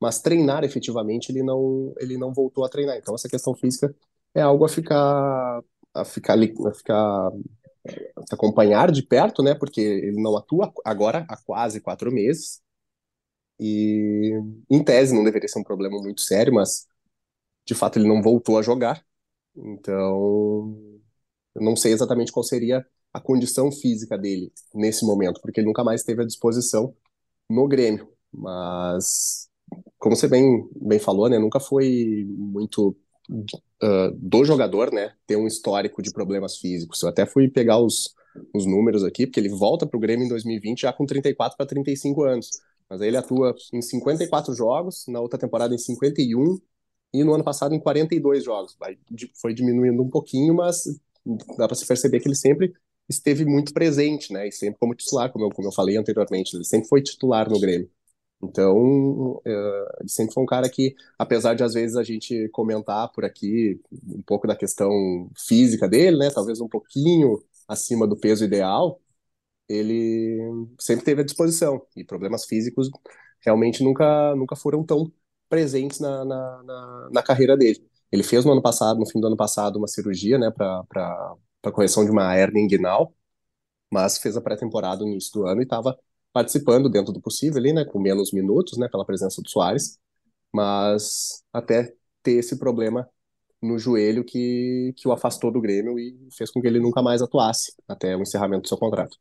mas 0.00 0.20
treinar 0.20 0.64
efetivamente 0.64 1.30
ele 1.32 1.42
não, 1.42 1.92
ele 1.98 2.16
não 2.16 2.32
voltou 2.32 2.64
a 2.64 2.68
treinar. 2.68 2.96
Então 2.96 3.14
essa 3.14 3.28
questão 3.28 3.54
física 3.54 3.94
é 4.34 4.40
algo 4.42 4.64
a 4.64 4.68
ficar 4.68 5.62
a 5.94 6.04
ficar 6.04 6.36
a 6.38 6.72
ficar 6.74 7.30
a 8.16 8.34
acompanhar 8.34 8.90
de 8.92 9.02
perto, 9.02 9.42
né? 9.42 9.54
Porque 9.54 9.80
ele 9.80 10.22
não 10.22 10.36
atua 10.36 10.72
agora 10.84 11.26
há 11.28 11.36
quase 11.36 11.80
quatro 11.80 12.12
meses 12.12 12.62
e 13.58 14.32
em 14.70 14.82
tese 14.82 15.14
não 15.14 15.24
deveria 15.24 15.48
ser 15.48 15.58
um 15.60 15.64
problema 15.64 15.98
muito 16.00 16.22
sério, 16.22 16.54
mas 16.54 16.86
de 17.66 17.74
fato 17.74 17.98
ele 17.98 18.08
não 18.08 18.22
voltou 18.22 18.58
a 18.58 18.62
jogar. 18.62 19.04
Então 19.56 20.76
eu 21.54 21.62
não 21.62 21.76
sei 21.76 21.92
exatamente 21.92 22.32
qual 22.32 22.44
seria 22.44 22.84
a 23.12 23.20
condição 23.20 23.72
física 23.72 24.16
dele 24.16 24.52
nesse 24.74 25.04
momento, 25.04 25.40
porque 25.40 25.60
ele 25.60 25.66
nunca 25.66 25.82
mais 25.84 26.02
teve 26.02 26.22
a 26.22 26.26
disposição 26.26 26.94
no 27.48 27.66
Grêmio. 27.66 28.08
Mas, 28.32 29.48
como 29.98 30.14
você 30.14 30.28
bem, 30.28 30.68
bem 30.76 30.98
falou, 30.98 31.28
né, 31.28 31.38
nunca 31.38 31.58
foi 31.58 32.24
muito 32.28 32.96
uh, 33.28 34.10
do 34.16 34.44
jogador, 34.44 34.92
né, 34.92 35.14
ter 35.26 35.36
um 35.36 35.46
histórico 35.46 36.02
de 36.02 36.12
problemas 36.12 36.58
físicos. 36.58 37.02
Eu 37.02 37.08
até 37.08 37.26
fui 37.26 37.48
pegar 37.48 37.78
os, 37.78 38.14
os 38.54 38.64
números 38.64 39.02
aqui, 39.02 39.26
porque 39.26 39.40
ele 39.40 39.48
volta 39.48 39.86
para 39.86 39.96
o 39.96 40.00
Grêmio 40.00 40.24
em 40.24 40.28
2020 40.28 40.82
já 40.82 40.92
com 40.92 41.04
34 41.04 41.56
para 41.56 41.66
35 41.66 42.22
anos. 42.22 42.48
Mas 42.88 43.00
aí 43.00 43.08
ele 43.08 43.16
atua 43.16 43.54
em 43.72 43.82
54 43.82 44.54
jogos, 44.54 45.04
na 45.08 45.20
outra 45.20 45.38
temporada 45.38 45.74
em 45.74 45.78
51 45.78 46.58
e 47.12 47.24
no 47.24 47.34
ano 47.34 47.44
passado 47.44 47.74
em 47.74 47.80
42 47.80 48.44
jogos. 48.44 48.76
Foi 49.40 49.54
diminuindo 49.54 50.02
um 50.02 50.08
pouquinho, 50.10 50.54
mas 50.54 50.84
dá 51.56 51.66
para 51.66 51.74
se 51.76 51.86
perceber 51.86 52.20
que 52.20 52.28
ele 52.28 52.36
sempre 52.36 52.72
esteve 53.08 53.44
muito 53.44 53.72
presente, 53.72 54.32
né? 54.32 54.48
E 54.48 54.52
sempre 54.52 54.78
como 54.78 54.94
titular, 54.94 55.32
como 55.32 55.46
eu, 55.46 55.50
como 55.50 55.68
eu 55.68 55.72
falei 55.72 55.96
anteriormente, 55.96 56.56
ele 56.56 56.64
sempre 56.64 56.88
foi 56.88 57.02
titular 57.02 57.50
no 57.50 57.60
Grêmio. 57.60 57.90
Então, 58.42 58.76
uh, 58.76 59.42
ele 60.00 60.08
sempre 60.08 60.32
foi 60.32 60.42
um 60.42 60.46
cara 60.46 60.68
que, 60.70 60.94
apesar 61.18 61.54
de 61.54 61.62
às 61.62 61.74
vezes 61.74 61.96
a 61.96 62.02
gente 62.02 62.48
comentar 62.50 63.10
por 63.12 63.24
aqui 63.24 63.80
um 63.92 64.22
pouco 64.22 64.46
da 64.46 64.56
questão 64.56 64.90
física 65.36 65.88
dele, 65.88 66.16
né? 66.18 66.30
Talvez 66.30 66.60
um 66.60 66.68
pouquinho 66.68 67.42
acima 67.68 68.06
do 68.06 68.16
peso 68.16 68.44
ideal, 68.44 69.00
ele 69.68 70.38
sempre 70.78 71.04
teve 71.04 71.22
à 71.22 71.24
disposição. 71.24 71.82
E 71.96 72.04
problemas 72.04 72.44
físicos 72.46 72.90
realmente 73.40 73.82
nunca, 73.84 74.34
nunca 74.36 74.56
foram 74.56 74.84
tão 74.84 75.12
presentes 75.50 76.00
na, 76.00 76.24
na, 76.24 76.62
na, 76.62 77.10
na 77.12 77.22
carreira 77.22 77.56
dele. 77.58 77.84
Ele 78.10 78.22
fez 78.22 78.44
no 78.46 78.52
ano 78.52 78.62
passado, 78.62 78.98
no 78.98 79.06
fim 79.06 79.20
do 79.20 79.26
ano 79.26 79.36
passado, 79.36 79.76
uma 79.78 79.88
cirurgia, 79.88 80.38
né, 80.38 80.50
para 80.50 81.36
correção 81.72 82.04
de 82.04 82.10
uma 82.10 82.34
hernia 82.36 82.64
inguinal, 82.64 83.14
mas 83.92 84.18
fez 84.18 84.36
a 84.36 84.40
pré-temporada 84.40 85.02
no 85.04 85.10
início 85.10 85.32
do 85.32 85.46
ano 85.46 85.60
e 85.60 85.64
estava 85.64 85.98
participando 86.32 86.88
dentro 86.88 87.12
do 87.12 87.20
possível 87.20 87.58
ali, 87.58 87.72
né, 87.72 87.84
com 87.84 88.00
menos 88.00 88.32
minutos, 88.32 88.78
né, 88.78 88.88
pela 88.88 89.04
presença 89.04 89.42
do 89.42 89.50
Soares, 89.50 89.98
mas 90.52 91.44
até 91.52 91.94
ter 92.22 92.32
esse 92.32 92.58
problema 92.58 93.08
no 93.62 93.78
joelho 93.78 94.24
que, 94.24 94.94
que 94.96 95.06
o 95.06 95.12
afastou 95.12 95.52
do 95.52 95.60
Grêmio 95.60 95.98
e 95.98 96.28
fez 96.32 96.50
com 96.50 96.60
que 96.60 96.66
ele 96.66 96.80
nunca 96.80 97.02
mais 97.02 97.20
atuasse 97.20 97.74
até 97.86 98.16
o 98.16 98.22
encerramento 98.22 98.62
do 98.62 98.68
seu 98.68 98.78
contrato. 98.78 99.18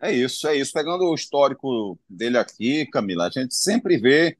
É 0.00 0.12
isso, 0.12 0.46
é 0.46 0.56
isso. 0.56 0.72
Pegando 0.72 1.04
o 1.04 1.14
histórico 1.14 1.98
dele 2.08 2.38
aqui, 2.38 2.86
Camila, 2.86 3.26
a 3.26 3.30
gente 3.30 3.54
sempre 3.54 3.98
vê 3.98 4.36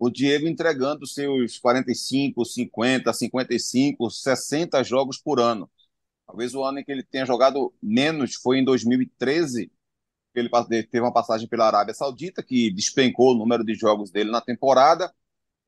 o 0.00 0.08
Diego 0.08 0.48
entregando 0.48 1.06
seus 1.06 1.58
45, 1.58 2.42
50, 2.42 3.12
55, 3.12 4.10
60 4.10 4.82
jogos 4.82 5.18
por 5.18 5.38
ano. 5.38 5.70
Talvez 6.26 6.54
o 6.54 6.64
ano 6.64 6.78
em 6.78 6.84
que 6.84 6.90
ele 6.90 7.02
tenha 7.02 7.26
jogado 7.26 7.74
menos 7.82 8.34
foi 8.34 8.58
em 8.58 8.64
2013. 8.64 9.70
Ele 10.34 10.48
teve 10.84 11.00
uma 11.00 11.12
passagem 11.12 11.46
pela 11.46 11.66
Arábia 11.66 11.92
Saudita, 11.92 12.42
que 12.42 12.70
despencou 12.72 13.32
o 13.34 13.38
número 13.38 13.62
de 13.62 13.74
jogos 13.74 14.10
dele 14.10 14.30
na 14.30 14.40
temporada. 14.40 15.12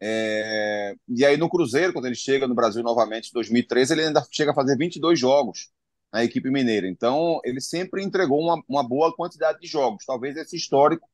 É... 0.01 0.95
E 1.07 1.27
aí 1.27 1.37
no 1.37 1.51
Cruzeiro, 1.51 1.92
quando 1.92 2.07
ele 2.07 2.14
chega 2.14 2.49
no 2.49 2.55
Brasil 2.55 2.83
novamente 2.83 3.29
em 3.29 3.35
2013, 3.35 3.92
ele 3.92 4.05
ainda 4.07 4.27
chega 4.31 4.53
a 4.53 4.55
fazer 4.55 4.79
22 4.79 5.21
jogos 5.21 5.71
na 6.11 6.25
equipe 6.25 6.51
mineira. 6.51 6.88
Então, 6.88 7.38
ele 7.45 7.61
sempre 7.61 8.03
entregou 8.03 8.40
uma, 8.40 8.62
uma 8.66 8.83
boa 8.83 9.14
quantidade 9.14 9.61
de 9.61 9.66
jogos. 9.66 10.07
Talvez 10.07 10.38
esse 10.38 10.57
histórico, 10.57 11.07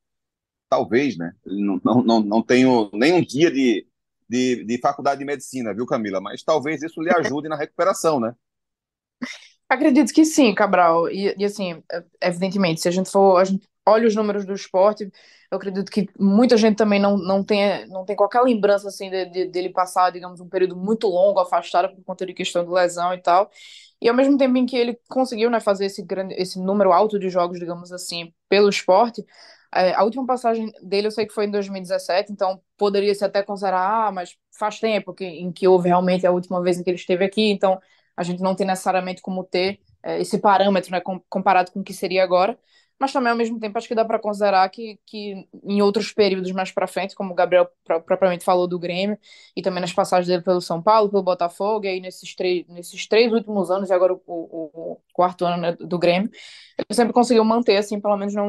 talvez, 0.69 1.17
né? 1.17 1.33
Não, 1.45 1.81
não, 1.83 2.03
não, 2.03 2.19
não 2.19 2.43
tenho 2.43 2.89
nenhum 2.93 3.21
dia 3.21 3.51
de, 3.51 3.87
de, 4.29 4.63
de 4.63 4.77
faculdade 4.79 5.19
de 5.19 5.25
medicina, 5.25 5.73
viu, 5.73 5.85
Camila? 5.85 6.21
Mas 6.21 6.43
talvez 6.43 6.83
isso 6.83 7.01
lhe 7.01 7.11
ajude 7.11 7.49
na 7.49 7.57
recuperação, 7.57 8.19
né? 8.19 8.35
Acredito 9.67 10.13
que 10.13 10.25
sim, 10.25 10.53
Cabral. 10.53 11.09
E, 11.09 11.35
e, 11.37 11.45
assim, 11.45 11.83
evidentemente, 12.21 12.81
se 12.81 12.87
a 12.87 12.91
gente 12.91 13.09
for, 13.09 13.37
a 13.37 13.43
gente 13.43 13.67
olha 13.85 14.07
os 14.07 14.15
números 14.15 14.45
do 14.45 14.53
esporte, 14.53 15.11
eu 15.51 15.57
acredito 15.57 15.91
que 15.91 16.07
muita 16.19 16.57
gente 16.57 16.77
também 16.77 16.99
não, 16.99 17.17
não, 17.17 17.43
tem, 17.43 17.87
não 17.87 18.05
tem 18.05 18.15
qualquer 18.15 18.41
lembrança 18.41 18.87
assim 18.87 19.09
de, 19.09 19.25
de, 19.25 19.45
dele 19.45 19.69
passar, 19.69 20.11
digamos, 20.11 20.39
um 20.39 20.47
período 20.47 20.75
muito 20.75 21.07
longo 21.07 21.39
afastado 21.39 21.95
por 21.95 22.03
conta 22.03 22.25
de 22.25 22.33
questão 22.33 22.63
de 22.63 22.71
lesão 22.71 23.13
e 23.13 23.21
tal. 23.21 23.49
E 24.01 24.07
ao 24.07 24.15
mesmo 24.15 24.37
tempo 24.37 24.57
em 24.57 24.65
que 24.65 24.77
ele 24.77 24.97
conseguiu 25.09 25.49
né, 25.49 25.59
fazer 25.59 25.85
esse, 25.85 26.03
grande, 26.03 26.33
esse 26.35 26.59
número 26.59 26.91
alto 26.93 27.19
de 27.19 27.29
jogos, 27.29 27.59
digamos 27.59 27.91
assim, 27.91 28.33
pelo 28.47 28.69
esporte, 28.69 29.25
é, 29.73 29.93
a 29.93 30.03
última 30.03 30.25
passagem 30.25 30.71
dele 30.81 31.07
eu 31.07 31.11
sei 31.11 31.25
que 31.25 31.33
foi 31.33 31.45
em 31.45 31.51
2017, 31.51 32.31
então 32.31 32.61
poderia 32.77 33.13
se 33.13 33.23
até 33.23 33.43
considerar, 33.43 34.07
ah, 34.07 34.11
mas 34.11 34.37
faz 34.57 34.79
tempo 34.79 35.13
que, 35.13 35.25
em 35.25 35.51
que 35.51 35.67
houve 35.67 35.89
realmente 35.89 36.25
a 36.25 36.31
última 36.31 36.61
vez 36.61 36.77
em 36.79 36.83
que 36.83 36.89
ele 36.89 36.97
esteve 36.97 37.23
aqui, 37.25 37.51
então 37.51 37.79
a 38.17 38.23
gente 38.23 38.41
não 38.41 38.55
tem 38.55 38.65
necessariamente 38.67 39.21
como 39.21 39.43
ter 39.43 39.79
é, 40.03 40.19
esse 40.19 40.39
parâmetro 40.39 40.91
né, 40.91 41.01
comparado 41.29 41.71
com 41.71 41.81
o 41.81 41.83
que 41.83 41.93
seria 41.93 42.23
agora, 42.23 42.57
mas 42.99 43.13
também 43.13 43.31
ao 43.31 43.37
mesmo 43.37 43.59
tempo 43.59 43.77
acho 43.77 43.87
que 43.87 43.95
dá 43.95 44.03
para 44.03 44.19
considerar 44.19 44.67
que, 44.69 44.99
que 45.05 45.47
em 45.63 45.81
outros 45.81 46.11
períodos 46.11 46.51
mais 46.51 46.71
para 46.71 46.87
frente, 46.87 47.15
como 47.15 47.31
o 47.31 47.35
Gabriel 47.35 47.69
propriamente 48.05 48.43
falou 48.43 48.67
do 48.67 48.77
Grêmio, 48.79 49.17
e 49.55 49.61
também 49.61 49.81
nas 49.81 49.93
passagens 49.93 50.27
dele 50.27 50.43
pelo 50.43 50.61
São 50.61 50.81
Paulo, 50.81 51.09
pelo 51.09 51.23
Botafogo, 51.23 51.85
e 51.85 51.89
aí 51.89 51.99
nesses 52.01 52.35
três, 52.35 52.65
nesses 52.67 53.07
três 53.07 53.31
últimos 53.31 53.71
anos, 53.71 53.89
e 53.89 53.93
agora 53.93 54.13
o, 54.13 54.21
o, 54.25 54.91
o 54.93 54.97
quarto 55.13 55.45
ano 55.45 55.61
né, 55.61 55.71
do 55.79 55.97
Grêmio, 55.97 56.29
ele 56.77 56.95
sempre 56.95 57.13
conseguiu 57.13 57.43
manter, 57.43 57.77
assim, 57.77 57.99
pelo 57.99 58.17
menos 58.17 58.35
um, 58.35 58.41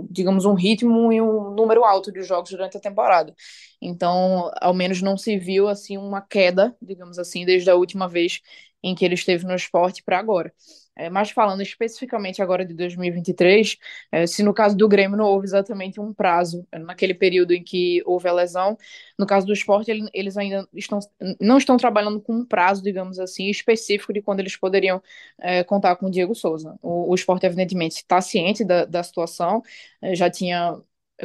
um, 0.00 0.06
digamos, 0.10 0.44
um 0.44 0.54
ritmo 0.54 1.12
e 1.12 1.20
um 1.20 1.50
número 1.50 1.84
alto 1.84 2.12
de 2.12 2.22
jogos 2.22 2.50
durante 2.50 2.76
a 2.76 2.80
temporada. 2.80 3.34
Então, 3.80 4.50
ao 4.60 4.74
menos 4.74 5.02
não 5.02 5.16
se 5.16 5.36
viu, 5.38 5.68
assim, 5.68 5.96
uma 5.96 6.20
queda, 6.20 6.76
digamos 6.80 7.18
assim, 7.18 7.44
desde 7.44 7.70
a 7.70 7.74
última 7.74 8.08
vez 8.08 8.40
em 8.82 8.94
que 8.94 9.04
ele 9.04 9.14
esteve 9.14 9.44
no 9.44 9.54
esporte 9.54 10.02
para 10.02 10.18
agora. 10.18 10.52
É, 10.98 11.08
mas 11.08 11.30
falando 11.30 11.62
especificamente 11.62 12.42
agora 12.42 12.64
de 12.64 12.74
2023, 12.74 13.76
é, 14.12 14.26
se 14.26 14.42
no 14.42 14.52
caso 14.52 14.76
do 14.76 14.88
Grêmio 14.88 15.16
não 15.16 15.26
houve 15.26 15.46
exatamente 15.46 16.00
um 16.00 16.12
prazo 16.12 16.66
é, 16.72 16.78
naquele 16.78 17.14
período 17.14 17.52
em 17.52 17.62
que 17.62 18.02
houve 18.04 18.28
a 18.28 18.32
lesão, 18.32 18.76
no 19.18 19.26
caso 19.26 19.46
do 19.46 19.52
esporte 19.52 19.90
ele, 19.90 20.08
eles 20.12 20.36
ainda 20.36 20.68
estão, 20.74 20.98
não 21.40 21.58
estão 21.58 21.76
trabalhando 21.76 22.20
com 22.20 22.34
um 22.34 22.44
prazo, 22.44 22.82
digamos 22.82 23.18
assim, 23.18 23.48
específico 23.48 24.12
de 24.12 24.20
quando 24.22 24.40
eles 24.40 24.56
poderiam 24.56 25.02
é, 25.40 25.62
contar 25.64 25.96
com 25.96 26.06
o 26.06 26.10
Diego 26.10 26.34
Souza. 26.34 26.76
O, 26.82 27.10
o 27.12 27.14
esporte, 27.14 27.46
evidentemente, 27.46 27.96
está 27.96 28.20
ciente 28.20 28.64
da, 28.64 28.84
da 28.84 29.02
situação, 29.02 29.62
é, 30.02 30.14
já 30.14 30.30
tinha 30.30 30.76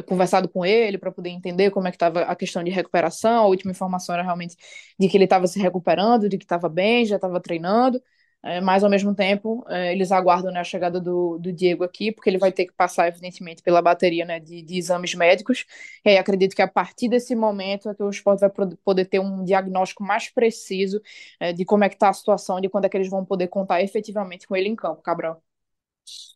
conversado 0.06 0.48
com 0.48 0.64
ele 0.66 0.98
para 0.98 1.12
poder 1.12 1.30
entender 1.30 1.70
como 1.70 1.86
é 1.86 1.90
que 1.90 1.96
estava 1.96 2.22
a 2.22 2.34
questão 2.34 2.64
de 2.64 2.70
recuperação. 2.70 3.44
A 3.44 3.46
última 3.46 3.70
informação 3.70 4.14
era 4.14 4.24
realmente 4.24 4.56
de 4.98 5.08
que 5.08 5.16
ele 5.16 5.24
estava 5.24 5.46
se 5.46 5.58
recuperando, 5.60 6.28
de 6.28 6.36
que 6.36 6.44
estava 6.44 6.68
bem, 6.68 7.06
já 7.06 7.16
estava 7.16 7.40
treinando. 7.40 8.02
É, 8.46 8.60
mas 8.60 8.84
ao 8.84 8.90
mesmo 8.90 9.14
tempo 9.14 9.64
é, 9.68 9.90
eles 9.92 10.12
aguardam 10.12 10.52
né, 10.52 10.60
a 10.60 10.64
chegada 10.64 11.00
do, 11.00 11.38
do, 11.38 11.50
Diego 11.50 11.82
aqui, 11.82 12.12
porque 12.12 12.28
ele 12.28 12.36
vai 12.36 12.52
ter 12.52 12.66
que 12.66 12.74
passar, 12.74 13.08
evidentemente, 13.08 13.62
pela 13.62 13.80
bateria 13.80 14.26
né, 14.26 14.38
de, 14.38 14.60
de, 14.60 14.76
exames 14.76 15.14
médicos. 15.14 15.64
E 16.04 16.10
aí 16.10 16.18
acredito 16.18 16.54
que 16.54 16.60
a 16.60 16.68
partir 16.68 17.08
desse 17.08 17.34
momento 17.34 17.88
é 17.88 17.94
que 17.94 18.02
o 18.02 18.10
esporte 18.10 18.40
vai 18.40 18.50
poder 18.84 19.06
ter 19.06 19.18
um 19.18 19.42
diagnóstico 19.42 20.04
mais 20.04 20.28
preciso 20.28 21.00
é, 21.40 21.54
de 21.54 21.64
como 21.64 21.84
é 21.84 21.88
que 21.88 21.94
está 21.94 22.10
a 22.10 22.12
situação, 22.12 22.60
de 22.60 22.68
quando 22.68 22.84
é 22.84 22.88
que 22.90 22.96
eles 22.98 23.08
vão 23.08 23.24
poder 23.24 23.48
contar 23.48 23.82
efetivamente 23.82 24.46
com 24.46 24.54
ele 24.54 24.68
em 24.68 24.76
campo, 24.76 25.00
Cabral. 25.00 25.42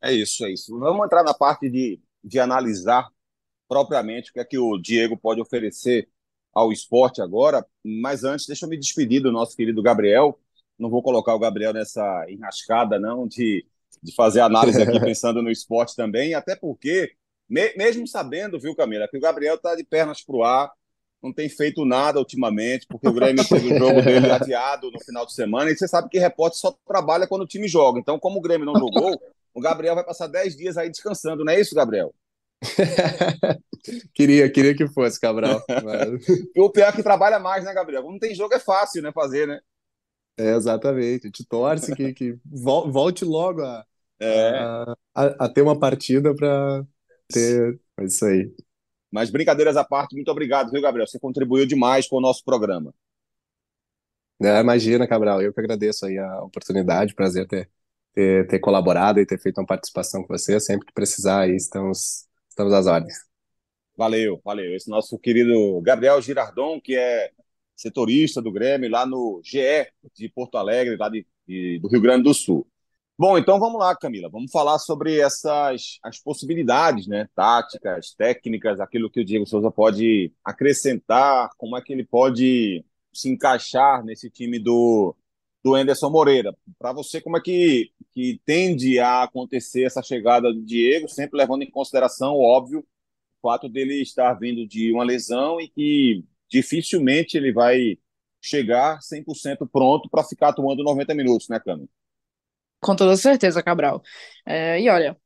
É 0.03 0.11
isso, 0.11 0.47
é 0.47 0.51
isso. 0.51 0.79
Vamos 0.79 1.05
entrar 1.05 1.23
na 1.23 1.35
parte 1.35 1.69
de, 1.69 2.01
de 2.25 2.41
analisar 2.41 3.07
propriamente 3.69 4.31
o 4.31 4.33
que 4.33 4.41
é 4.41 4.45
que 4.47 4.59
o 4.59 4.79
Diego 4.79 5.15
pode 5.15 5.43
oferecer 5.43 6.09
ao 6.55 6.73
esporte 6.73 7.21
agora. 7.21 7.67
Mas 7.85 8.25
antes, 8.25 8.47
deixa 8.47 8.65
eu 8.65 8.71
me 8.71 8.79
despedir 8.79 9.21
do 9.21 9.31
nosso 9.31 9.55
querido 9.55 9.83
Gabriel. 9.83 10.41
Não 10.79 10.91
vou 10.91 11.03
colocar 11.03 11.35
o 11.35 11.39
Gabriel 11.39 11.73
nessa 11.73 12.25
enrascada, 12.29 12.99
não, 12.99 13.27
de, 13.27 13.67
de 14.03 14.15
fazer 14.15 14.41
análise 14.41 14.81
aqui 14.81 14.99
pensando 15.01 15.43
no 15.43 15.51
esporte 15.51 15.97
também, 15.97 16.35
até 16.35 16.55
porque, 16.55 17.13
me, 17.49 17.75
mesmo 17.77 18.07
sabendo, 18.07 18.61
viu, 18.61 18.77
Camila, 18.77 19.09
que 19.09 19.17
o 19.17 19.21
Gabriel 19.21 19.57
está 19.57 19.75
de 19.75 19.85
pernas 19.85 20.23
para 20.23 20.37
o 20.37 20.45
ar, 20.45 20.71
não 21.23 21.33
tem 21.33 21.49
feito 21.49 21.85
nada 21.85 22.19
ultimamente, 22.19 22.87
porque 22.89 23.09
o 23.09 23.13
Grêmio 23.13 23.47
teve 23.47 23.75
o 23.75 23.79
jogo 23.79 24.03
dele 24.03 24.31
adiado 24.31 24.91
no 24.91 25.01
final 25.01 25.27
de 25.27 25.35
semana, 25.35 25.71
e 25.71 25.77
você 25.77 25.89
sabe 25.89 26.09
que 26.09 26.19
repórter 26.19 26.59
só 26.59 26.77
trabalha 26.87 27.27
quando 27.27 27.43
o 27.43 27.47
time 27.47 27.67
joga. 27.67 27.99
Então, 27.99 28.19
como 28.19 28.39
o 28.39 28.43
Grêmio 28.43 28.67
não 28.67 28.79
jogou, 28.79 29.21
o 29.53 29.61
Gabriel 29.61 29.95
vai 29.95 30.05
passar 30.05 30.29
10 30.29 30.57
dias 30.57 30.77
aí 30.77 30.89
descansando, 30.89 31.45
não 31.45 31.53
é 31.53 31.61
isso, 31.61 31.75
Gabriel? 31.75 32.15
queria, 34.15 34.51
queria 34.51 34.77
que 34.77 34.87
fosse, 34.89 35.21
Cabral. 35.21 35.63
Mas... 35.69 36.29
o 36.57 36.71
pior 36.71 36.89
é 36.89 36.93
que 36.93 37.03
trabalha 37.03 37.39
mais, 37.39 37.65
né, 37.65 37.73
Gabriel? 37.73 38.03
Não 38.03 38.19
tem 38.19 38.35
jogo, 38.35 38.55
é 38.55 38.61
fácil, 38.61 39.03
né, 39.03 39.13
fazer, 39.13 39.47
né? 39.47 39.61
É, 40.39 40.55
exatamente. 40.55 41.25
A 41.25 41.27
gente 41.27 41.45
torce 41.45 41.95
que, 41.95 42.15
que 42.15 42.39
volte 42.45 43.25
logo 43.25 43.61
a, 43.63 43.85
é. 44.21 44.51
a, 44.57 44.97
a, 45.15 45.49
ter 45.49 45.63
uma 45.63 45.79
partida 45.79 46.35
para 46.35 46.85
ter. 47.29 47.79
É 47.99 48.05
isso 48.05 48.25
aí. 48.25 48.55
Mas 49.11 49.31
brincadeiras 49.31 49.77
à 49.77 49.85
parte, 49.85 50.15
muito 50.15 50.31
obrigado, 50.31 50.71
viu, 50.71 50.81
Gabriel? 50.81 51.07
Você 51.07 51.19
contribuiu 51.19 51.67
demais 51.67 52.07
com 52.07 52.17
o 52.17 52.21
nosso 52.21 52.45
programa. 52.45 52.95
É, 54.41 54.61
imagina, 54.61 55.09
Cabral, 55.09 55.43
eu 55.43 55.53
que 55.53 55.59
agradeço 55.59 56.07
aí 56.07 56.17
a 56.17 56.43
oportunidade, 56.43 57.15
prazer 57.15 57.49
ter, 57.49 57.69
ter, 58.15 58.47
ter, 58.47 58.59
colaborado 58.61 59.19
e 59.19 59.27
ter 59.27 59.41
feito 59.41 59.59
uma 59.59 59.67
participação 59.67 60.23
com 60.23 60.29
você. 60.29 60.61
Sempre 60.61 60.87
que 60.87 60.93
precisar, 60.93 61.41
aí 61.41 61.57
estamos, 61.57 62.29
estamos 62.49 62.73
às 62.73 62.87
ordens. 62.87 63.15
Valeu, 63.97 64.41
valeu. 64.45 64.77
Esse 64.77 64.89
nosso 64.89 65.19
querido 65.19 65.81
Gabriel 65.81 66.23
Girardon, 66.23 66.81
que 66.81 66.97
é 66.97 67.33
setorista 67.79 68.43
do 68.43 68.51
Grêmio 68.51 68.91
lá 68.91 69.07
no 69.07 69.41
GE 69.43 69.87
de 70.15 70.29
Porto 70.29 70.59
Alegre, 70.59 70.97
lá 70.97 71.09
de, 71.09 71.25
de, 71.47 71.79
do 71.79 71.89
Rio 71.89 72.01
Grande 72.01 72.25
do 72.25 72.35
Sul. 72.35 72.67
Bom, 73.17 73.39
então 73.39 73.59
vamos 73.59 73.81
lá, 73.81 73.97
Camila. 73.97 74.29
Vamos 74.29 74.51
falar 74.51 74.79
sobre 74.79 75.19
essas 75.19 75.99
as 76.03 76.19
possibilidades, 76.19 77.07
né? 77.07 77.29
Táticas, 77.35 78.13
técnicas, 78.15 78.81
aquilo 78.81 79.11
que 79.11 79.21
o 79.21 79.25
Diego 79.25 79.47
Souza 79.47 79.71
pode 79.71 80.33
acrescentar, 80.45 81.51
como 81.57 81.77
é 81.77 81.83
que 81.83 81.93
ele 81.93 82.05
pode 82.05 82.85
se 83.13 83.29
encaixar 83.29 84.05
nesse 84.05 84.31
time 84.31 84.59
do, 84.59 85.17
do 85.63 85.75
Anderson 85.75 86.11
Moreira. 86.11 86.55
Para 86.79 86.93
você, 86.93 87.21
como 87.21 87.37
é 87.37 87.41
que, 87.41 87.91
que 88.15 88.41
tende 88.45 88.99
a 88.99 89.25
acontecer 89.25 89.85
essa 89.85 90.03
chegada 90.03 90.53
do 90.53 90.63
Diego, 90.63 91.09
sempre 91.09 91.39
levando 91.39 91.63
em 91.63 91.71
consideração, 91.71 92.37
óbvio, 92.37 92.81
o 92.81 93.49
fato 93.49 93.69
dele 93.69 94.01
estar 94.01 94.35
vindo 94.35 94.67
de 94.67 94.93
uma 94.93 95.05
lesão 95.05 95.61
e 95.61 95.69
que 95.69 96.25
dificilmente 96.51 97.37
ele 97.37 97.53
vai 97.53 97.99
chegar 98.41 99.01
100% 99.01 99.67
pronto 99.67 100.09
para 100.09 100.25
ficar 100.25 100.51
atuando 100.51 100.83
90 100.83 101.15
minutos, 101.15 101.49
né, 101.49 101.59
Câmara? 101.61 101.89
Com 102.81 102.95
toda 102.95 103.17
certeza, 103.17 103.63
Cabral. 103.63 104.03
É, 104.47 104.81
e 104.81 104.89
olha, 104.89 105.17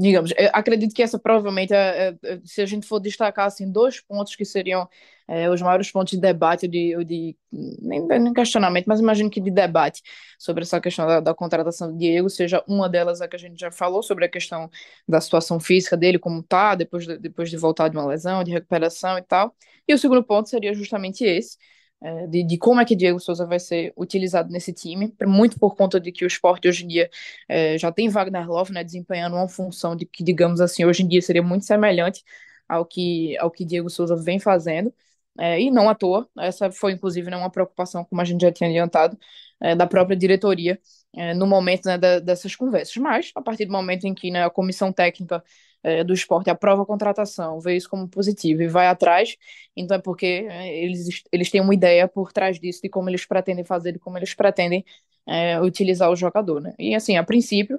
digamos, 0.00 0.32
acredito 0.52 0.94
que 0.94 1.02
essa 1.02 1.18
provavelmente, 1.18 1.72
é, 1.74 2.16
é, 2.22 2.40
se 2.44 2.62
a 2.62 2.66
gente 2.66 2.86
for 2.86 3.00
destacar 3.00 3.46
assim, 3.46 3.70
dois 3.70 4.00
pontos 4.00 4.36
que 4.36 4.44
seriam 4.44 4.88
é, 5.28 5.48
os 5.48 5.62
maiores 5.62 5.90
pontos 5.90 6.12
de 6.12 6.20
debate, 6.20 6.68
de, 6.68 6.94
de 7.04 7.36
nem, 7.50 8.06
nem, 8.06 8.32
questionamento, 8.32 8.86
mas 8.86 9.00
imagino 9.00 9.30
que 9.30 9.40
de 9.40 9.50
debate 9.50 10.02
sobre 10.38 10.62
essa 10.62 10.80
questão 10.80 11.06
da, 11.06 11.20
da, 11.20 11.34
contratação 11.34 11.92
do 11.92 11.98
Diego, 11.98 12.28
seja 12.28 12.62
uma 12.66 12.88
delas 12.88 13.20
a 13.20 13.28
que 13.28 13.36
a 13.36 13.38
gente 13.38 13.58
já 13.58 13.70
falou, 13.70 14.02
sobre 14.02 14.24
a 14.24 14.28
questão 14.28 14.70
da 15.08 15.20
situação 15.20 15.60
física 15.60 15.96
dele, 15.96 16.18
como 16.18 16.42
tá, 16.42 16.74
depois 16.74 17.06
de, 17.06 17.18
depois 17.18 17.50
de 17.50 17.56
voltar 17.56 17.88
de 17.88 17.96
uma 17.96 18.06
lesão, 18.06 18.44
de 18.44 18.50
recuperação 18.50 19.18
e 19.18 19.22
tal. 19.22 19.54
E 19.86 19.94
o 19.94 19.98
segundo 19.98 20.22
ponto 20.24 20.48
seria 20.48 20.74
justamente 20.74 21.24
esse, 21.24 21.56
é, 22.02 22.26
de, 22.26 22.42
de, 22.42 22.58
como 22.58 22.80
é 22.80 22.84
que 22.84 22.96
Diego 22.96 23.20
Souza 23.20 23.46
vai 23.46 23.60
ser 23.60 23.92
utilizado 23.96 24.50
nesse 24.50 24.72
time, 24.72 25.14
muito 25.24 25.58
por 25.58 25.76
conta 25.76 26.00
de 26.00 26.10
que 26.12 26.24
o 26.24 26.26
esporte 26.26 26.68
hoje 26.68 26.84
em 26.84 26.88
dia 26.88 27.10
é, 27.48 27.78
já 27.78 27.92
tem 27.92 28.08
Wagner 28.08 28.48
Love, 28.48 28.72
né, 28.72 28.82
desempenhando 28.84 29.36
uma 29.36 29.48
função 29.48 29.94
de 29.96 30.04
que, 30.06 30.24
digamos 30.24 30.60
assim, 30.60 30.84
hoje 30.84 31.02
em 31.04 31.08
dia 31.08 31.22
seria 31.22 31.42
muito 31.42 31.64
semelhante 31.64 32.24
ao 32.68 32.84
que, 32.84 33.36
ao 33.38 33.50
que 33.50 33.64
Diego 33.64 33.88
Souza 33.90 34.16
vem 34.16 34.38
fazendo, 34.40 34.92
é, 35.38 35.60
e 35.60 35.70
não 35.70 35.88
à 35.88 35.94
toa, 35.94 36.28
essa 36.38 36.70
foi 36.70 36.92
inclusive 36.92 37.30
né, 37.30 37.36
uma 37.36 37.50
preocupação, 37.50 38.04
como 38.04 38.20
a 38.20 38.24
gente 38.24 38.40
já 38.42 38.52
tinha 38.52 38.68
adiantado, 38.68 39.16
é, 39.60 39.74
da 39.74 39.86
própria 39.86 40.16
diretoria 40.16 40.80
é, 41.14 41.34
no 41.34 41.46
momento 41.46 41.86
né, 41.86 41.96
da, 41.98 42.18
dessas 42.18 42.56
conversas, 42.56 42.96
mas 42.96 43.30
a 43.34 43.40
partir 43.42 43.64
do 43.66 43.72
momento 43.72 44.04
em 44.06 44.14
que 44.14 44.30
né, 44.30 44.44
a 44.44 44.50
comissão 44.50 44.92
técnica 44.92 45.42
é, 45.82 46.04
do 46.04 46.12
esporte 46.12 46.50
aprova 46.50 46.82
a 46.82 46.86
contratação, 46.86 47.60
vê 47.60 47.76
isso 47.76 47.88
como 47.88 48.08
positivo 48.08 48.62
e 48.62 48.68
vai 48.68 48.86
atrás, 48.86 49.36
então 49.76 49.96
é 49.96 50.00
porque 50.00 50.46
é, 50.48 50.84
eles, 50.84 51.22
eles 51.32 51.50
têm 51.50 51.60
uma 51.60 51.74
ideia 51.74 52.06
por 52.08 52.32
trás 52.32 52.58
disso, 52.60 52.80
de 52.82 52.88
como 52.88 53.08
eles 53.10 53.24
pretendem 53.26 53.64
fazer, 53.64 53.92
de 53.92 53.98
como 53.98 54.18
eles 54.18 54.34
pretendem 54.34 54.84
é, 55.26 55.60
utilizar 55.60 56.10
o 56.10 56.16
jogador. 56.16 56.60
Né? 56.60 56.74
E 56.78 56.94
assim, 56.94 57.16
a 57.16 57.24
princípio, 57.24 57.78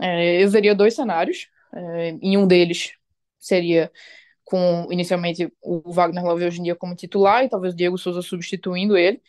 é, 0.00 0.42
eu 0.42 0.50
veria 0.50 0.74
dois 0.74 0.94
cenários, 0.94 1.48
é, 1.74 2.10
em 2.22 2.36
um 2.36 2.46
deles 2.46 2.92
seria 3.38 3.90
com 4.44 4.86
inicialmente 4.90 5.52
o 5.62 5.92
Wagner 5.92 6.24
Love 6.24 6.46
hoje 6.46 6.60
em 6.60 6.64
dia 6.64 6.76
como 6.76 6.94
titular 6.94 7.44
e 7.44 7.48
talvez 7.48 7.74
o 7.74 7.76
Diego 7.76 7.98
Souza 7.98 8.22
substituindo 8.22 8.96
ele, 8.96 9.20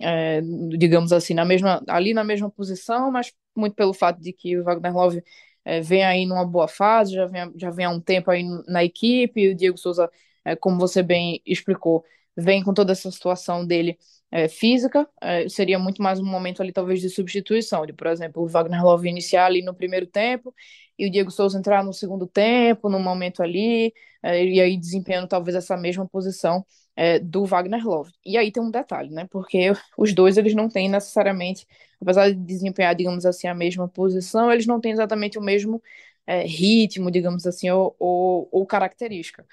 é, 0.00 0.40
digamos 0.78 1.12
assim, 1.12 1.34
na 1.34 1.44
mesma, 1.44 1.82
ali 1.88 2.14
na 2.14 2.24
mesma 2.24 2.50
posição, 2.50 3.10
mas 3.10 3.32
muito 3.56 3.74
pelo 3.74 3.94
fato 3.94 4.20
de 4.20 4.32
que 4.32 4.58
o 4.58 4.64
Wagner 4.64 4.94
Love 4.94 5.22
é, 5.68 5.80
vem 5.80 6.04
aí 6.04 6.26
numa 6.26 6.44
boa 6.46 6.66
fase, 6.68 7.12
já 7.14 7.26
vem, 7.26 7.52
já 7.56 7.70
vem 7.70 7.84
há 7.86 7.90
um 7.90 8.00
tempo 8.00 8.30
aí 8.30 8.42
na 8.66 8.82
equipe, 8.84 9.50
o 9.50 9.54
Diego 9.54 9.76
Souza, 9.78 10.10
é, 10.44 10.56
como 10.56 10.78
você 10.78 11.02
bem 11.02 11.42
explicou, 11.46 12.04
vem 12.36 12.62
com 12.62 12.72
toda 12.72 12.92
essa 12.92 13.10
situação 13.10 13.66
dele 13.66 13.98
é, 14.30 14.48
física, 14.48 15.08
é, 15.20 15.48
seria 15.48 15.78
muito 15.78 16.02
mais 16.02 16.20
um 16.20 16.24
momento 16.26 16.62
ali 16.62 16.72
talvez 16.72 17.00
de 17.00 17.08
substituição, 17.10 17.86
de, 17.86 17.92
por 17.92 18.06
exemplo, 18.06 18.42
o 18.42 18.46
Wagner 18.48 18.82
Love 18.82 19.08
iniciar 19.08 19.46
ali 19.46 19.62
no 19.62 19.74
primeiro 19.74 20.06
tempo, 20.06 20.54
e 20.98 21.06
o 21.06 21.10
Diego 21.10 21.30
Souza 21.30 21.58
entrar 21.58 21.84
no 21.84 21.92
segundo 21.92 22.26
tempo, 22.26 22.88
no 22.88 22.98
momento 22.98 23.42
ali, 23.42 23.92
é, 24.22 24.44
e 24.44 24.60
aí 24.60 24.76
desempenhando 24.76 25.28
talvez 25.28 25.56
essa 25.56 25.76
mesma 25.76 26.06
posição 26.08 26.64
é, 26.98 27.20
do 27.20 27.44
Wagner 27.46 27.86
Love. 27.86 28.12
E 28.26 28.36
aí 28.36 28.50
tem 28.50 28.60
um 28.60 28.72
detalhe, 28.72 29.10
né? 29.10 29.24
Porque 29.30 29.72
os 29.96 30.12
dois 30.12 30.36
eles 30.36 30.52
não 30.52 30.68
têm 30.68 30.88
necessariamente, 30.88 31.64
apesar 32.00 32.28
de 32.28 32.34
desempenhar, 32.34 32.92
digamos 32.92 33.24
assim, 33.24 33.46
a 33.46 33.54
mesma 33.54 33.88
posição, 33.88 34.50
eles 34.52 34.66
não 34.66 34.80
têm 34.80 34.90
exatamente 34.92 35.38
o 35.38 35.42
mesmo 35.42 35.80
é, 36.26 36.42
ritmo, 36.42 37.08
digamos 37.08 37.46
assim, 37.46 37.70
ou, 37.70 37.94
ou, 38.00 38.48
ou 38.50 38.66
característica. 38.66 39.46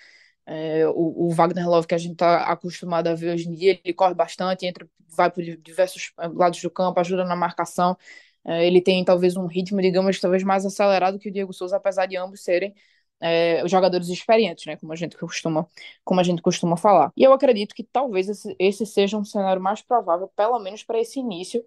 É, 0.46 0.88
o, 0.88 1.28
o, 1.28 1.30
Wagner 1.32 1.70
Love 1.70 1.88
que 1.88 1.96
a 1.96 1.98
gente 2.00 2.14
está 2.14 2.46
acostumado 2.46 3.08
a 3.08 3.16
ver 3.16 3.34
hoje 3.34 3.48
em 3.48 3.54
dia, 3.54 3.80
ele 3.84 3.94
corre 3.94 4.16
bastante, 4.16 4.66
entra, 4.66 4.88
vai 5.16 5.30
por 5.32 5.44
diversos 5.44 6.14
é, 6.20 6.28
lados 6.28 6.62
do 6.62 6.70
campo, 6.72 7.00
ajuda 7.00 7.26
na 7.26 7.36
marcação. 7.36 7.96
É, 8.44 8.66
ele 8.66 8.82
tem 8.82 9.04
talvez 9.06 9.38
um 9.38 9.46
ritmo, 9.46 9.82
digamos, 9.82 10.20
talvez 10.20 10.44
mais 10.44 10.66
acelerado 10.66 11.20
que 11.20 11.30
o 11.30 11.32
Diego 11.32 11.54
Souza, 11.54 11.78
apesar 11.78 12.08
de 12.08 12.18
ambos 12.18 12.44
serem 12.44 12.74
é, 13.22 13.68
jogadores 13.68 14.10
experientes, 14.10 14.66
né, 14.66 14.76
como 14.78 14.94
a 14.94 14.96
gente 14.96 15.18
costuma, 15.18 15.68
como 16.04 16.20
a 16.20 16.24
gente 16.24 16.42
costuma 16.42 16.78
falar. 16.78 17.12
E 17.18 17.24
eu 17.24 17.34
acredito 17.34 17.74
que 17.76 17.84
talvez 17.84 18.30
esse, 18.30 18.56
esse 18.60 18.86
seja 18.86 19.18
um 19.18 19.26
cenário 19.26 19.62
mais 19.62 19.82
provável, 19.82 20.28
pelo 20.36 20.60
menos 20.60 20.84
para 20.84 21.00
esse 21.00 21.20
início 21.20 21.64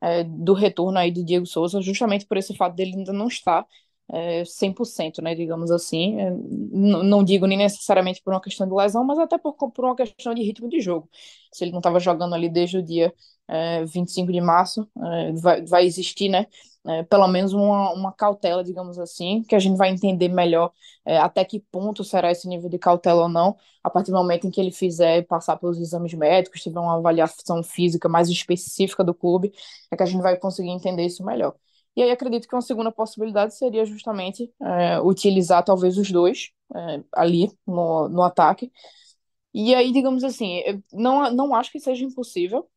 é, 0.00 0.24
do 0.24 0.52
retorno 0.54 0.98
aí 0.98 1.10
de 1.10 1.22
Diego 1.24 1.46
Souza, 1.46 1.80
justamente 1.82 2.26
por 2.26 2.36
esse 2.36 2.56
fato 2.56 2.74
dele 2.74 2.94
ainda 2.96 3.12
não 3.12 3.28
estar 3.28 3.66
é, 4.12 4.44
100%, 4.44 5.22
né, 5.22 5.34
digamos 5.34 5.70
assim. 5.70 6.20
É, 6.20 6.30
não 6.30 7.22
digo 7.24 7.46
nem 7.46 7.58
necessariamente 7.58 8.22
por 8.22 8.32
uma 8.32 8.40
questão 8.40 8.66
de 8.66 8.74
lesão, 8.74 9.04
mas 9.04 9.18
até 9.18 9.38
por, 9.38 9.54
por 9.54 9.84
uma 9.84 9.96
questão 9.96 10.34
de 10.34 10.42
ritmo 10.42 10.68
de 10.68 10.80
jogo. 10.80 11.08
Se 11.52 11.64
ele 11.64 11.72
não 11.72 11.78
estava 11.78 12.00
jogando 12.00 12.34
ali 12.34 12.48
desde 12.48 12.78
o 12.78 12.82
dia 12.82 13.12
é, 13.48 13.84
25 13.84 14.32
de 14.32 14.40
março, 14.40 14.88
é, 15.02 15.32
vai, 15.32 15.64
vai 15.64 15.84
existir, 15.86 16.28
né, 16.28 16.46
é, 16.86 17.02
pelo 17.04 17.28
menos 17.28 17.52
uma, 17.52 17.92
uma 17.92 18.12
cautela, 18.12 18.64
digamos 18.64 18.98
assim, 18.98 19.42
que 19.42 19.54
a 19.54 19.58
gente 19.58 19.76
vai 19.76 19.90
entender 19.90 20.28
melhor 20.28 20.72
é, 21.04 21.18
até 21.18 21.44
que 21.44 21.60
ponto 21.60 22.02
será 22.04 22.30
esse 22.30 22.48
nível 22.48 22.68
de 22.70 22.78
cautela 22.78 23.22
ou 23.22 23.28
não, 23.28 23.56
a 23.82 23.90
partir 23.90 24.10
do 24.10 24.16
momento 24.16 24.46
em 24.46 24.50
que 24.50 24.60
ele 24.60 24.70
fizer 24.72 25.26
passar 25.26 25.56
pelos 25.56 25.78
exames 25.78 26.14
médicos, 26.14 26.62
tiver 26.62 26.78
uma 26.80 26.96
avaliação 26.96 27.62
física 27.62 28.08
mais 28.08 28.28
específica 28.28 29.04
do 29.04 29.14
clube, 29.14 29.52
é 29.90 29.96
que 29.96 30.02
a 30.02 30.06
gente 30.06 30.22
vai 30.22 30.36
conseguir 30.36 30.70
entender 30.70 31.04
isso 31.04 31.24
melhor. 31.24 31.54
E 31.96 32.02
aí 32.02 32.10
acredito 32.10 32.48
que 32.48 32.54
uma 32.54 32.62
segunda 32.62 32.92
possibilidade 32.92 33.54
seria 33.56 33.84
justamente 33.84 34.52
é, 34.62 35.00
utilizar 35.00 35.64
talvez 35.64 35.98
os 35.98 36.10
dois 36.10 36.50
é, 36.74 37.02
ali 37.14 37.50
no, 37.66 38.08
no 38.08 38.22
ataque. 38.22 38.72
E 39.52 39.74
aí, 39.74 39.92
digamos 39.92 40.22
assim, 40.24 40.62
não, 40.92 41.30
não 41.32 41.54
acho 41.54 41.72
que 41.72 41.80
seja 41.80 42.04
impossível, 42.04 42.68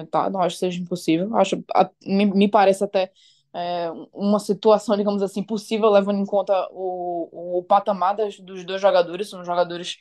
é, 0.00 0.06
tá? 0.06 0.30
Não 0.30 0.40
acho 0.40 0.56
que 0.56 0.60
seja 0.60 0.80
impossível. 0.80 1.34
Acho, 1.36 1.62
a, 1.74 1.90
me, 2.04 2.24
me 2.26 2.48
parece 2.48 2.82
até 2.84 3.12
é, 3.54 3.90
uma 4.12 4.38
situação, 4.38 4.96
digamos 4.98 5.22
assim, 5.22 5.42
possível, 5.42 5.90
levando 5.90 6.18
em 6.20 6.26
conta 6.26 6.54
o, 6.72 7.58
o 7.58 7.62
patamar 7.64 8.16
das, 8.16 8.38
dos 8.40 8.64
dois 8.64 8.80
jogadores. 8.80 9.28
São 9.30 9.44
jogadores 9.44 9.96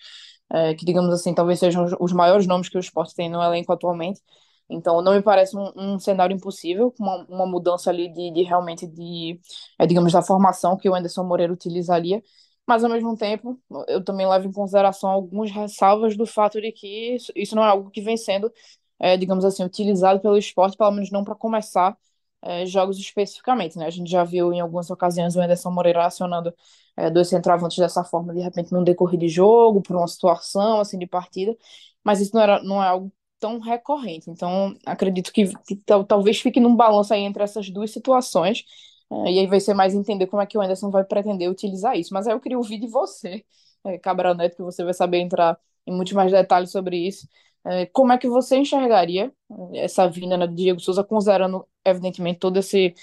é, 0.51 0.73
que, 0.75 0.85
digamos 0.85 1.13
assim, 1.13 1.33
talvez 1.33 1.59
sejam 1.59 1.83
os, 1.85 1.93
os 1.99 2.13
maiores 2.13 2.47
nomes 2.47 2.69
que 2.69 2.77
o 2.77 2.79
esporte 2.79 3.15
tem 3.15 3.29
no 3.29 3.41
elenco 3.43 3.71
atualmente. 3.73 4.21
Então, 4.69 5.01
não 5.01 5.13
me 5.13 5.21
parece 5.21 5.55
um, 5.55 5.71
um 5.75 5.99
cenário 5.99 6.35
impossível, 6.35 6.93
uma, 6.99 7.25
uma 7.29 7.45
mudança 7.45 7.89
ali 7.89 8.09
de, 8.11 8.31
de 8.31 8.43
realmente 8.43 8.87
de, 8.87 9.39
é, 9.79 9.85
digamos, 9.85 10.11
da 10.13 10.21
formação 10.23 10.75
que 10.77 10.89
o 10.89 10.95
Anderson 10.95 11.23
Moreira 11.23 11.53
utilizaria. 11.53 12.23
Mas, 12.67 12.83
ao 12.83 12.89
mesmo 12.89 13.15
tempo, 13.15 13.59
eu 13.87 14.03
também 14.03 14.27
levo 14.27 14.47
em 14.47 14.51
consideração 14.51 15.09
algumas 15.09 15.51
ressalvas 15.51 16.17
do 16.17 16.25
fato 16.25 16.59
de 16.59 16.71
que 16.71 17.15
isso, 17.15 17.31
isso 17.35 17.55
não 17.55 17.63
é 17.63 17.67
algo 17.69 17.91
que 17.91 18.01
vem 18.01 18.17
sendo, 18.17 18.51
é, 18.99 19.15
digamos 19.17 19.45
assim, 19.45 19.63
utilizado 19.63 20.19
pelo 20.19 20.37
esporte, 20.37 20.75
pelo 20.77 20.91
menos 20.91 21.11
não 21.11 21.23
para 21.23 21.35
começar 21.35 21.95
é, 22.41 22.65
jogos 22.65 22.97
especificamente, 22.97 23.77
né? 23.77 23.85
A 23.85 23.89
gente 23.89 24.09
já 24.09 24.23
viu 24.23 24.53
em 24.53 24.59
algumas 24.61 24.89
ocasiões 24.89 25.35
o 25.35 25.41
Anderson 25.41 25.71
Moreira 25.71 26.05
acionando 26.05 26.53
é, 26.97 27.09
dois 27.09 27.27
centroavantes 27.29 27.77
dessa 27.77 28.03
forma, 28.03 28.33
de 28.33 28.41
repente, 28.41 28.71
num 28.71 28.83
decorrer 28.83 29.19
de 29.19 29.27
jogo, 29.29 29.81
por 29.81 29.95
uma 29.95 30.07
situação, 30.07 30.79
assim, 30.79 30.97
de 30.97 31.07
partida, 31.07 31.55
mas 32.03 32.21
isso 32.21 32.33
não, 32.35 32.41
era, 32.41 32.63
não 32.63 32.83
é 32.83 32.87
algo 32.87 33.11
tão 33.39 33.59
recorrente. 33.59 34.29
Então, 34.29 34.75
acredito 34.85 35.31
que, 35.31 35.45
que 35.67 35.75
talvez 36.07 36.39
fique 36.39 36.59
num 36.59 36.75
balanço 36.75 37.13
aí 37.13 37.21
entre 37.21 37.43
essas 37.43 37.69
duas 37.69 37.91
situações. 37.91 38.63
É, 39.11 39.31
e 39.33 39.39
aí 39.39 39.47
vai 39.47 39.59
ser 39.59 39.73
mais 39.73 39.93
entender 39.93 40.27
como 40.27 40.41
é 40.41 40.45
que 40.45 40.57
o 40.57 40.61
Anderson 40.61 40.89
vai 40.89 41.03
pretender 41.03 41.49
utilizar 41.49 41.97
isso. 41.97 42.13
Mas 42.13 42.27
aí 42.27 42.33
eu 42.33 42.39
queria 42.39 42.57
ouvir 42.57 42.79
de 42.79 42.87
você, 42.87 43.45
é, 43.85 43.97
Cabral 43.99 44.35
Neto, 44.35 44.55
que 44.55 44.63
você 44.63 44.83
vai 44.83 44.93
saber 44.93 45.19
entrar 45.19 45.57
em 45.85 45.93
muitos 45.95 46.13
mais 46.13 46.31
detalhes 46.31 46.71
sobre 46.71 46.97
isso. 47.07 47.27
É, 47.65 47.85
como 47.87 48.11
é 48.13 48.17
que 48.17 48.27
você 48.27 48.57
enxergaria 48.57 49.31
essa 49.73 50.07
vinda 50.07 50.37
né, 50.37 50.47
de 50.47 50.55
Diego 50.55 50.79
Souza, 50.79 51.03
considerando, 51.03 51.67
evidentemente, 51.83 52.39
todo 52.39 52.57
esse, 52.57 52.93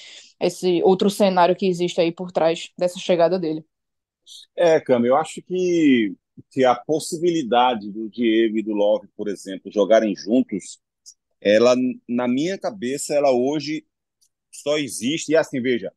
esse 0.41 0.83
outro 0.85 1.11
cenário 1.11 1.57
que 1.57 1.67
existe 1.67 2.01
aí 2.01 2.13
por 2.13 2.31
trás 2.31 2.71
dessa 2.79 2.99
chegada 2.99 3.39
dele? 3.39 3.65
É, 4.57 4.81
Cam, 4.81 5.05
eu 5.05 5.17
acho 5.17 5.43
que, 5.43 6.15
que 6.51 6.65
a 6.65 6.75
possibilidade 6.75 7.91
do 7.91 8.09
Diego 8.09 8.59
e 8.59 8.63
do 8.63 8.73
Love, 8.73 9.09
por 9.17 9.29
exemplo, 9.29 9.71
jogarem 9.73 10.15
juntos, 10.17 10.81
ela, 11.41 11.75
na 12.09 12.29
minha 12.29 12.59
cabeça, 12.59 13.15
ela 13.15 13.33
hoje 13.33 13.85
só 14.51 14.79
existe. 14.79 15.33
E 15.33 15.37
assim, 15.37 15.61
veja, 15.61 15.93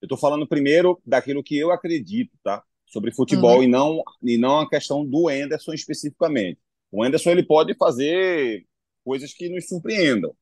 eu 0.00 0.06
estou 0.06 0.18
falando 0.18 0.46
primeiro 0.46 1.00
daquilo 1.04 1.42
que 1.42 1.56
eu 1.56 1.70
acredito, 1.70 2.36
tá? 2.42 2.62
Sobre 2.86 3.12
futebol 3.12 3.58
uhum. 3.58 3.62
e 3.62 3.66
não 3.66 4.02
e 4.22 4.36
não 4.36 4.60
a 4.60 4.68
questão 4.68 5.06
do 5.06 5.28
Anderson 5.28 5.72
especificamente. 5.72 6.58
O 6.90 7.04
Anderson 7.04 7.30
ele 7.30 7.44
pode 7.44 7.74
fazer 7.74 8.66
coisas 9.04 9.32
que 9.32 9.48
nos 9.48 9.68
surpreendam, 9.68 10.34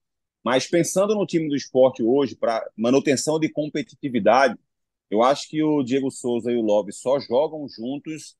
mas 0.42 0.66
pensando 0.66 1.14
no 1.14 1.26
time 1.26 1.48
do 1.48 1.54
esporte 1.54 2.02
hoje 2.02 2.34
para 2.34 2.66
manutenção 2.76 3.38
de 3.38 3.50
competitividade, 3.50 4.58
eu 5.10 5.22
acho 5.22 5.48
que 5.48 5.62
o 5.62 5.82
Diego 5.82 6.10
Souza 6.10 6.50
e 6.50 6.56
o 6.56 6.62
Love 6.62 6.92
só 6.92 7.20
jogam 7.20 7.66
juntos 7.68 8.36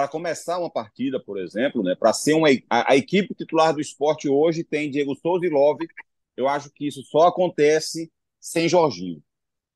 para 0.00 0.08
começar 0.08 0.58
uma 0.58 0.70
partida, 0.70 1.20
por 1.20 1.38
exemplo, 1.38 1.82
né? 1.82 1.94
Para 1.94 2.14
ser 2.14 2.32
uma 2.32 2.48
a, 2.70 2.92
a, 2.92 2.96
equipe 2.96 3.34
titular 3.34 3.74
do 3.74 3.82
esporte 3.82 4.30
hoje 4.30 4.64
tem 4.64 4.90
Diego 4.90 5.14
Souza 5.14 5.44
e 5.44 5.50
Love. 5.50 5.86
Eu 6.34 6.48
acho 6.48 6.70
que 6.70 6.86
isso 6.86 7.02
só 7.02 7.26
acontece 7.26 8.10
sem 8.40 8.66
Jorginho. 8.66 9.22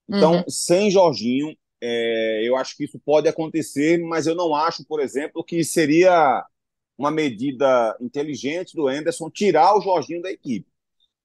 Então, 0.09 0.37
uhum. 0.37 0.45
sem 0.49 0.91
Jorginho, 0.91 1.55
é, 1.79 2.41
eu 2.43 2.57
acho 2.57 2.75
que 2.75 2.85
isso 2.85 2.99
pode 2.99 3.29
acontecer, 3.29 3.99
mas 3.99 4.27
eu 4.27 4.35
não 4.35 4.55
acho, 4.55 4.83
por 4.87 4.99
exemplo, 4.99 5.45
que 5.45 5.63
seria 5.63 6.43
uma 6.97 7.11
medida 7.11 7.95
inteligente 8.01 8.75
do 8.75 8.89
Anderson 8.89 9.29
tirar 9.29 9.77
o 9.77 9.83
Jorginho 9.83 10.23
da 10.23 10.33
equipe. 10.33 10.67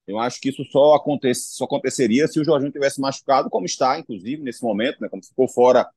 Eu 0.06 0.18
acho 0.18 0.38
que 0.42 0.50
isso 0.50 0.62
só, 0.66 0.92
acontece, 0.94 1.54
só 1.54 1.64
aconteceria 1.64 2.28
se 2.28 2.38
o 2.38 2.44
Jorginho 2.44 2.72
tivesse 2.72 3.00
machucado, 3.00 3.48
como 3.48 3.64
está, 3.64 3.98
inclusive, 3.98 4.42
nesse 4.42 4.62
momento, 4.62 5.00
né, 5.00 5.08
como 5.08 5.24
ficou 5.24 5.48
fora 5.48 5.88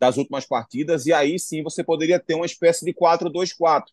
das 0.00 0.16
últimas 0.16 0.46
partidas, 0.46 1.04
e 1.04 1.12
aí 1.12 1.38
sim 1.38 1.62
você 1.62 1.84
poderia 1.84 2.18
ter 2.18 2.34
uma 2.34 2.46
espécie 2.46 2.84
de 2.84 2.94
4-2-4, 2.94 3.84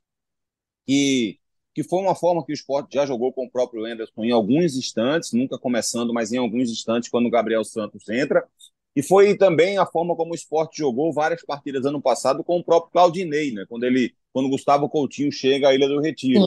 que, 0.85 1.37
que 1.75 1.83
foi 1.83 1.99
uma 1.99 2.15
forma 2.15 2.45
que 2.45 2.53
o 2.53 2.55
esporte 2.55 2.93
já 2.93 3.05
jogou 3.05 3.33
com 3.33 3.45
o 3.45 3.51
próprio 3.51 3.85
Anderson 3.85 4.23
em 4.23 4.31
alguns 4.31 4.77
instantes, 4.77 5.33
nunca 5.33 5.57
começando, 5.57 6.13
mas 6.13 6.31
em 6.31 6.37
alguns 6.37 6.71
instantes, 6.71 7.09
quando 7.09 7.25
o 7.25 7.29
Gabriel 7.29 7.65
Santos 7.65 8.07
entra, 8.07 8.47
e 8.95 9.03
foi 9.03 9.37
também 9.37 9.77
a 9.77 9.85
forma 9.85 10.15
como 10.15 10.31
o 10.31 10.35
esporte 10.35 10.77
jogou 10.77 11.13
várias 11.13 11.45
partidas 11.45 11.85
ano 11.85 12.01
passado 12.01 12.43
com 12.43 12.57
o 12.57 12.63
próprio 12.63 12.91
Claudinei, 12.91 13.51
né? 13.51 13.63
Quando 13.69 13.83
ele, 13.83 14.15
quando 14.33 14.49
Gustavo 14.49 14.89
Coutinho 14.89 15.31
chega 15.31 15.69
à 15.69 15.75
Ilha 15.75 15.87
do 15.87 15.99
Retiro. 15.99 16.45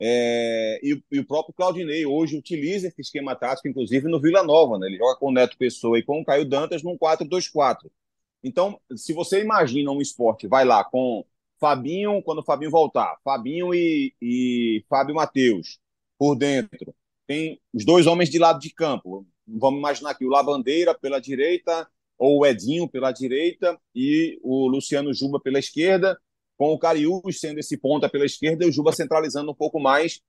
É, 0.00 0.80
e, 0.82 1.00
e, 1.12 1.20
o 1.20 1.24
próprio 1.24 1.54
Claudinei 1.54 2.04
hoje 2.04 2.36
utiliza 2.36 2.88
esse 2.88 3.00
esquema 3.00 3.36
tático, 3.36 3.68
inclusive 3.68 4.08
no 4.08 4.20
Vila 4.20 4.42
Nova, 4.42 4.76
né? 4.76 4.88
Ele 4.88 4.98
joga 4.98 5.16
com 5.20 5.28
o 5.28 5.32
Neto 5.32 5.56
Pessoa 5.56 5.96
e 5.96 6.02
com 6.02 6.20
o 6.20 6.24
Caio 6.24 6.44
Dantas 6.44 6.82
num 6.82 6.98
4-2-4. 6.98 7.88
Então, 8.44 8.78
se 8.94 9.14
você 9.14 9.40
imagina 9.40 9.90
um 9.90 10.02
esporte, 10.02 10.46
vai 10.46 10.66
lá 10.66 10.84
com 10.84 11.24
Fabinho, 11.58 12.22
quando 12.22 12.40
o 12.40 12.44
Fabinho 12.44 12.70
voltar, 12.70 13.16
Fabinho 13.24 13.74
e, 13.74 14.14
e 14.20 14.84
Fábio 14.86 15.14
Matheus 15.14 15.78
por 16.18 16.36
dentro. 16.36 16.94
Tem 17.26 17.58
os 17.72 17.86
dois 17.86 18.06
homens 18.06 18.28
de 18.28 18.38
lado 18.38 18.60
de 18.60 18.68
campo, 18.68 19.26
vamos 19.46 19.78
imaginar 19.78 20.10
aqui 20.10 20.26
o 20.26 20.28
Labandeira 20.28 20.94
pela 20.94 21.18
direita, 21.18 21.88
ou 22.18 22.40
o 22.40 22.46
Edinho 22.46 22.86
pela 22.86 23.12
direita, 23.12 23.80
e 23.94 24.38
o 24.42 24.68
Luciano 24.68 25.14
Juba 25.14 25.40
pela 25.40 25.58
esquerda, 25.58 26.20
com 26.58 26.72
o 26.74 26.78
Cariús 26.78 27.40
sendo 27.40 27.58
esse 27.60 27.78
ponta 27.78 28.10
pela 28.10 28.26
esquerda 28.26 28.64
e 28.64 28.68
o 28.68 28.72
Juba 28.72 28.92
centralizando 28.92 29.50
um 29.50 29.54
pouco 29.54 29.80
mais 29.80 30.20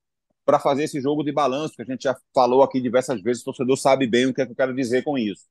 para 0.46 0.58
fazer 0.58 0.84
esse 0.86 1.02
jogo 1.02 1.22
de 1.22 1.34
balanço, 1.34 1.76
que 1.76 1.82
a 1.82 1.86
gente 1.86 2.04
já 2.04 2.16
falou 2.34 2.64
aqui 2.64 2.80
diversas 2.80 3.22
vezes, 3.22 3.42
o 3.42 3.46
torcedor 3.46 3.76
sabe 3.78 4.08
bem 4.08 4.28
o 4.28 4.34
que, 4.34 4.42
é 4.42 4.46
que 4.46 4.54
eu 4.54 4.56
quero 4.56 4.74
dizer 4.74 5.04
com 5.04 5.18
isso. 5.18 5.44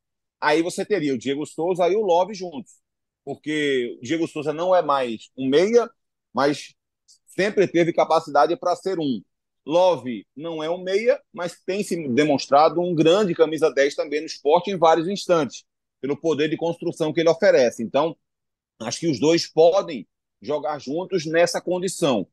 Aí 0.45 0.61
você 0.61 0.85
teria 0.85 1.15
o 1.15 1.19
Diego 1.19 1.47
Souza 1.47 1.89
e 1.89 1.97
o 1.97 2.03
Love 2.03 2.35
juntos, 2.35 2.75
porque 3.25 3.97
o 3.99 4.05
Diego 4.05 4.29
Souza 4.29 4.53
não 4.53 4.77
é 4.77 4.83
mais 4.83 5.31
um 5.35 5.49
meia, 5.49 5.91
mas 6.35 6.75
sempre 7.25 7.67
teve 7.67 7.95
capacidade 7.95 8.55
para 8.55 8.77
ser 8.77 8.99
um. 8.99 9.23
Love 9.65 10.27
não 10.37 10.63
é 10.63 10.69
um 10.69 10.83
meia, 10.83 11.19
mas 11.33 11.59
tem 11.65 11.83
se 11.83 11.97
demonstrado 12.09 12.79
um 12.79 12.95
grande 12.95 13.35
camisa 13.35 13.73
10 13.73 13.95
também 13.95 14.21
no 14.21 14.27
esporte 14.27 14.71
em 14.71 14.77
vários 14.77 15.09
instantes, 15.09 15.65
pelo 15.99 16.15
poder 16.15 16.51
de 16.51 16.59
construção 16.59 17.11
que 17.11 17.21
ele 17.21 17.31
oferece. 17.31 17.83
Então, 17.83 18.15
acho 18.81 19.01
que 19.01 19.09
os 19.09 19.19
dois 19.19 19.47
podem 19.47 20.07
jogar 20.43 20.79
juntos 20.79 21.25
nessa 21.25 21.59
condição. 21.59 22.27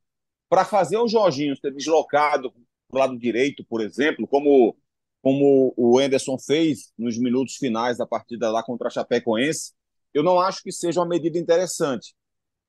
Para 0.49 0.65
fazer 0.65 0.97
o 0.97 1.07
Jorginho 1.07 1.55
ser 1.55 1.73
deslocado 1.73 2.51
para 2.89 2.97
o 2.97 2.99
lado 2.99 3.17
direito, 3.17 3.63
por 3.63 3.79
exemplo, 3.79 4.27
como, 4.27 4.75
como 5.21 5.73
o 5.77 5.99
Anderson 5.99 6.37
fez 6.37 6.91
nos 6.97 7.17
minutos 7.17 7.55
finais 7.55 7.97
da 7.97 8.05
partida 8.05 8.49
lá 8.49 8.63
contra 8.63 8.87
a 8.87 8.91
Chapecoense, 8.91 9.73
eu 10.13 10.23
não 10.23 10.39
acho 10.39 10.63
que 10.63 10.71
seja 10.71 10.99
uma 10.99 11.07
medida 11.07 11.37
interessante 11.37 12.13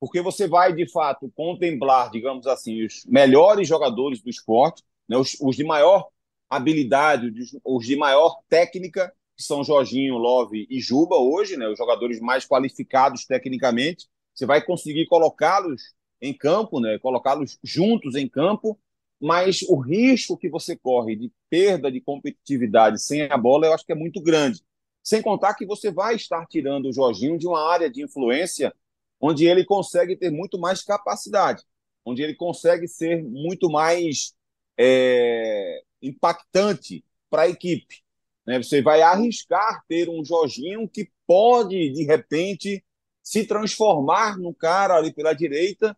porque 0.02 0.20
você 0.20 0.48
vai, 0.48 0.72
de 0.72 0.90
fato, 0.90 1.30
contemplar, 1.32 2.10
digamos 2.10 2.44
assim, 2.48 2.84
os 2.84 3.04
melhores 3.06 3.68
jogadores 3.68 4.20
do 4.20 4.28
esporte, 4.28 4.82
né, 5.08 5.16
os, 5.16 5.36
os 5.40 5.54
de 5.54 5.62
maior 5.62 6.08
habilidade, 6.50 7.32
os 7.64 7.86
de 7.86 7.94
maior 7.94 8.40
técnica, 8.48 9.14
que 9.36 9.44
são 9.44 9.62
Jorginho, 9.62 10.18
Love 10.18 10.66
e 10.68 10.80
Juba 10.80 11.14
hoje, 11.14 11.56
né, 11.56 11.68
os 11.68 11.78
jogadores 11.78 12.18
mais 12.18 12.44
qualificados 12.44 13.26
tecnicamente. 13.26 14.08
Você 14.34 14.44
vai 14.44 14.60
conseguir 14.60 15.06
colocá-los 15.06 15.94
em 16.20 16.34
campo, 16.34 16.80
né, 16.80 16.98
colocá-los 16.98 17.56
juntos 17.62 18.16
em 18.16 18.28
campo, 18.28 18.76
mas 19.22 19.62
o 19.68 19.76
risco 19.76 20.36
que 20.36 20.48
você 20.48 20.76
corre 20.76 21.14
de 21.14 21.30
perda 21.48 21.92
de 21.92 22.00
competitividade 22.00 23.00
sem 23.00 23.22
a 23.22 23.38
bola, 23.38 23.66
eu 23.66 23.72
acho 23.72 23.86
que 23.86 23.92
é 23.92 23.94
muito 23.94 24.20
grande. 24.20 24.60
Sem 25.00 25.22
contar 25.22 25.54
que 25.54 25.64
você 25.64 25.92
vai 25.92 26.16
estar 26.16 26.44
tirando 26.46 26.86
o 26.88 26.92
Jorginho 26.92 27.38
de 27.38 27.46
uma 27.46 27.70
área 27.70 27.88
de 27.88 28.02
influência 28.02 28.74
onde 29.20 29.46
ele 29.46 29.64
consegue 29.64 30.16
ter 30.16 30.30
muito 30.30 30.58
mais 30.58 30.82
capacidade, 30.82 31.62
onde 32.04 32.20
ele 32.20 32.34
consegue 32.34 32.88
ser 32.88 33.22
muito 33.22 33.70
mais 33.70 34.34
é, 34.76 35.82
impactante 36.02 37.04
para 37.30 37.42
a 37.42 37.48
equipe. 37.48 38.02
Né? 38.44 38.60
Você 38.60 38.82
vai 38.82 39.02
arriscar 39.02 39.84
ter 39.86 40.08
um 40.08 40.24
Jorginho 40.24 40.88
que 40.88 41.08
pode, 41.28 41.92
de 41.92 42.02
repente, 42.04 42.84
se 43.22 43.46
transformar 43.46 44.36
num 44.36 44.52
cara 44.52 44.96
ali 44.96 45.12
pela 45.12 45.32
direita 45.32 45.96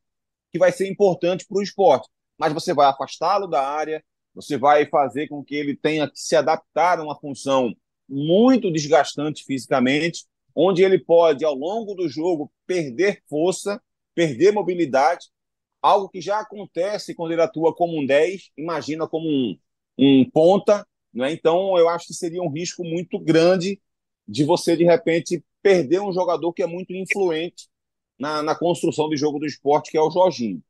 que 0.50 0.58
vai 0.58 0.70
ser 0.70 0.90
importante 0.90 1.46
para 1.46 1.56
o 1.56 1.62
esporte. 1.62 2.08
Mas 2.38 2.52
você 2.52 2.74
vai 2.74 2.86
afastá-lo 2.86 3.46
da 3.46 3.66
área, 3.66 4.04
você 4.34 4.58
vai 4.58 4.86
fazer 4.86 5.28
com 5.28 5.44
que 5.44 5.54
ele 5.54 5.76
tenha 5.76 6.08
que 6.08 6.18
se 6.18 6.34
adaptar 6.34 6.98
a 6.98 7.04
uma 7.04 7.18
função 7.18 7.74
muito 8.08 8.70
desgastante 8.70 9.44
fisicamente, 9.44 10.24
onde 10.54 10.82
ele 10.82 10.98
pode, 10.98 11.44
ao 11.44 11.54
longo 11.54 11.94
do 11.94 12.08
jogo, 12.08 12.52
perder 12.66 13.22
força, 13.28 13.80
perder 14.14 14.52
mobilidade, 14.52 15.26
algo 15.80 16.08
que 16.08 16.20
já 16.20 16.40
acontece 16.40 17.14
quando 17.14 17.32
ele 17.32 17.42
atua 17.42 17.74
como 17.74 18.00
um 18.00 18.06
10, 18.06 18.50
imagina 18.56 19.06
como 19.06 19.28
um, 19.28 19.58
um 19.98 20.30
ponta. 20.30 20.86
Né? 21.12 21.32
Então, 21.32 21.76
eu 21.76 21.88
acho 21.88 22.06
que 22.06 22.14
seria 22.14 22.42
um 22.42 22.50
risco 22.50 22.84
muito 22.84 23.18
grande 23.18 23.80
de 24.26 24.44
você, 24.44 24.76
de 24.76 24.84
repente, 24.84 25.44
perder 25.62 26.00
um 26.00 26.12
jogador 26.12 26.52
que 26.52 26.62
é 26.62 26.66
muito 26.66 26.92
influente 26.92 27.68
na, 28.18 28.42
na 28.42 28.54
construção 28.54 29.08
de 29.08 29.16
jogo 29.16 29.38
do 29.38 29.46
esporte, 29.46 29.90
que 29.90 29.98
é 29.98 30.00
o 30.00 30.10
Jorginho. 30.10 30.62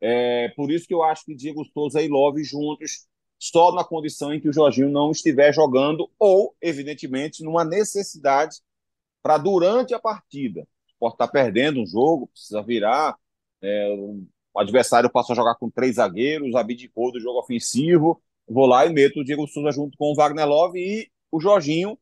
É, 0.00 0.48
por 0.50 0.70
isso 0.70 0.86
que 0.86 0.94
eu 0.94 1.02
acho 1.02 1.24
que 1.24 1.34
Diego 1.34 1.64
Souza 1.72 2.02
e 2.02 2.08
Love 2.08 2.44
juntos, 2.44 3.06
só 3.38 3.72
na 3.72 3.84
condição 3.84 4.32
em 4.32 4.40
que 4.40 4.48
o 4.48 4.52
Jorginho 4.52 4.88
não 4.88 5.10
estiver 5.10 5.52
jogando, 5.52 6.10
ou, 6.18 6.54
evidentemente, 6.60 7.42
numa 7.42 7.64
necessidade 7.64 8.60
para 9.22 9.38
durante 9.38 9.94
a 9.94 9.98
partida. 9.98 10.66
Pode 10.98 11.14
estar 11.14 11.26
tá 11.26 11.32
perdendo 11.32 11.80
um 11.80 11.86
jogo, 11.86 12.28
precisa 12.28 12.62
virar. 12.62 13.16
É, 13.60 13.88
o 14.54 14.60
adversário 14.60 15.10
passa 15.10 15.32
a 15.32 15.36
jogar 15.36 15.54
com 15.56 15.70
três 15.70 15.96
zagueiros, 15.96 16.54
abdicou 16.54 17.12
do 17.12 17.20
jogo 17.20 17.40
ofensivo. 17.40 18.22
Vou 18.48 18.66
lá 18.66 18.86
e 18.86 18.90
meto 18.90 19.20
o 19.20 19.24
Diego 19.24 19.46
Souza 19.46 19.72
junto 19.72 19.98
com 19.98 20.12
o 20.12 20.14
Wagner 20.14 20.46
Love 20.46 20.78
e 20.78 21.10
o 21.30 21.40
Jorginho, 21.40 21.98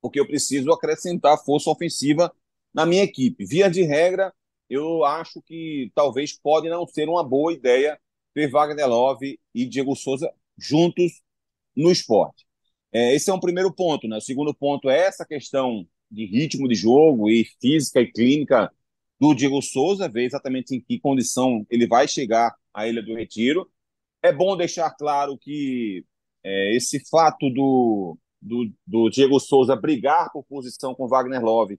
porque 0.00 0.20
eu 0.20 0.26
preciso 0.26 0.70
acrescentar 0.70 1.42
força 1.42 1.70
ofensiva 1.70 2.32
na 2.72 2.84
minha 2.84 3.02
equipe. 3.02 3.44
Via 3.44 3.70
de 3.70 3.82
regra, 3.82 4.32
eu 4.68 5.04
acho 5.04 5.42
que 5.42 5.90
talvez 5.94 6.32
pode 6.32 6.68
não 6.68 6.86
ser 6.86 7.08
uma 7.08 7.22
boa 7.22 7.52
ideia 7.52 7.98
ter 8.34 8.50
Wagner 8.50 8.88
Love 8.88 9.38
e 9.54 9.66
Diego 9.66 9.94
Souza 9.94 10.32
juntos 10.58 11.22
no 11.76 11.90
esporte. 11.90 12.44
É, 12.92 13.14
esse 13.14 13.30
é 13.30 13.34
um 13.34 13.40
primeiro 13.40 13.72
ponto. 13.72 14.06
Né? 14.08 14.16
O 14.16 14.20
segundo 14.20 14.54
ponto 14.54 14.88
é 14.88 14.98
essa 15.00 15.24
questão 15.24 15.86
de 16.10 16.26
ritmo 16.26 16.68
de 16.68 16.74
jogo 16.74 17.28
e 17.28 17.44
física 17.60 18.00
e 18.00 18.10
clínica 18.10 18.70
do 19.20 19.34
Diego 19.34 19.60
Souza, 19.62 20.08
ver 20.08 20.24
exatamente 20.24 20.74
em 20.74 20.80
que 20.80 21.00
condição 21.00 21.66
ele 21.70 21.86
vai 21.86 22.06
chegar 22.06 22.54
à 22.72 22.88
Ilha 22.88 23.02
do 23.02 23.14
Retiro. 23.14 23.70
É 24.22 24.32
bom 24.32 24.56
deixar 24.56 24.90
claro 24.92 25.36
que 25.38 26.04
é, 26.42 26.76
esse 26.76 27.00
fato 27.08 27.50
do, 27.50 28.18
do, 28.40 28.72
do, 28.86 29.10
Diego 29.10 29.38
Souza 29.40 29.74
brigar 29.76 30.30
por 30.32 30.44
posição 30.44 30.94
com 30.94 31.08
Wagner 31.08 31.42
Love, 31.42 31.78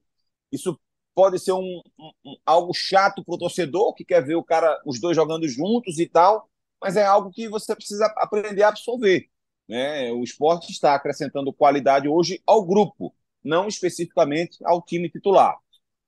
isso 0.51 0.79
pode 1.15 1.39
ser 1.39 1.53
um, 1.53 1.81
um, 1.97 2.35
algo 2.45 2.73
chato 2.73 3.23
para 3.23 3.33
o 3.33 3.37
torcedor 3.37 3.93
que 3.95 4.03
quer 4.03 4.23
ver 4.23 4.35
o 4.35 4.43
cara, 4.43 4.77
os 4.85 4.99
dois 4.99 5.15
jogando 5.15 5.47
juntos 5.47 5.97
e 5.97 6.05
tal, 6.05 6.49
mas 6.81 6.97
é 6.97 7.05
algo 7.05 7.31
que 7.31 7.47
você 7.47 7.73
precisa 7.73 8.05
aprender 8.17 8.63
a 8.63 8.67
absorver. 8.67 9.29
Né? 9.67 10.11
O 10.11 10.23
esporte 10.23 10.71
está 10.71 10.93
acrescentando 10.93 11.53
qualidade 11.53 12.07
hoje 12.07 12.43
ao 12.45 12.65
grupo, 12.65 13.15
não 13.41 13.67
especificamente 13.67 14.57
ao 14.65 14.81
time 14.81 15.09
titular. 15.09 15.57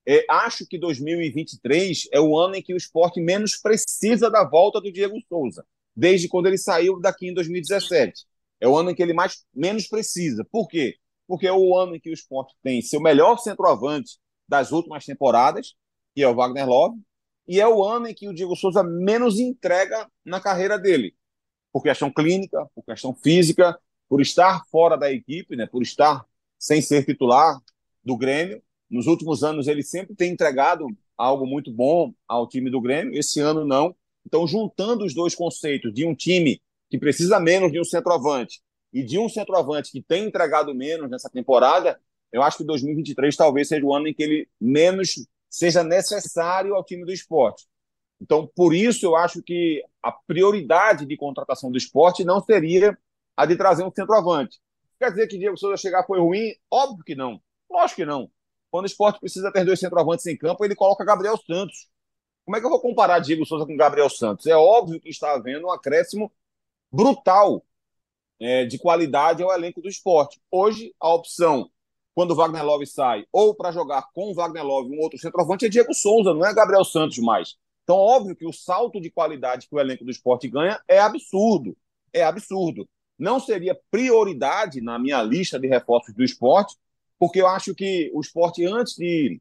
É, 0.06 0.26
acho 0.30 0.66
que 0.68 0.78
2023 0.78 2.10
é 2.12 2.20
o 2.20 2.38
ano 2.38 2.56
em 2.56 2.62
que 2.62 2.74
o 2.74 2.78
esporte 2.78 3.20
menos 3.22 3.58
precisa 3.58 4.30
da 4.30 4.44
volta 4.44 4.80
do 4.80 4.92
Diego 4.92 5.18
Souza, 5.28 5.66
desde 5.96 6.28
quando 6.28 6.48
ele 6.48 6.58
saiu 6.58 7.00
daqui 7.00 7.28
em 7.28 7.34
2017. 7.34 8.26
É 8.60 8.68
o 8.68 8.76
ano 8.76 8.92
em 8.92 8.96
que 8.96 9.02
ele 9.02 9.14
mais 9.14 9.46
menos 9.54 9.88
precisa. 9.88 10.46
Por 10.52 10.68
quê? 10.68 10.96
Porque 11.28 11.48
é 11.48 11.52
o 11.52 11.78
ano 11.78 11.96
em 11.96 12.00
que 12.00 12.10
o 12.10 12.14
esporte 12.14 12.56
tem 12.64 12.82
seu 12.82 13.02
melhor 13.02 13.38
centroavante 13.38 14.18
das 14.48 14.72
últimas 14.72 15.06
temporadas, 15.06 15.76
que 16.16 16.24
é 16.24 16.28
o 16.28 16.36
Wagner 16.36 16.68
Love, 16.68 17.00
e 17.48 17.62
é 17.62 17.68
o 17.68 17.84
ano 17.84 18.08
em 18.08 18.14
que 18.14 18.28
o 18.28 18.34
Diego 18.34 18.56
Souza 18.56 18.84
menos 18.84 19.40
entrega 19.40 20.10
na 20.26 20.40
carreira 20.40 20.78
dele, 20.78 21.16
por 21.72 21.82
questão 21.82 22.12
clínica, 22.12 22.70
por 22.76 22.84
questão 22.84 23.14
física, 23.14 23.78
por 24.10 24.22
estar 24.22 24.66
fora 24.72 24.98
da 24.98 25.12
equipe, 25.12 25.56
né, 25.56 25.66
por 25.66 25.82
estar 25.82 26.26
sem 26.58 26.82
ser 26.82 27.06
titular 27.06 27.62
do 28.04 28.18
Grêmio. 28.18 28.62
Nos 28.90 29.08
últimos 29.08 29.44
anos 29.44 29.68
ele 29.68 29.84
sempre 29.84 30.16
tem 30.16 30.32
entregado 30.32 30.88
algo 31.18 31.46
muito 31.46 31.72
bom 31.72 32.14
ao 32.28 32.48
time 32.48 32.70
do 32.70 32.82
Grêmio, 32.82 33.18
esse 33.18 33.40
ano 33.40 33.66
não. 33.66 33.96
Então, 34.26 34.46
juntando 34.46 35.06
os 35.06 35.14
dois 35.14 35.34
conceitos 35.34 35.94
de 35.94 36.06
um 36.06 36.14
time 36.14 36.62
que 36.90 36.98
precisa 36.98 37.40
menos 37.40 37.72
de 37.72 37.80
um 37.80 37.84
centroavante 37.84 38.62
e 38.94 39.04
de 39.04 39.18
um 39.18 39.28
centroavante 39.30 39.92
que 39.92 40.02
tem 40.02 40.26
entregado 40.26 40.74
menos 40.74 41.10
nessa 41.10 41.30
temporada, 41.30 42.00
eu 42.32 42.42
acho 42.44 42.58
que 42.58 42.64
2023 42.64 43.36
talvez 43.36 43.68
seja 43.68 43.86
o 43.86 43.94
ano 43.94 44.08
em 44.08 44.14
que 44.14 44.24
ele 44.24 44.50
menos 44.60 45.16
seja 45.50 45.84
necessário 45.84 46.76
ao 46.76 46.84
time 46.84 47.06
do 47.06 47.12
esporte. 47.12 47.66
Então, 48.20 48.48
por 48.56 48.74
isso, 48.74 49.06
eu 49.06 49.16
acho 49.16 49.42
que 49.42 49.84
a 50.02 50.12
prioridade 50.12 51.06
de 51.06 51.16
contratação 51.16 51.72
do 51.72 51.78
esporte 51.78 52.24
não 52.24 52.42
seria 52.42 52.98
a 53.36 53.46
de 53.46 53.56
trazer 53.56 53.84
um 53.84 53.92
centroavante. 53.92 54.60
Quer 55.00 55.12
dizer 55.12 55.28
que 55.28 55.38
Diego 55.38 55.58
Souza 55.58 55.78
chegar 55.78 56.04
foi 56.04 56.20
ruim? 56.20 56.56
Óbvio 56.72 57.04
que 57.04 57.16
não. 57.16 57.40
Lógico 57.70 58.02
que 58.02 58.06
não. 58.06 58.30
Quando 58.72 58.86
o 58.86 58.88
esporte 58.88 59.20
precisa 59.20 59.52
ter 59.52 59.64
dois 59.64 59.80
centroavantes 59.80 60.26
em 60.26 60.36
campo, 60.36 60.66
ele 60.66 60.76
coloca 60.76 61.06
Gabriel 61.06 61.38
Santos. 61.38 61.88
Como 62.44 62.58
é 62.58 62.60
que 62.60 62.66
eu 62.66 62.70
vou 62.70 62.82
comparar 62.82 63.20
Diego 63.20 63.46
Souza 63.46 63.66
com 63.66 63.78
Gabriel 63.78 64.10
Santos? 64.10 64.48
É 64.48 64.56
óbvio 64.56 65.00
que 65.00 65.10
está 65.10 65.34
havendo 65.34 65.68
um 65.68 65.72
acréscimo 65.72 66.32
brutal 66.92 67.64
é, 68.40 68.66
de 68.66 68.78
qualidade 68.80 69.44
ao 69.44 69.54
elenco 69.54 69.82
do 69.82 69.90
esporte. 69.90 70.40
Hoje, 70.50 70.94
a 71.00 71.14
opção, 71.14 71.70
quando 72.18 72.32
o 72.32 72.36
Wagner 72.36 72.66
Love 72.66 72.88
sai, 72.88 73.28
ou 73.32 73.54
para 73.54 73.72
jogar 73.72 74.08
com 74.12 74.32
o 74.32 74.34
Wagner 74.34 74.66
Love 74.66 74.90
um 74.90 75.00
outro 75.02 75.20
centroavante, 75.20 75.68
é 75.68 75.70
Diego 75.70 75.94
Souza, 75.94 76.34
não 76.34 76.44
é 76.44 76.52
Gabriel 76.52 76.84
Santos 76.84 77.20
mais. 77.20 77.58
Então, 77.84 77.96
óbvio 77.96 78.36
que 78.36 78.44
o 78.44 78.52
salto 78.52 79.00
de 79.00 79.12
qualidade 79.12 79.68
que 79.68 79.76
o 79.76 79.80
elenco 79.80 80.04
do 80.04 80.10
esporte 80.10 80.48
ganha 80.48 80.82
é 80.88 80.98
absurdo. 80.98 81.78
É 82.12 82.24
absurdo. 82.24 82.90
Não 83.20 83.40
seria 83.40 83.80
prioridade 83.92 84.82
na 84.82 84.98
minha 84.98 85.22
lista 85.22 85.60
de 85.60 85.68
reforços 85.68 86.12
do 86.16 86.24
esporte, 86.24 86.76
porque 87.20 87.40
eu 87.40 87.46
acho 87.46 87.76
que 87.76 88.10
o 88.12 88.20
esporte, 88.20 88.66
antes 88.66 88.96
de, 88.96 89.40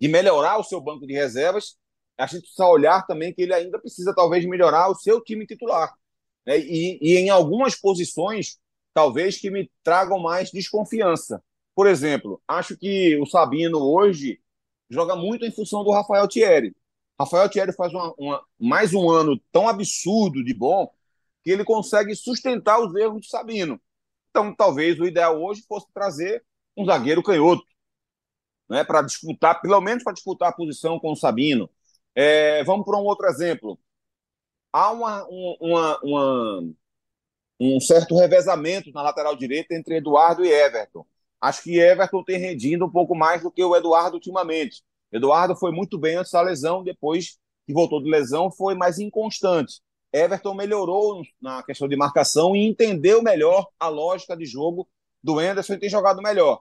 de 0.00 0.08
melhorar 0.08 0.56
o 0.56 0.64
seu 0.64 0.80
banco 0.80 1.06
de 1.06 1.12
reservas, 1.12 1.76
a 2.16 2.24
gente 2.24 2.40
precisa 2.40 2.66
olhar 2.68 3.06
também 3.06 3.34
que 3.34 3.42
ele 3.42 3.52
ainda 3.52 3.78
precisa, 3.78 4.14
talvez, 4.14 4.46
melhorar 4.46 4.88
o 4.88 4.94
seu 4.94 5.20
time 5.20 5.46
titular 5.46 5.92
né? 6.46 6.58
e, 6.58 6.98
e 7.02 7.18
em 7.18 7.28
algumas 7.28 7.78
posições, 7.78 8.58
talvez 8.94 9.36
que 9.36 9.50
me 9.50 9.70
tragam 9.84 10.18
mais 10.18 10.50
desconfiança. 10.50 11.42
Por 11.78 11.86
exemplo, 11.86 12.42
acho 12.48 12.76
que 12.76 13.16
o 13.20 13.24
Sabino 13.24 13.78
hoje 13.78 14.40
joga 14.90 15.14
muito 15.14 15.46
em 15.46 15.52
função 15.52 15.84
do 15.84 15.92
Rafael 15.92 16.26
Thierry. 16.26 16.74
Rafael 17.16 17.48
Thierry 17.48 17.72
faz 17.72 17.94
uma, 17.94 18.12
uma, 18.18 18.44
mais 18.58 18.92
um 18.92 19.08
ano 19.08 19.40
tão 19.52 19.68
absurdo 19.68 20.42
de 20.42 20.52
bom 20.52 20.92
que 21.44 21.52
ele 21.52 21.62
consegue 21.62 22.16
sustentar 22.16 22.80
os 22.80 22.92
erros 22.96 23.20
de 23.20 23.28
Sabino. 23.28 23.80
Então, 24.28 24.52
talvez 24.52 24.98
o 24.98 25.06
ideal 25.06 25.40
hoje 25.40 25.62
fosse 25.68 25.86
trazer 25.94 26.44
um 26.76 26.84
zagueiro 26.84 27.22
canhoto, 27.22 27.62
né, 28.68 28.82
para 28.82 29.00
disputar, 29.02 29.60
pelo 29.60 29.80
menos 29.80 30.02
para 30.02 30.14
disputar 30.14 30.48
a 30.48 30.52
posição 30.56 30.98
com 30.98 31.12
o 31.12 31.16
Sabino. 31.16 31.70
É, 32.12 32.64
vamos 32.64 32.84
para 32.84 32.98
um 32.98 33.04
outro 33.04 33.28
exemplo 33.28 33.78
há 34.72 34.90
uma, 34.90 35.24
uma, 35.28 36.00
uma, 36.02 36.74
um 37.60 37.80
certo 37.80 38.16
revezamento 38.16 38.90
na 38.90 39.00
lateral 39.02 39.36
direita 39.36 39.76
entre 39.76 39.98
Eduardo 39.98 40.44
e 40.44 40.50
Everton. 40.50 41.06
Acho 41.40 41.62
que 41.62 41.78
Everton 41.78 42.24
tem 42.24 42.38
rendido 42.38 42.86
um 42.86 42.90
pouco 42.90 43.14
mais 43.14 43.42
do 43.42 43.50
que 43.50 43.62
o 43.62 43.76
Eduardo 43.76 44.16
ultimamente. 44.16 44.82
Eduardo 45.12 45.56
foi 45.56 45.70
muito 45.70 45.98
bem 45.98 46.16
antes 46.16 46.32
da 46.32 46.42
lesão, 46.42 46.82
depois 46.82 47.38
que 47.66 47.72
voltou 47.72 48.02
de 48.02 48.10
lesão, 48.10 48.50
foi 48.50 48.74
mais 48.74 48.98
inconstante. 48.98 49.80
Everton 50.12 50.54
melhorou 50.54 51.22
na 51.40 51.62
questão 51.62 51.86
de 51.86 51.96
marcação 51.96 52.56
e 52.56 52.66
entendeu 52.66 53.22
melhor 53.22 53.68
a 53.78 53.88
lógica 53.88 54.36
de 54.36 54.46
jogo 54.46 54.88
do 55.22 55.38
Anderson 55.38 55.74
e 55.74 55.78
tem 55.78 55.90
jogado 55.90 56.22
melhor. 56.22 56.60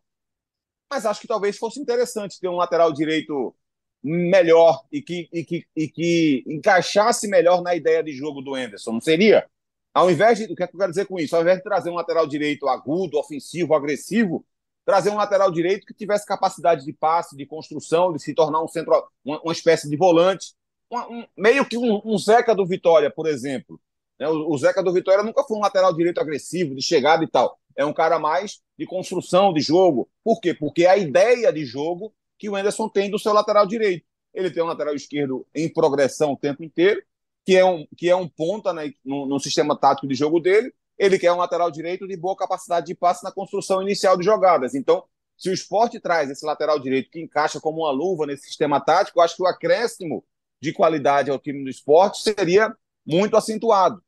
Mas 0.89 1.05
acho 1.05 1.21
que 1.21 1.27
talvez 1.27 1.57
fosse 1.57 1.79
interessante 1.79 2.39
ter 2.39 2.47
um 2.47 2.55
lateral 2.55 2.91
direito 2.91 3.55
melhor 4.03 4.83
e 4.91 5.01
que, 5.01 5.27
e, 5.33 5.43
que, 5.43 5.65
e 5.75 5.87
que 5.87 6.43
encaixasse 6.47 7.27
melhor 7.27 7.61
na 7.61 7.75
ideia 7.75 8.03
de 8.03 8.13
jogo 8.13 8.41
do 8.41 8.53
Anderson, 8.53 8.93
não 8.93 9.01
seria? 9.01 9.49
Ao 9.93 10.11
invés 10.11 10.37
de. 10.37 10.45
O 10.45 10.55
que, 10.55 10.63
é 10.63 10.67
que 10.67 10.75
eu 10.75 10.79
quero 10.79 10.91
dizer 10.91 11.07
com 11.07 11.19
isso? 11.19 11.35
Ao 11.35 11.41
invés 11.41 11.57
de 11.57 11.63
trazer 11.63 11.89
um 11.89 11.95
lateral 11.95 12.27
direito 12.27 12.67
agudo, 12.67 13.17
ofensivo, 13.17 13.73
agressivo, 13.73 14.45
trazer 14.87 15.09
um 15.09 15.17
lateral 15.17 15.51
direito 15.51 15.85
que 15.85 15.93
tivesse 15.93 16.25
capacidade 16.25 16.85
de 16.85 16.93
passe, 16.93 17.35
de 17.35 17.45
construção, 17.45 18.13
de 18.13 18.23
se 18.23 18.33
tornar 18.33 18.63
um 18.63 18.69
centro, 18.69 18.93
uma, 19.23 19.37
uma 19.41 19.51
espécie 19.51 19.89
de 19.89 19.97
volante. 19.97 20.53
Um, 20.89 21.25
meio 21.37 21.65
que 21.65 21.77
um, 21.77 22.01
um, 22.05 22.17
Zeca 22.17 22.55
do 22.55 22.65
Vitória, 22.65 23.11
por 23.11 23.27
exemplo. 23.27 23.81
Né? 24.17 24.29
O, 24.29 24.49
o 24.49 24.57
Zeca 24.57 24.81
do 24.81 24.93
Vitória 24.93 25.25
nunca 25.25 25.43
foi 25.43 25.57
um 25.57 25.59
lateral 25.59 25.93
direito 25.93 26.21
agressivo, 26.21 26.73
de 26.73 26.81
chegada 26.81 27.21
e 27.21 27.27
tal. 27.27 27.59
É 27.75 27.83
um 27.83 27.91
cara 27.91 28.17
mais 28.17 28.61
de 28.79 28.85
construção 28.85 29.51
de 29.51 29.59
jogo. 29.59 30.09
Por 30.23 30.39
quê? 30.39 30.53
Porque 30.53 30.85
a 30.85 30.95
ideia 30.95 31.51
de 31.51 31.65
jogo 31.65 32.13
que 32.39 32.49
o 32.49 32.55
Anderson 32.55 32.87
tem 32.87 33.11
do 33.11 33.19
seu 33.19 33.33
lateral 33.33 33.67
direito. 33.67 34.05
Ele 34.33 34.49
tem 34.49 34.63
um 34.63 34.67
lateral 34.67 34.95
esquerdo 34.95 35.45
em 35.53 35.67
progressão 35.67 36.31
o 36.31 36.37
tempo 36.37 36.63
inteiro, 36.63 37.03
que 37.45 37.57
é 37.57 37.65
um, 37.65 37.85
que 37.97 38.09
é 38.09 38.15
um 38.15 38.29
ponta 38.29 38.71
né, 38.71 38.93
no, 39.03 39.25
no 39.25 39.37
sistema 39.37 39.77
tático 39.77 40.07
de 40.07 40.15
jogo 40.15 40.39
dele. 40.39 40.73
Ele 40.97 41.19
quer 41.19 41.31
um 41.31 41.37
lateral 41.37 41.69
direito 41.69 42.07
de 42.07 42.17
boa 42.17 42.35
capacidade 42.35 42.87
de 42.87 42.95
passe 42.95 43.23
na 43.23 43.31
construção 43.31 43.81
inicial 43.81 44.17
de 44.17 44.25
jogadas. 44.25 44.73
Então, 44.73 45.03
se 45.37 45.49
o 45.49 45.53
esporte 45.53 45.99
traz 45.99 46.29
esse 46.29 46.45
lateral 46.45 46.79
direito 46.79 47.11
que 47.11 47.21
encaixa 47.21 47.59
como 47.59 47.81
uma 47.81 47.91
luva 47.91 48.25
nesse 48.25 48.47
sistema 48.47 48.79
tático, 48.81 49.19
eu 49.19 49.23
acho 49.23 49.35
que 49.35 49.43
o 49.43 49.47
acréscimo 49.47 50.25
de 50.59 50.73
qualidade 50.73 51.29
ao 51.29 51.37
time 51.37 51.63
do 51.63 51.69
esporte 51.69 52.21
seria 52.21 52.75
muito 53.05 53.37
acentuado. 53.37 54.01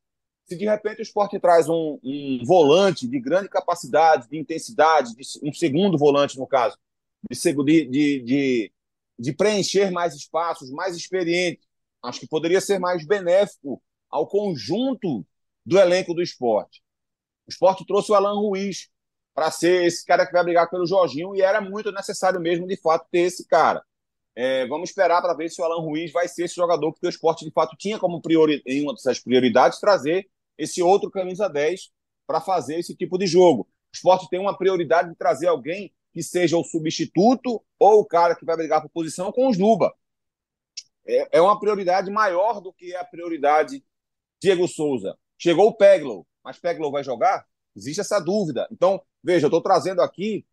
Se 0.45 0.55
de 0.57 0.65
repente 0.65 0.99
o 0.99 1.03
esporte 1.03 1.39
traz 1.39 1.69
um, 1.69 1.99
um 2.03 2.41
volante 2.43 3.07
de 3.07 3.19
grande 3.19 3.47
capacidade, 3.47 4.27
de 4.27 4.39
intensidade, 4.39 5.15
de, 5.15 5.21
um 5.43 5.53
segundo 5.53 5.95
volante, 5.95 6.39
no 6.39 6.47
caso, 6.47 6.75
de, 7.29 7.85
de, 7.85 8.19
de, 8.23 8.71
de 9.19 9.33
preencher 9.33 9.91
mais 9.91 10.15
espaços, 10.15 10.71
mais 10.71 10.95
experiente. 10.95 11.61
Acho 12.03 12.21
que 12.21 12.27
poderia 12.27 12.59
ser 12.59 12.79
mais 12.79 13.05
benéfico 13.05 13.79
ao 14.09 14.25
conjunto 14.25 15.23
do 15.65 15.77
elenco 15.77 16.13
do 16.13 16.21
esporte. 16.21 16.81
O 17.47 17.51
esporte 17.51 17.85
trouxe 17.85 18.11
o 18.11 18.15
Alan 18.15 18.39
Ruiz 18.39 18.89
para 19.33 19.51
ser 19.51 19.85
esse 19.85 20.05
cara 20.05 20.25
que 20.25 20.33
vai 20.33 20.43
brigar 20.43 20.69
pelo 20.69 20.85
Jorginho 20.85 21.35
e 21.35 21.41
era 21.41 21.61
muito 21.61 21.91
necessário 21.91 22.39
mesmo, 22.39 22.67
de 22.67 22.77
fato, 22.77 23.07
ter 23.11 23.19
esse 23.19 23.47
cara. 23.47 23.83
É, 24.35 24.67
vamos 24.67 24.89
esperar 24.89 25.21
para 25.21 25.33
ver 25.33 25.49
se 25.49 25.61
o 25.61 25.65
Alan 25.65 25.81
Ruiz 25.81 26.11
vai 26.11 26.27
ser 26.27 26.45
esse 26.45 26.55
jogador, 26.55 26.91
porque 26.91 27.07
o 27.07 27.09
esporte, 27.09 27.45
de 27.45 27.51
fato, 27.51 27.75
tinha 27.77 27.99
como 27.99 28.21
priori... 28.21 28.61
em 28.65 28.83
uma 28.83 28.93
dessas 28.93 29.19
prioridades 29.19 29.79
trazer 29.79 30.29
esse 30.57 30.81
outro 30.81 31.09
camisa 31.09 31.47
10 31.47 31.89
para 32.27 32.39
fazer 32.39 32.77
esse 32.79 32.95
tipo 32.95 33.17
de 33.17 33.25
jogo. 33.25 33.61
O 33.63 33.95
esporte 33.95 34.29
tem 34.29 34.39
uma 34.39 34.57
prioridade 34.57 35.09
de 35.09 35.15
trazer 35.15 35.47
alguém 35.47 35.93
que 36.13 36.21
seja 36.21 36.57
o 36.57 36.63
substituto 36.63 37.63
ou 37.79 38.01
o 38.01 38.05
cara 38.05 38.35
que 38.35 38.45
vai 38.45 38.55
brigar 38.55 38.81
por 38.81 38.89
posição 38.89 39.31
com 39.31 39.47
os 39.47 39.57
Luba. 39.57 39.93
É, 41.05 41.37
é 41.37 41.41
uma 41.41 41.59
prioridade 41.59 42.11
maior 42.11 42.61
do 42.61 42.71
que 42.71 42.95
a 42.95 43.03
prioridade 43.03 43.83
Diego 44.41 44.67
Souza. 44.67 45.17
Chegou 45.39 45.67
o 45.67 45.73
Peglow, 45.73 46.27
mas 46.43 46.59
Peglow 46.59 46.91
vai 46.91 47.03
jogar? 47.03 47.45
Existe 47.75 48.01
essa 48.01 48.19
dúvida. 48.19 48.67
Então, 48.69 49.01
veja, 49.23 49.45
eu 49.45 49.47
estou 49.47 49.61
trazendo 49.61 50.01
aqui 50.01 50.45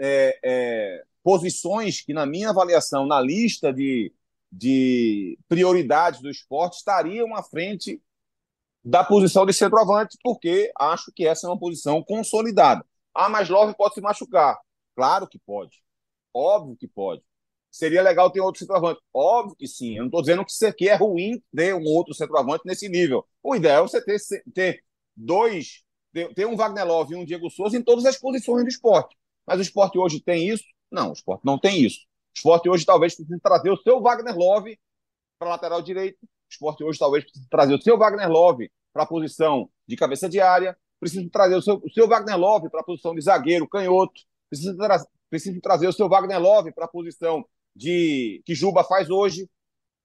é, 0.00 0.38
é, 0.44 1.04
posições 1.24 2.00
que, 2.00 2.14
na 2.14 2.24
minha 2.24 2.50
avaliação, 2.50 3.04
na 3.04 3.20
lista 3.20 3.72
de, 3.72 4.14
de 4.50 5.36
prioridades 5.48 6.20
do 6.20 6.30
esporte, 6.30 6.78
estariam 6.78 7.34
à 7.34 7.42
frente 7.42 8.00
da 8.84 9.02
posição 9.02 9.44
de 9.44 9.52
centroavante, 9.52 10.16
porque 10.22 10.70
acho 10.78 11.12
que 11.12 11.26
essa 11.26 11.46
é 11.46 11.50
uma 11.50 11.58
posição 11.58 12.02
consolidada. 12.02 12.86
Ah, 13.12 13.28
mas 13.28 13.48
Love 13.48 13.74
pode 13.74 13.94
se 13.94 14.00
machucar. 14.00 14.56
Claro 14.94 15.26
que 15.26 15.38
pode. 15.38 15.82
Óbvio 16.32 16.76
que 16.76 16.86
pode. 16.86 17.22
Seria 17.70 18.02
legal 18.02 18.30
ter 18.30 18.40
outro 18.40 18.58
centroavante. 18.60 19.00
Óbvio 19.12 19.56
que 19.56 19.66
sim. 19.66 19.96
Eu 19.96 20.00
não 20.00 20.06
estou 20.06 20.20
dizendo 20.20 20.44
que 20.44 20.50
isso 20.50 20.66
aqui 20.66 20.88
é 20.88 20.94
ruim 20.94 21.42
ter 21.54 21.74
um 21.74 21.84
outro 21.84 22.14
centroavante 22.14 22.62
nesse 22.66 22.88
nível. 22.88 23.26
O 23.42 23.54
ideal 23.54 23.84
é 23.84 23.88
você 23.88 24.02
ter, 24.02 24.18
ter 24.54 24.84
dois, 25.16 25.82
ter, 26.34 26.46
um 26.46 26.56
Wagner 26.56 26.86
Love 26.86 27.14
e 27.14 27.16
um 27.16 27.24
Diego 27.24 27.50
Souza 27.50 27.76
em 27.76 27.82
todas 27.82 28.04
as 28.06 28.18
posições 28.18 28.64
do 28.64 28.68
esporte. 28.68 29.16
Mas 29.46 29.58
o 29.58 29.62
esporte 29.62 29.98
hoje 29.98 30.20
tem 30.20 30.48
isso? 30.48 30.64
Não, 30.90 31.10
o 31.10 31.12
esporte 31.12 31.44
não 31.44 31.58
tem 31.58 31.80
isso. 31.82 32.00
O 32.00 32.38
esporte 32.38 32.68
hoje 32.68 32.84
talvez 32.84 33.14
precise 33.14 33.40
trazer 33.40 33.70
o 33.70 33.76
seu 33.76 34.00
Wagner 34.00 34.36
Love 34.36 34.78
para 35.38 35.50
lateral 35.50 35.82
direito 35.82 36.18
esporte 36.50 36.82
hoje 36.82 36.98
talvez 36.98 37.24
precise 37.24 37.48
trazer 37.48 37.74
o 37.74 37.80
seu 37.80 37.98
Wagner 37.98 38.28
Love 38.28 38.70
para 38.92 39.02
a 39.02 39.06
posição 39.06 39.70
de 39.86 39.96
cabeça 39.96 40.28
de 40.28 40.40
área, 40.40 40.76
precisa 40.98 41.28
trazer 41.30 41.54
o 41.54 41.62
seu, 41.62 41.80
o 41.84 41.90
seu 41.90 42.08
Wagner 42.08 42.36
Love 42.36 42.70
para 42.70 42.80
a 42.80 42.84
posição 42.84 43.14
de 43.14 43.20
zagueiro, 43.20 43.68
canhoto, 43.68 44.20
precisa, 44.48 44.76
tra 44.76 44.98
precisa 45.30 45.60
trazer 45.60 45.86
o 45.86 45.92
seu 45.92 46.08
Wagner 46.08 46.40
Love 46.40 46.72
para 46.72 46.86
a 46.86 46.88
posição 46.88 47.44
de 47.78 48.42
que 48.44 48.54
Juba 48.54 48.82
faz 48.82 49.08
hoje, 49.08 49.48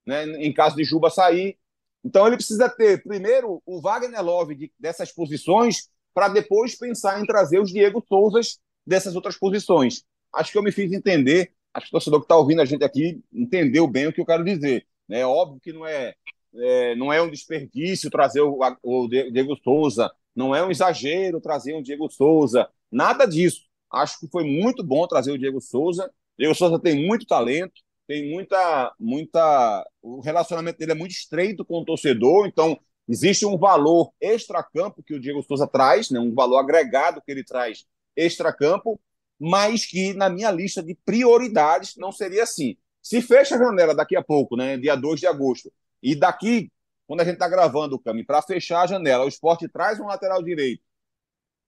né, 0.06 0.24
em 0.38 0.52
caso 0.52 0.76
de 0.76 0.84
Juba 0.84 1.10
sair. 1.10 1.58
Então 2.04 2.26
ele 2.26 2.36
precisa 2.36 2.68
ter 2.68 3.02
primeiro 3.02 3.60
o 3.66 3.80
Wagner 3.80 4.22
Love 4.22 4.54
de, 4.54 4.72
dessas 4.78 5.10
posições 5.10 5.88
para 6.14 6.28
depois 6.28 6.76
pensar 6.76 7.20
em 7.20 7.26
trazer 7.26 7.58
os 7.58 7.72
Diego 7.72 8.04
Souzas 8.08 8.60
dessas 8.86 9.16
outras 9.16 9.36
posições. 9.36 10.04
Acho 10.32 10.52
que 10.52 10.58
eu 10.58 10.62
me 10.62 10.70
fiz 10.70 10.92
entender, 10.92 11.52
acho 11.72 11.86
que 11.86 11.90
o 11.90 11.92
torcedor 11.98 12.20
que 12.20 12.26
está 12.26 12.36
ouvindo 12.36 12.60
a 12.62 12.64
gente 12.64 12.84
aqui 12.84 13.20
entendeu 13.32 13.88
bem 13.88 14.06
o 14.06 14.12
que 14.12 14.20
eu 14.20 14.26
quero 14.26 14.44
dizer. 14.44 14.86
É 15.10 15.26
óbvio 15.26 15.60
que 15.60 15.72
não 15.72 15.84
é, 15.84 16.14
é, 16.54 16.94
não 16.94 17.12
é 17.12 17.20
um 17.20 17.30
desperdício 17.30 18.10
trazer 18.10 18.40
o, 18.40 18.58
o 18.82 19.08
Diego 19.08 19.56
Souza, 19.56 20.10
não 20.34 20.54
é 20.54 20.64
um 20.64 20.70
exagero 20.70 21.40
trazer 21.40 21.74
um 21.74 21.82
Diego 21.82 22.08
Souza, 22.08 22.68
nada 22.90 23.26
disso. 23.26 23.62
Acho 23.90 24.20
que 24.20 24.28
foi 24.28 24.44
muito 24.44 24.84
bom 24.84 25.06
trazer 25.06 25.32
o 25.32 25.38
Diego 25.38 25.60
Souza. 25.60 26.10
Diego 26.38 26.54
Souza 26.54 26.78
tem 26.80 27.06
muito 27.06 27.26
talento, 27.26 27.72
tem 28.06 28.30
muita, 28.30 28.92
muita. 28.98 29.86
O 30.02 30.20
relacionamento 30.20 30.78
dele 30.78 30.92
é 30.92 30.94
muito 30.94 31.12
estreito 31.12 31.64
com 31.64 31.80
o 31.80 31.84
torcedor, 31.84 32.46
então 32.46 32.78
existe 33.08 33.46
um 33.46 33.56
valor 33.56 34.12
extra-campo 34.20 35.02
que 35.02 35.14
o 35.14 35.20
Diego 35.20 35.42
Souza 35.42 35.66
traz, 35.66 36.10
né? 36.10 36.18
um 36.18 36.34
valor 36.34 36.58
agregado 36.58 37.22
que 37.24 37.30
ele 37.30 37.44
traz 37.44 37.84
extra-campo, 38.16 39.00
mas 39.38 39.86
que 39.86 40.14
na 40.14 40.28
minha 40.30 40.50
lista 40.50 40.82
de 40.82 40.96
prioridades 41.04 41.94
não 41.96 42.12
seria 42.12 42.42
assim. 42.42 42.76
Se 43.02 43.20
fecha 43.20 43.56
a 43.56 43.58
janela 43.58 43.94
daqui 43.94 44.16
a 44.16 44.22
pouco, 44.22 44.56
né, 44.56 44.78
dia 44.78 44.96
2 44.96 45.20
de 45.20 45.26
agosto, 45.26 45.70
e 46.02 46.14
daqui, 46.14 46.70
quando 47.06 47.20
a 47.20 47.24
gente 47.24 47.34
está 47.34 47.48
gravando 47.48 47.96
o 47.96 47.98
caminho, 47.98 48.24
para 48.24 48.40
fechar 48.40 48.82
a 48.82 48.86
janela, 48.86 49.24
o 49.24 49.28
esporte 49.28 49.68
traz 49.68 50.00
um 50.00 50.06
lateral 50.06 50.42
direito, 50.42 50.82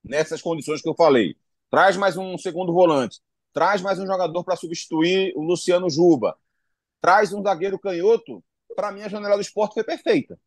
nessas 0.03 0.41
condições 0.41 0.81
que 0.81 0.89
eu 0.89 0.95
falei, 0.95 1.37
traz 1.71 1.97
mais 1.97 2.17
um 2.17 2.39
segundo 2.39 2.73
volante, 2.73 3.21
traz 3.57 3.80
mais 3.80 3.98
um 3.98 4.07
jogador 4.07 4.44
para 4.44 4.54
substituir 4.54 5.32
o 5.34 5.40
Luciano 5.40 5.88
Juba, 5.88 6.36
traz 7.00 7.32
um 7.32 7.42
zagueiro 7.42 7.78
canhoto, 7.78 8.44
para 8.76 8.92
mim 8.92 9.00
a 9.00 9.09
janela 9.09 9.36
do 9.36 9.40
esporte 9.40 9.72
foi 9.72 9.82
perfeita. 9.82 10.38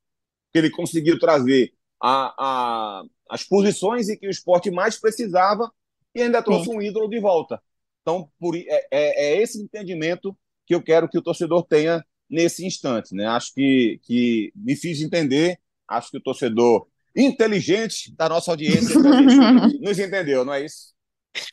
Que 0.54 0.60
ele 0.60 0.70
conseguiu 0.70 1.18
trazer 1.18 1.74
a, 2.00 2.36
a, 2.38 3.04
as 3.28 3.44
posições 3.44 4.10
em 4.10 4.16
que 4.16 4.28
o 4.28 4.30
esporte 4.30 4.70
mais 4.70 4.96
precisava 5.02 5.72
e 6.14 6.22
ainda 6.22 6.44
trouxe 6.44 6.66
Sim. 6.66 6.78
um 6.78 6.82
ídolo 6.84 7.10
de 7.10 7.20
volta. 7.20 7.60
Então, 8.04 8.30
por, 8.40 8.56
é, 8.56 8.68
é, 8.68 8.86
é 8.92 9.42
esse 9.42 9.60
entendimento 9.60 10.38
que 10.68 10.76
eu 10.76 10.84
quero 10.84 11.10
que 11.10 11.18
o 11.18 11.24
torcedor 11.24 11.66
tenha 11.66 12.06
nesse 12.30 12.64
instante. 12.64 13.16
Né? 13.16 13.26
Acho 13.26 13.56
que, 13.56 14.00
que 14.04 14.54
me 14.56 14.76
fiz 14.76 15.02
entender, 15.02 15.60
acho 15.88 16.12
que 16.12 16.18
o 16.18 16.22
torcedor 16.22 16.86
inteligente 17.16 18.16
da 18.16 18.30
nossa 18.30 18.52
audiência 18.52 18.94
nos 19.82 19.98
entendeu, 19.98 20.46
não 20.46 20.54
é 20.54 20.64
isso? 20.64 20.99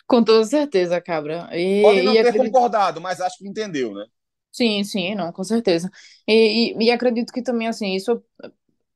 Com 0.07 0.23
toda 0.23 0.45
certeza, 0.45 1.01
Cabra. 1.01 1.49
E, 1.53 1.83
Pode 1.83 2.03
não 2.03 2.13
ter 2.13 2.21
acredito... 2.21 2.53
concordado, 2.53 3.01
mas 3.01 3.21
acho 3.21 3.39
que 3.39 3.49
entendeu, 3.49 3.95
né? 3.95 4.07
Sim, 4.53 4.83
sim, 4.85 5.15
não, 5.15 5.33
com 5.33 5.45
certeza. 5.45 5.91
E, 6.27 6.75
e, 6.75 6.85
e, 6.87 6.91
acredito 6.91 7.33
que 7.33 7.43
também, 7.43 7.69
assim, 7.69 7.95
isso 7.95 8.23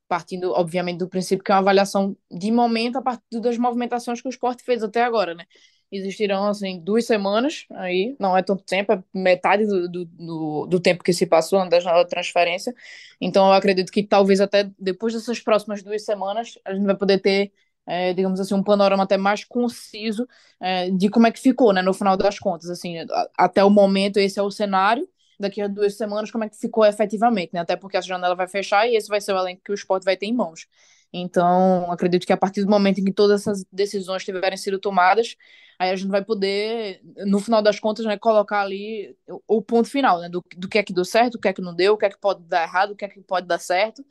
partindo, 0.09 0.53
obviamente, 0.53 0.99
do 0.99 1.09
princípio 1.09 1.45
que 1.45 1.53
é 1.53 1.55
uma 1.55 1.61
avaliação 1.61 2.16
de 2.31 2.51
momento 2.51 2.97
a 2.97 3.03
partir 3.03 3.41
das 3.41 3.59
movimentações 3.59 4.20
que 4.20 4.26
o 4.26 4.31
esporte 4.31 4.64
fez 4.64 4.83
até 4.83 5.03
agora, 5.03 5.35
né? 5.35 5.45
existirão 5.91 6.47
assim 6.47 6.78
duas 6.81 7.05
semanas 7.05 7.66
aí, 7.72 8.14
não 8.18 8.37
é 8.37 8.43
tanto 8.43 8.62
tempo, 8.64 8.93
é 8.93 9.03
metade 9.12 9.66
do, 9.66 9.89
do, 9.89 10.66
do 10.66 10.81
tempo 10.81 11.03
que 11.03 11.12
se 11.12 11.26
passou 11.26 11.68
da 11.68 11.81
janela 11.81 12.05
de 12.05 12.11
transferência. 12.11 12.74
Então 13.20 13.47
eu 13.49 13.53
acredito 13.53 13.91
que 13.91 14.03
talvez 14.03 14.41
até 14.41 14.70
depois 14.78 15.12
dessas 15.12 15.41
próximas 15.41 15.83
duas 15.83 16.05
semanas 16.05 16.59
a 16.64 16.74
gente 16.74 16.87
vai 16.87 16.97
poder 16.97 17.18
ter, 17.18 17.53
é, 17.87 18.12
digamos 18.12 18.41
assim, 18.41 18.55
um 18.55 18.62
panorama 18.62 19.03
até 19.05 19.16
mais 19.16 19.45
conciso 19.45 20.26
é, 20.61 20.91
de 20.91 21.09
como 21.09 21.26
é 21.26 21.33
que 21.33 21.41
ficou, 21.41 21.72
né, 21.72 21.83
no 21.83 21.93
final 21.95 22.16
das 22.16 22.39
contas, 22.39 22.70
assim, 22.70 22.97
até 23.37 23.64
o 23.64 23.70
momento 23.70 24.18
esse 24.18 24.39
é 24.39 24.43
o 24.43 24.51
cenário. 24.51 25.09
Daqui 25.39 25.62
a 25.62 25.66
duas 25.68 25.97
semanas, 25.97 26.31
como 26.31 26.45
é 26.45 26.51
que 26.51 26.57
ficou 26.59 26.85
efetivamente, 26.85 27.55
né? 27.55 27.61
Até 27.61 27.74
porque 27.74 27.97
essa 27.97 28.07
janela 28.07 28.35
vai 28.35 28.47
fechar 28.47 28.87
e 28.87 28.95
esse 28.95 29.09
vai 29.09 29.22
ser 29.22 29.33
o 29.33 29.39
elenco 29.39 29.62
que 29.64 29.72
o 29.72 29.74
esporte 29.74 30.05
vai 30.05 30.14
ter 30.14 30.26
em 30.26 30.35
mãos. 30.35 30.66
Então, 31.12 31.91
acredito 31.91 32.26
que 32.26 32.33
a 32.33 32.37
partir 32.37 32.62
do 32.62 32.70
momento 32.70 32.99
em 33.01 33.05
que 33.05 33.12
todas 33.12 33.41
essas 33.41 33.64
decisões 33.72 34.22
tiverem 34.24 34.57
sido 34.59 34.78
tomadas, 34.78 35.37
aí 35.78 35.91
a 35.91 35.97
gente 35.97 36.11
vai 36.11 36.22
poder, 36.22 37.01
no 37.26 37.41
final 37.41 37.62
das 37.62 37.81
contas, 37.81 38.05
né, 38.05 38.18
colocar 38.18 38.61
ali 38.61 39.16
o, 39.26 39.57
o 39.59 39.62
ponto 39.62 39.89
final, 39.89 40.20
né, 40.20 40.28
do, 40.28 40.45
do 40.57 40.68
que 40.68 40.78
é 40.78 40.83
que 40.83 40.93
deu 40.93 41.05
certo, 41.05 41.37
o 41.37 41.41
que 41.41 41.49
é 41.49 41.53
que 41.53 41.62
não 41.62 41.74
deu, 41.74 41.95
o 41.95 41.99
que 41.99 42.07
é 42.07 42.11
que 42.11 42.18
pode 42.20 42.43
dar 42.45 42.62
errado, 42.62 42.93
o 42.93 42.97
que 42.97 43.05
é 43.05 43.09
que 43.09 43.20
pode 43.22 43.47
dar 43.47 43.59
certo, 43.59 44.05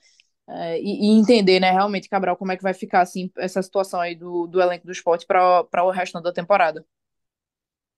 é, 0.52 0.82
e, 0.82 1.06
e, 1.06 1.20
entender, 1.20 1.60
né, 1.60 1.72
realmente, 1.72 2.10
Cabral, 2.10 2.36
como 2.36 2.52
é 2.52 2.58
que 2.58 2.64
vai 2.64 2.74
ficar, 2.74 3.02
assim, 3.02 3.30
essa 3.38 3.62
situação 3.62 4.02
aí 4.02 4.16
do, 4.16 4.48
do 4.48 4.60
elenco 4.60 4.86
do 4.86 4.92
esporte 4.92 5.26
para 5.26 5.84
o 5.84 5.92
resto 5.92 6.20
da 6.20 6.34
temporada. 6.34 6.84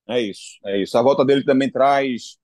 É 0.07 0.19
isso, 0.19 0.59
é 0.65 0.81
isso. 0.81 0.97
A 0.97 1.01
volta 1.01 1.23
dele 1.23 1.45
também 1.45 1.71
traz 1.71 2.37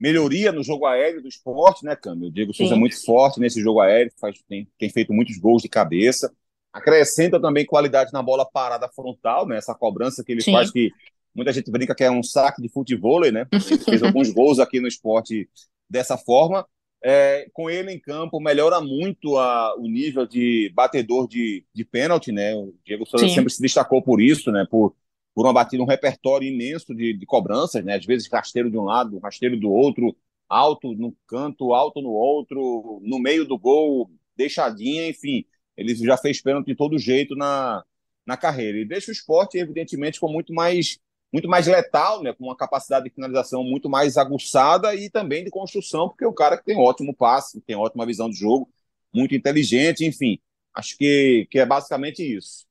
melhoria 0.00 0.50
no 0.50 0.62
jogo 0.62 0.86
aéreo 0.86 1.22
do 1.22 1.28
esporte, 1.28 1.84
né, 1.84 1.94
Câmbio? 1.94 2.28
O 2.28 2.32
Diego 2.32 2.52
Souza 2.52 2.74
é 2.74 2.76
muito 2.76 3.02
forte 3.04 3.38
nesse 3.38 3.60
jogo 3.60 3.80
aéreo, 3.80 4.12
faz, 4.20 4.36
tem, 4.48 4.68
tem 4.76 4.90
feito 4.90 5.12
muitos 5.12 5.38
gols 5.38 5.62
de 5.62 5.68
cabeça. 5.68 6.34
Acrescenta 6.72 7.40
também 7.40 7.64
qualidade 7.64 8.12
na 8.12 8.20
bola 8.20 8.44
parada 8.44 8.88
frontal, 8.88 9.46
né? 9.46 9.56
Essa 9.56 9.74
cobrança 9.74 10.24
que 10.24 10.32
ele 10.32 10.42
Sim. 10.42 10.52
faz, 10.52 10.72
que 10.72 10.90
muita 11.32 11.52
gente 11.52 11.70
brinca 11.70 11.94
que 11.94 12.02
é 12.02 12.10
um 12.10 12.22
saque 12.22 12.60
de 12.60 12.68
futebol, 12.68 13.20
né? 13.20 13.46
Ele 13.52 13.78
fez 13.78 14.02
alguns 14.02 14.30
gols 14.34 14.58
aqui 14.58 14.80
no 14.80 14.88
esporte 14.88 15.48
dessa 15.88 16.18
forma. 16.18 16.66
É, 17.06 17.50
com 17.52 17.68
ele 17.68 17.92
em 17.92 18.00
campo, 18.00 18.40
melhora 18.40 18.80
muito 18.80 19.36
a, 19.36 19.76
o 19.76 19.86
nível 19.86 20.26
de 20.26 20.72
batedor 20.74 21.28
de, 21.28 21.62
de 21.74 21.84
pênalti, 21.84 22.32
né? 22.32 22.54
O 22.54 22.74
Diego 22.82 23.04
Souza 23.04 23.28
Sim. 23.28 23.34
sempre 23.34 23.52
se 23.52 23.60
destacou 23.60 24.00
por 24.00 24.22
isso, 24.22 24.50
né? 24.50 24.66
Por 24.70 24.94
por 25.34 25.44
uma 25.44 25.52
batida, 25.52 25.82
um 25.82 25.86
repertório 25.86 26.46
imenso 26.46 26.94
de, 26.94 27.12
de 27.12 27.26
cobranças, 27.26 27.84
né? 27.84 27.96
Às 27.96 28.06
vezes 28.06 28.28
rasteiro 28.30 28.70
de 28.70 28.78
um 28.78 28.84
lado, 28.84 29.18
rasteiro 29.18 29.58
do 29.58 29.70
outro, 29.70 30.16
alto 30.48 30.94
no 30.94 31.14
canto, 31.26 31.74
alto 31.74 32.00
no 32.00 32.10
outro, 32.10 33.00
no 33.02 33.18
meio 33.18 33.44
do 33.44 33.58
gol, 33.58 34.10
deixadinha, 34.36 35.08
enfim. 35.08 35.44
Ele 35.76 35.92
já 35.96 36.16
fez 36.16 36.40
pênalti 36.40 36.66
de 36.66 36.76
todo 36.76 36.98
jeito 36.98 37.34
na, 37.34 37.84
na 38.24 38.36
carreira. 38.36 38.78
E 38.78 38.84
deixa 38.84 39.10
o 39.10 39.12
esporte, 39.12 39.58
evidentemente, 39.58 40.20
com 40.20 40.28
muito 40.28 40.54
mais 40.54 41.00
muito 41.34 41.48
mais 41.48 41.66
letal, 41.66 42.22
né, 42.22 42.32
com 42.32 42.44
uma 42.44 42.56
capacidade 42.56 43.06
de 43.06 43.10
finalização 43.12 43.64
muito 43.64 43.90
mais 43.90 44.16
aguçada 44.16 44.94
e 44.94 45.10
também 45.10 45.42
de 45.42 45.50
construção, 45.50 46.08
porque 46.08 46.24
é 46.24 46.28
um 46.28 46.32
cara 46.32 46.56
que 46.56 46.64
tem 46.64 46.76
ótimo 46.78 47.12
passe, 47.12 47.60
tem 47.62 47.74
ótima 47.74 48.06
visão 48.06 48.30
de 48.30 48.36
jogo, 48.36 48.70
muito 49.12 49.34
inteligente, 49.34 50.04
enfim. 50.06 50.38
Acho 50.72 50.96
que, 50.96 51.48
que 51.50 51.58
é 51.58 51.66
basicamente 51.66 52.22
isso. 52.22 52.64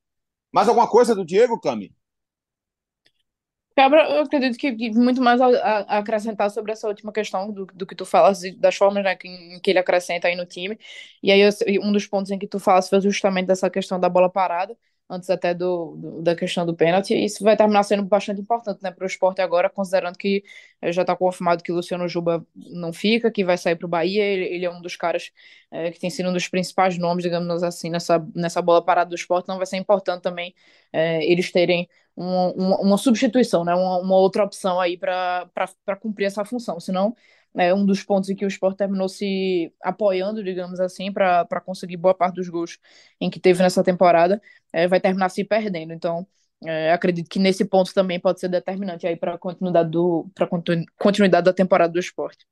Mais 0.49 0.69
alguma 0.69 0.89
coisa 0.89 1.13
do 1.13 1.25
Diego, 1.25 1.59
Cami? 1.59 1.93
Cabra, 3.75 4.07
eu 4.09 4.21
acredito 4.21 4.57
que 4.57 4.91
muito 4.91 5.21
mais 5.21 5.41
a, 5.41 5.47
a 5.47 5.97
acrescentar 5.97 6.49
sobre 6.49 6.71
essa 6.71 6.87
última 6.87 7.11
questão 7.11 7.51
do, 7.51 7.65
do 7.65 7.85
que 7.85 7.95
tu 7.95 8.05
falas, 8.05 8.39
das 8.59 8.75
formas 8.75 9.03
né, 9.03 9.13
que, 9.15 9.27
em 9.27 9.59
que 9.59 9.71
ele 9.71 9.79
acrescenta 9.79 10.27
aí 10.29 10.35
no 10.37 10.45
time. 10.45 10.79
E 11.21 11.31
aí, 11.31 11.41
eu, 11.41 11.81
um 11.81 11.91
dos 11.91 12.07
pontos 12.07 12.31
em 12.31 12.39
que 12.39 12.47
tu 12.47 12.59
falas 12.59 12.87
foi 12.87 13.01
justamente 13.01 13.47
dessa 13.47 13.69
questão 13.69 13.99
da 13.99 14.07
bola 14.07 14.29
parada 14.29 14.77
antes 15.09 15.29
até 15.29 15.53
do, 15.53 15.95
do, 15.97 16.21
da 16.21 16.35
questão 16.35 16.65
do 16.65 16.75
pênalti. 16.75 17.13
Isso 17.13 17.43
vai 17.43 17.55
terminar 17.55 17.83
sendo 17.83 18.03
bastante 18.03 18.41
importante 18.41 18.81
né, 18.81 18.91
para 18.91 19.03
o 19.03 19.07
esporte 19.07 19.41
agora, 19.41 19.69
considerando 19.69 20.17
que 20.17 20.43
eh, 20.81 20.91
já 20.91 21.01
está 21.01 21.15
confirmado 21.15 21.63
que 21.63 21.71
o 21.71 21.75
Luciano 21.75 22.07
Juba 22.07 22.45
não 22.55 22.91
fica, 22.93 23.31
que 23.31 23.43
vai 23.43 23.57
sair 23.57 23.75
para 23.75 23.85
o 23.85 23.89
Bahia. 23.89 24.23
Ele, 24.23 24.45
ele, 24.45 24.65
é 24.65 24.71
um 24.71 24.81
dos 24.81 24.95
caras 24.95 25.31
é, 25.71 25.91
que 25.91 25.99
tem 25.99 26.09
sido 26.09 26.29
um 26.29 26.33
dos 26.33 26.47
principais 26.47 26.97
nomes, 26.97 27.23
digamos 27.23 27.63
assim, 27.63 27.89
nessa, 27.89 28.25
nessa 28.35 28.61
bola 28.61 28.83
parada 28.83 29.09
do 29.09 29.15
esporte. 29.15 29.45
Então 29.45 29.57
vai 29.57 29.65
ser 29.65 29.77
importante 29.77 30.21
também 30.21 30.55
é, 30.91 31.23
eles 31.25 31.51
terem 31.51 31.87
uma, 32.15 32.51
uma, 32.53 32.79
uma, 32.81 32.97
substituição, 32.97 33.63
né, 33.63 33.73
uma, 33.73 33.99
uma 33.99 34.15
outra 34.15 34.43
opção 34.43 34.79
aí 34.79 34.97
para 34.97 35.49
cumprir 35.99 36.25
essa 36.25 36.45
função. 36.45 36.79
Senão 36.79 37.15
é 37.57 37.73
um 37.73 37.85
dos 37.85 38.03
pontos 38.03 38.29
em 38.29 38.35
que 38.35 38.45
o 38.45 38.47
Sport 38.47 38.77
terminou 38.77 39.07
se 39.09 39.73
apoiando, 39.81 40.43
digamos 40.43 40.79
assim, 40.79 41.11
para 41.11 41.61
conseguir 41.61 41.97
boa 41.97 42.13
parte 42.13 42.35
dos 42.35 42.49
gols 42.49 42.79
em 43.19 43.29
que 43.29 43.39
teve 43.39 43.61
nessa 43.61 43.83
temporada, 43.83 44.41
é, 44.71 44.87
vai 44.87 44.99
terminar 44.99 45.29
se 45.29 45.43
perdendo. 45.43 45.93
Então, 45.93 46.27
é, 46.65 46.91
acredito 46.91 47.29
que 47.29 47.39
nesse 47.39 47.65
ponto 47.65 47.93
também 47.93 48.19
pode 48.19 48.39
ser 48.39 48.49
determinante 48.49 49.05
aí 49.07 49.15
para 49.15 49.35
a 49.35 49.37
continuidade, 49.37 49.91
continuidade 50.97 51.45
da 51.45 51.53
temporada 51.53 51.93
do 51.93 51.99
esporte. 51.99 52.45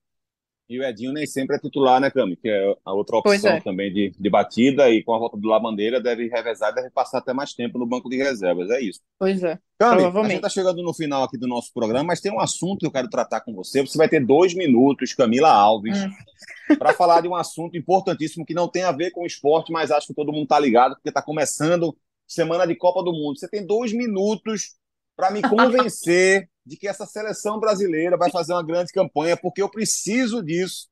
E 0.71 0.79
o 0.79 0.83
Edinho 0.85 1.11
nem 1.11 1.27
sempre 1.27 1.57
é 1.57 1.59
titular, 1.59 1.99
né, 1.99 2.09
Cami? 2.09 2.37
Que 2.37 2.47
é 2.47 2.75
a 2.85 2.93
outra 2.93 3.17
opção 3.17 3.51
é. 3.51 3.59
também 3.59 3.91
de, 3.91 4.13
de 4.17 4.29
batida. 4.29 4.89
E 4.89 5.03
com 5.03 5.13
a 5.13 5.19
volta 5.19 5.35
do 5.35 5.49
Labandeira, 5.49 5.99
deve 5.99 6.29
revezar, 6.29 6.73
deve 6.73 6.89
passar 6.89 7.17
até 7.17 7.33
mais 7.33 7.53
tempo 7.53 7.77
no 7.77 7.85
banco 7.85 8.09
de 8.09 8.15
reservas. 8.15 8.69
É 8.69 8.79
isso. 8.79 9.01
Pois 9.19 9.43
é. 9.43 9.59
Cami, 9.77 10.05
a 10.05 10.23
gente 10.23 10.35
está 10.35 10.47
chegando 10.47 10.81
no 10.81 10.93
final 10.93 11.23
aqui 11.23 11.37
do 11.37 11.45
nosso 11.45 11.73
programa, 11.73 12.05
mas 12.05 12.21
tem 12.21 12.31
um 12.31 12.39
assunto 12.39 12.79
que 12.79 12.85
eu 12.85 12.91
quero 12.91 13.09
tratar 13.09 13.41
com 13.41 13.53
você. 13.53 13.81
Você 13.81 13.97
vai 13.97 14.07
ter 14.07 14.25
dois 14.25 14.53
minutos, 14.53 15.13
Camila 15.13 15.49
Alves, 15.49 16.05
hum. 16.05 16.75
para 16.77 16.93
falar 16.95 17.19
de 17.19 17.27
um 17.27 17.35
assunto 17.35 17.75
importantíssimo 17.75 18.45
que 18.45 18.53
não 18.53 18.69
tem 18.69 18.83
a 18.83 18.93
ver 18.93 19.11
com 19.11 19.23
o 19.23 19.27
esporte, 19.27 19.73
mas 19.73 19.91
acho 19.91 20.07
que 20.07 20.13
todo 20.13 20.31
mundo 20.31 20.43
está 20.43 20.57
ligado, 20.57 20.95
porque 20.95 21.09
está 21.09 21.21
começando 21.21 21.93
semana 22.25 22.65
de 22.65 22.75
Copa 22.75 23.03
do 23.03 23.11
Mundo. 23.11 23.37
Você 23.37 23.49
tem 23.49 23.65
dois 23.65 23.91
minutos 23.91 24.75
para 25.17 25.31
me 25.31 25.41
convencer 25.43 26.47
de 26.65 26.77
que 26.77 26.87
essa 26.87 27.05
seleção 27.05 27.59
brasileira 27.59 28.17
vai 28.17 28.29
fazer 28.29 28.53
uma 28.53 28.63
grande 28.63 28.91
campanha, 28.91 29.35
porque 29.35 29.61
eu 29.61 29.69
preciso 29.69 30.43
disso. 30.43 30.87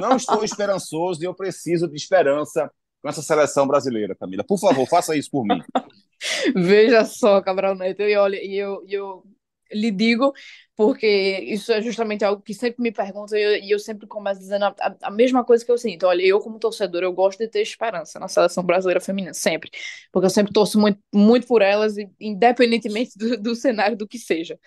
Não 0.00 0.16
estou 0.16 0.42
esperançoso 0.42 1.22
e 1.22 1.26
eu 1.26 1.34
preciso 1.34 1.88
de 1.88 1.96
esperança 1.96 2.70
com 3.02 3.08
essa 3.08 3.22
seleção 3.22 3.66
brasileira, 3.66 4.14
Camila. 4.14 4.44
Por 4.44 4.58
favor, 4.58 4.86
faça 4.86 5.16
isso 5.16 5.30
por 5.30 5.44
mim. 5.44 5.60
Veja 6.54 7.04
só, 7.04 7.40
Cabral 7.40 7.74
Neto, 7.74 8.02
e 8.02 8.16
olha, 8.16 8.36
eu, 8.44 8.84
eu 8.86 9.24
lhe 9.72 9.90
digo, 9.90 10.32
porque 10.76 11.06
isso 11.46 11.70
é 11.72 11.82
justamente 11.82 12.24
algo 12.24 12.40
que 12.40 12.54
sempre 12.54 12.82
me 12.82 12.90
perguntam 12.90 13.36
e 13.36 13.42
eu, 13.42 13.56
e 13.56 13.70
eu 13.70 13.78
sempre 13.78 14.06
começo 14.06 14.40
dizendo 14.40 14.64
a, 14.64 14.74
a, 14.80 14.96
a, 15.02 15.10
mesma 15.10 15.44
coisa 15.44 15.62
que 15.62 15.70
eu 15.70 15.76
sinto. 15.76 16.06
Olha, 16.06 16.22
eu 16.22 16.40
como 16.40 16.58
torcedor, 16.58 17.02
eu 17.02 17.12
gosto 17.12 17.38
de 17.38 17.48
ter 17.48 17.60
esperança 17.60 18.18
na 18.18 18.28
seleção 18.28 18.64
brasileira 18.64 18.98
feminina, 18.98 19.34
sempre. 19.34 19.70
Porque 20.10 20.24
eu 20.24 20.30
sempre 20.30 20.52
torço 20.54 20.80
muito, 20.80 20.98
muito 21.14 21.46
por 21.46 21.60
elas, 21.60 21.96
independentemente 22.18 23.12
do, 23.16 23.36
do 23.36 23.54
cenário, 23.54 23.96
do 23.96 24.08
que 24.08 24.18
seja. 24.18 24.58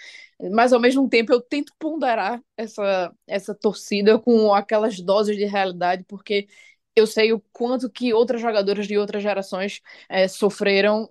Mas, 0.52 0.72
ao 0.72 0.80
mesmo 0.80 1.10
tempo, 1.10 1.34
eu 1.34 1.42
tento 1.42 1.74
ponderar 1.80 2.40
essa, 2.56 3.12
essa 3.26 3.56
torcida 3.56 4.20
com 4.20 4.54
aquelas 4.54 5.00
doses 5.00 5.36
de 5.36 5.46
realidade, 5.46 6.04
porque 6.08 6.48
eu 6.96 7.08
sei 7.08 7.34
o 7.34 7.42
quanto 7.52 7.90
que 7.90 8.14
outras 8.14 8.42
jogadoras 8.42 8.88
de 8.88 8.98
outras 8.98 9.24
gerações 9.24 9.82
é, 10.08 10.28
sofreram 10.28 11.10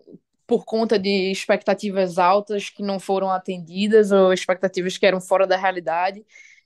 por 0.52 0.66
conta 0.66 0.98
de 0.98 1.30
expectativas 1.30 2.18
altas 2.18 2.68
que 2.68 2.82
não 2.82 3.00
foram 3.00 3.30
atendidas 3.30 4.12
ou 4.12 4.34
expectativas 4.34 4.98
que 4.98 5.06
eram 5.06 5.18
fora 5.18 5.46
da 5.46 5.56
realidade 5.56 6.22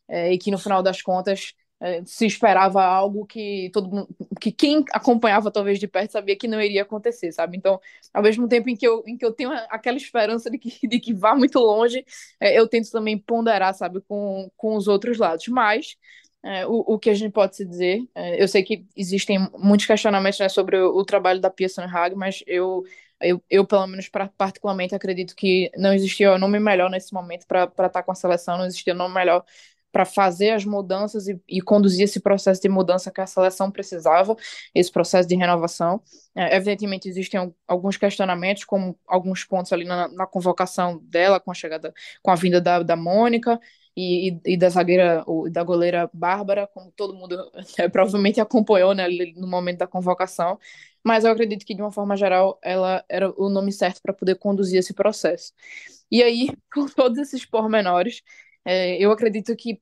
é, 0.08 0.32
e 0.32 0.38
que 0.38 0.50
no 0.50 0.58
final 0.58 0.82
das 0.82 1.00
contas 1.00 1.54
é, 1.78 2.02
se 2.04 2.26
esperava 2.26 2.82
algo 2.82 3.24
que 3.24 3.70
todo 3.72 3.88
mundo, 3.88 4.08
que 4.40 4.50
quem 4.50 4.84
acompanhava 4.90 5.52
talvez 5.52 5.78
de 5.78 5.86
perto 5.86 6.10
sabia 6.10 6.36
que 6.36 6.48
não 6.48 6.60
iria 6.60 6.82
acontecer, 6.82 7.30
sabe? 7.30 7.56
Então, 7.56 7.78
ao 8.12 8.24
mesmo 8.24 8.48
tempo 8.48 8.68
em 8.68 8.74
que 8.74 8.88
eu, 8.88 9.04
em 9.06 9.16
que 9.16 9.24
eu 9.24 9.32
tenho 9.32 9.52
aquela 9.70 9.96
esperança 9.96 10.50
de 10.50 10.58
que, 10.58 10.68
de 10.88 10.98
que 10.98 11.14
vá 11.14 11.36
muito 11.36 11.60
longe, 11.60 12.04
é, 12.40 12.58
eu 12.58 12.66
tento 12.66 12.90
também 12.90 13.16
ponderar, 13.16 13.72
sabe, 13.72 14.00
com, 14.00 14.50
com 14.56 14.74
os 14.74 14.88
outros 14.88 15.16
lados. 15.16 15.46
Mas 15.46 15.96
é, 16.42 16.66
o, 16.66 16.94
o 16.94 16.98
que 16.98 17.10
a 17.10 17.14
gente 17.14 17.32
pode 17.32 17.56
se 17.56 17.64
dizer. 17.64 18.04
É, 18.14 18.42
eu 18.42 18.48
sei 18.48 18.62
que 18.62 18.84
existem 18.96 19.48
muitos 19.58 19.86
questionamentos 19.86 20.38
né, 20.38 20.48
sobre 20.48 20.76
o, 20.76 20.96
o, 20.96 21.04
trabalho 21.04 21.40
da 21.40 21.50
Pia 21.50 21.68
Sanhag, 21.68 22.14
mas 22.14 22.42
eu 22.46 22.84
eu, 23.20 23.42
eu, 23.48 23.66
pelo 23.66 23.86
menos, 23.86 24.08
pra, 24.08 24.28
particularmente, 24.36 24.94
acredito 24.94 25.34
que 25.34 25.70
não 25.76 25.92
existia 25.92 26.38
nome 26.38 26.58
melhor 26.60 26.90
nesse 26.90 27.12
momento 27.12 27.46
para 27.46 27.64
estar 27.64 27.88
tá 27.88 28.02
com 28.02 28.12
a 28.12 28.14
seleção, 28.14 28.58
não 28.58 28.66
existia 28.66 28.94
nome 28.94 29.14
melhor 29.14 29.44
para 29.92 30.04
fazer 30.04 30.50
as 30.50 30.64
mudanças 30.64 31.26
e, 31.26 31.40
e, 31.48 31.62
conduzir 31.62 32.04
esse 32.04 32.20
processo 32.20 32.60
de 32.60 32.68
mudança 32.68 33.10
que 33.10 33.20
a 33.20 33.26
seleção 33.26 33.70
precisava, 33.70 34.36
esse 34.74 34.92
processo 34.92 35.26
de 35.26 35.34
renovação. 35.34 36.02
É, 36.34 36.54
evidentemente, 36.54 37.08
existem 37.08 37.54
alguns 37.66 37.96
questionamentos, 37.96 38.64
como 38.64 38.98
alguns 39.06 39.44
pontos 39.44 39.72
ali 39.72 39.86
na, 39.86 40.08
na, 40.08 40.26
convocação 40.26 40.98
dela, 41.04 41.40
com 41.40 41.50
a 41.50 41.54
chegada, 41.54 41.94
com 42.22 42.30
a 42.30 42.34
vinda 42.34 42.60
da, 42.60 42.82
da 42.82 42.94
Mônica, 42.94 43.58
e, 43.96 44.38
e, 44.44 44.56
da 44.58 44.68
zagueira, 44.68 45.24
ou 45.26 45.50
da 45.50 45.62
goleira 45.62 46.10
Bárbara, 46.12 46.66
como 46.66 46.92
todo 46.92 47.14
mundo 47.14 47.34
é, 47.78 47.88
provavelmente 47.88 48.40
acompanhou 48.40 48.94
né, 48.94 49.08
no 49.34 49.46
momento 49.46 49.78
da 49.78 49.86
convocação 49.86 50.58
mas 51.06 51.24
eu 51.24 51.30
acredito 51.30 51.64
que, 51.64 51.74
de 51.74 51.80
uma 51.82 51.92
forma 51.92 52.16
geral, 52.16 52.58
ela 52.62 53.04
era 53.08 53.30
o 53.40 53.48
nome 53.48 53.72
certo 53.72 54.02
para 54.02 54.12
poder 54.12 54.34
conduzir 54.36 54.80
esse 54.80 54.92
processo. 54.92 55.52
E 56.10 56.20
aí, 56.22 56.48
com 56.74 56.86
todos 56.86 57.18
esses 57.18 57.46
pormenores, 57.46 58.22
é, 58.64 58.96
eu 58.98 59.12
acredito 59.12 59.54
que 59.56 59.80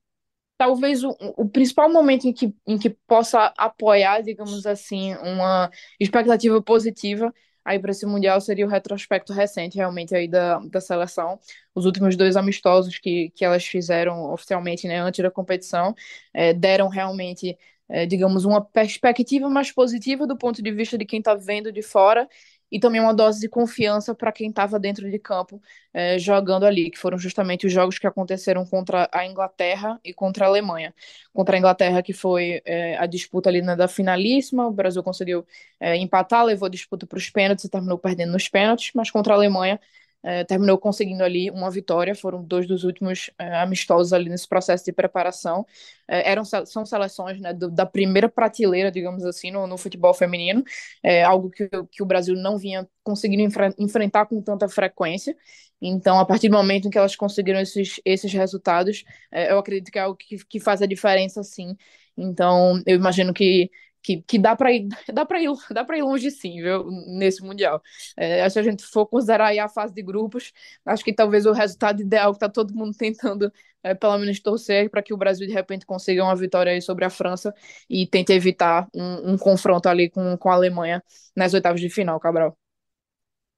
talvez 0.57 1.03
o, 1.03 1.15
o, 1.37 1.49
principal 1.49 1.91
momento 1.91 2.25
em 2.27 2.33
que, 2.33 2.55
em 2.67 2.77
que 2.77 2.91
possa 3.07 3.53
apoiar, 3.57 4.21
digamos 4.21 4.65
assim, 4.67 5.15
uma 5.15 5.71
expectativa 5.99 6.61
positiva 6.61 7.33
aí 7.65 7.79
para 7.79 7.91
esse 7.91 8.05
Mundial 8.05 8.39
seria 8.39 8.65
o 8.65 8.69
retrospecto 8.69 9.33
recente, 9.33 9.77
realmente, 9.77 10.15
aí 10.15 10.27
da, 10.27 10.59
da 10.59 10.79
seleção. 10.79 11.39
Os 11.73 11.85
últimos 11.85 12.15
dois 12.15 12.35
amistosos 12.35 12.99
que, 12.99 13.31
que 13.31 13.43
elas 13.43 13.65
fizeram 13.65 14.31
oficialmente, 14.31 14.87
né, 14.87 14.99
antes 14.99 15.23
da 15.23 15.31
competição, 15.31 15.95
é, 16.31 16.53
deram 16.53 16.87
realmente 16.87 17.57
é, 17.89 18.05
digamos, 18.05 18.45
uma 18.45 18.63
perspectiva 18.63 19.49
mais 19.49 19.71
positiva 19.71 20.25
do 20.27 20.37
ponto 20.37 20.61
de 20.61 20.71
vista 20.71 20.97
de 20.97 21.05
quem 21.05 21.19
está 21.19 21.35
vendo 21.35 21.71
de 21.71 21.81
fora 21.81 22.27
e 22.71 22.79
também 22.79 22.99
uma 22.99 23.13
dose 23.13 23.39
de 23.39 23.47
confiança 23.47 24.13
para 24.15 24.31
quem 24.31 24.49
estava 24.49 24.79
dentro 24.79 25.09
de 25.09 25.19
campo 25.19 25.61
é, 25.93 26.17
jogando 26.17 26.65
ali, 26.65 26.89
que 26.89 26.97
foram 26.97 27.17
justamente 27.17 27.65
os 27.65 27.71
jogos 27.71 27.99
que 27.99 28.07
aconteceram 28.07 28.65
contra 28.65 29.07
a 29.13 29.25
Inglaterra 29.25 29.99
e 30.03 30.13
contra 30.13 30.45
a 30.45 30.47
Alemanha. 30.47 30.93
Contra 31.33 31.55
a 31.55 31.59
Inglaterra, 31.59 32.01
que 32.01 32.11
foi 32.13 32.61
é, 32.65 32.97
a 32.97 33.05
disputa 33.05 33.49
ali 33.49 33.61
na 33.61 33.75
da 33.75 33.87
finalíssima, 33.87 34.67
o 34.67 34.71
Brasil 34.71 35.03
conseguiu 35.03 35.45
é, 35.79 35.95
empatar, 35.97 36.43
levou 36.43 36.65
a 36.65 36.69
disputa 36.69 37.05
para 37.05 37.17
os 37.17 37.29
pênaltis 37.29 37.65
e 37.65 37.69
terminou 37.69 37.97
perdendo 37.97 38.31
nos 38.33 38.49
pênaltis, 38.49 38.91
mas 38.95 39.11
contra 39.11 39.33
a 39.33 39.37
Alemanha 39.37 39.79
é, 40.25 40.43
terminou 40.43 40.77
conseguindo 40.79 41.23
ali 41.23 41.51
uma 41.51 41.69
vitória, 41.69 42.15
foram 42.15 42.43
dois 42.43 42.67
dos 42.67 42.83
últimos 42.83 43.29
é, 43.37 43.57
amistosos 43.57 44.11
ali 44.11 44.27
nesse 44.27 44.47
processo 44.47 44.83
de 44.83 44.91
preparação. 44.91 45.65
É, 46.07 46.31
eram, 46.31 46.43
são 46.43 46.83
seleções 46.83 47.39
né, 47.39 47.53
do, 47.53 47.69
da 47.69 47.85
primeira 47.85 48.27
prateleira, 48.27 48.91
digamos 48.91 49.23
assim, 49.23 49.51
no, 49.51 49.67
no 49.67 49.77
futebol 49.77 50.13
feminino, 50.15 50.63
é, 51.03 51.23
algo 51.23 51.51
que, 51.51 51.69
que 51.91 52.01
o 52.01 52.05
Brasil 52.07 52.35
não 52.35 52.57
vinha 52.57 52.87
conseguindo 53.03 53.43
enfrentar 53.77 54.25
com 54.25 54.41
tanta 54.41 54.67
frequência. 54.67 55.35
Então, 55.81 56.19
a 56.19 56.25
partir 56.25 56.49
do 56.49 56.55
momento 56.57 56.87
em 56.87 56.89
que 56.89 56.97
elas 56.97 57.15
conseguiram 57.15 57.59
esses, 57.59 57.99
esses 58.03 58.31
resultados, 58.33 59.03
é, 59.31 59.51
eu 59.51 59.59
acredito 59.59 59.91
que 59.91 59.99
é 59.99 60.01
algo 60.01 60.17
que, 60.17 60.37
que 60.45 60.59
faz 60.59 60.81
a 60.81 60.85
diferença, 60.87 61.43
sim. 61.43 61.75
Então, 62.17 62.81
eu 62.85 62.95
imagino 62.95 63.33
que 63.33 63.69
que, 64.05 64.21
que 64.21 64.37
dá 64.37 64.55
para 64.55 64.71
ir, 64.73 64.87
dá 65.11 65.25
para 65.25 65.41
ir, 65.41 65.49
dá 65.71 65.83
para 65.83 65.97
ir 65.97 66.03
longe 66.03 66.29
sim, 66.29 66.61
viu, 66.61 66.85
nesse 67.07 67.41
mundial. 67.41 67.81
É, 68.15 68.47
se 68.47 68.59
a 68.59 68.63
gente 68.63 68.85
for 68.85 69.07
considerar 69.07 69.47
aí 69.47 69.59
a 69.59 69.67
fase 69.67 69.93
de 69.93 70.03
grupos, 70.03 70.53
acho 70.85 71.03
que 71.03 71.11
talvez 71.11 71.45
o 71.47 71.51
resultado 71.51 72.01
ideal 72.01 72.31
que 72.31 72.37
está 72.37 72.47
todo 72.47 72.75
mundo 72.75 72.93
tentando, 72.97 73.51
é, 73.81 73.95
pelo 73.95 74.17
menos 74.19 74.39
torcer 74.39 74.89
para 74.91 75.01
que 75.01 75.13
o 75.13 75.17
Brasil 75.17 75.47
de 75.47 75.53
repente 75.53 75.85
consiga 75.85 76.23
uma 76.23 76.35
vitória 76.35 76.71
aí 76.71 76.81
sobre 76.81 77.03
a 77.03 77.09
França 77.09 77.53
e 77.89 78.05
tente 78.05 78.31
evitar 78.31 78.87
um, 78.93 79.33
um 79.33 79.37
confronto 79.37 79.89
ali 79.89 80.09
com, 80.09 80.37
com 80.37 80.49
a 80.49 80.53
Alemanha 80.53 81.03
nas 81.35 81.53
oitavas 81.53 81.81
de 81.81 81.89
final, 81.89 82.19
Cabral. 82.19 82.55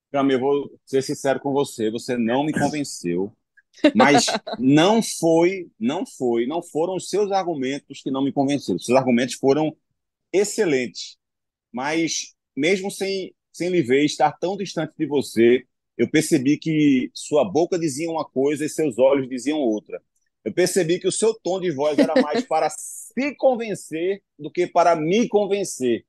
Camila, 0.09 0.39
eu 0.39 0.39
vou 0.39 0.79
ser 0.85 1.01
sincero 1.01 1.41
com 1.41 1.51
você, 1.51 1.91
você 1.91 2.17
não 2.17 2.45
me 2.45 2.53
convenceu. 2.53 3.33
Mas 3.93 4.25
não 4.57 5.03
foi, 5.03 5.69
não 5.79 6.03
foi, 6.05 6.47
não 6.47 6.63
foram 6.63 6.95
os 6.95 7.09
seus 7.09 7.31
argumentos 7.31 8.01
que 8.01 8.09
não 8.09 8.23
me 8.23 8.31
convenceram. 8.31 8.77
Os 8.77 8.85
seus 8.85 8.97
argumentos 8.97 9.35
foram 9.35 9.75
excelente. 10.31 11.17
Mas, 11.71 12.35
mesmo 12.55 12.89
sem, 12.91 13.33
sem 13.51 13.69
lhe 13.69 13.81
ver, 13.81 14.05
estar 14.05 14.31
tão 14.33 14.57
distante 14.57 14.93
de 14.97 15.05
você, 15.05 15.65
eu 15.97 16.09
percebi 16.09 16.57
que 16.57 17.09
sua 17.13 17.43
boca 17.43 17.77
dizia 17.77 18.09
uma 18.09 18.25
coisa 18.25 18.65
e 18.65 18.69
seus 18.69 18.97
olhos 18.99 19.29
diziam 19.29 19.59
outra. 19.59 20.01
Eu 20.45 20.53
percebi 20.53 20.99
que 20.99 21.07
o 21.07 21.11
seu 21.11 21.33
tom 21.33 21.59
de 21.59 21.71
voz 21.71 21.97
era 21.99 22.21
mais 22.21 22.43
para 22.47 22.69
se 22.69 23.35
convencer 23.35 24.21
do 24.37 24.51
que 24.51 24.67
para 24.67 24.95
me 24.95 25.27
convencer. 25.27 26.05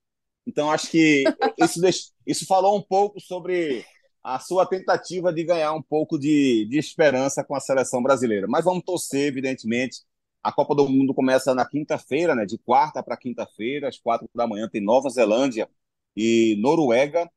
Então, 0.46 0.70
acho 0.70 0.90
que 0.90 1.24
isso, 1.58 1.80
isso 2.26 2.46
falou 2.46 2.76
um 2.76 2.82
pouco 2.82 3.20
sobre 3.20 3.84
a 4.22 4.38
sua 4.38 4.66
tentativa 4.66 5.32
de 5.32 5.44
ganhar 5.44 5.72
um 5.72 5.82
pouco 5.82 6.18
de, 6.18 6.66
de 6.66 6.78
esperança 6.78 7.42
com 7.42 7.54
a 7.54 7.60
seleção 7.60 8.02
brasileira. 8.02 8.46
Mas 8.48 8.64
vamos 8.64 8.84
torcer, 8.84 9.26
evidentemente, 9.26 10.00
a 10.42 10.52
Copa 10.52 10.74
do 10.74 10.88
Mundo 10.88 11.14
começa 11.14 11.54
na 11.54 11.66
quinta-feira, 11.68 12.34
né? 12.34 12.44
De 12.46 12.58
quarta 12.58 13.02
para 13.02 13.16
quinta-feira, 13.16 13.88
às 13.88 13.98
quatro 13.98 14.28
da 14.34 14.46
manhã, 14.46 14.68
tem 14.68 14.82
Nova 14.82 15.08
Zelândia 15.10 15.68
e 16.16 16.56
Noruega. 16.60 17.30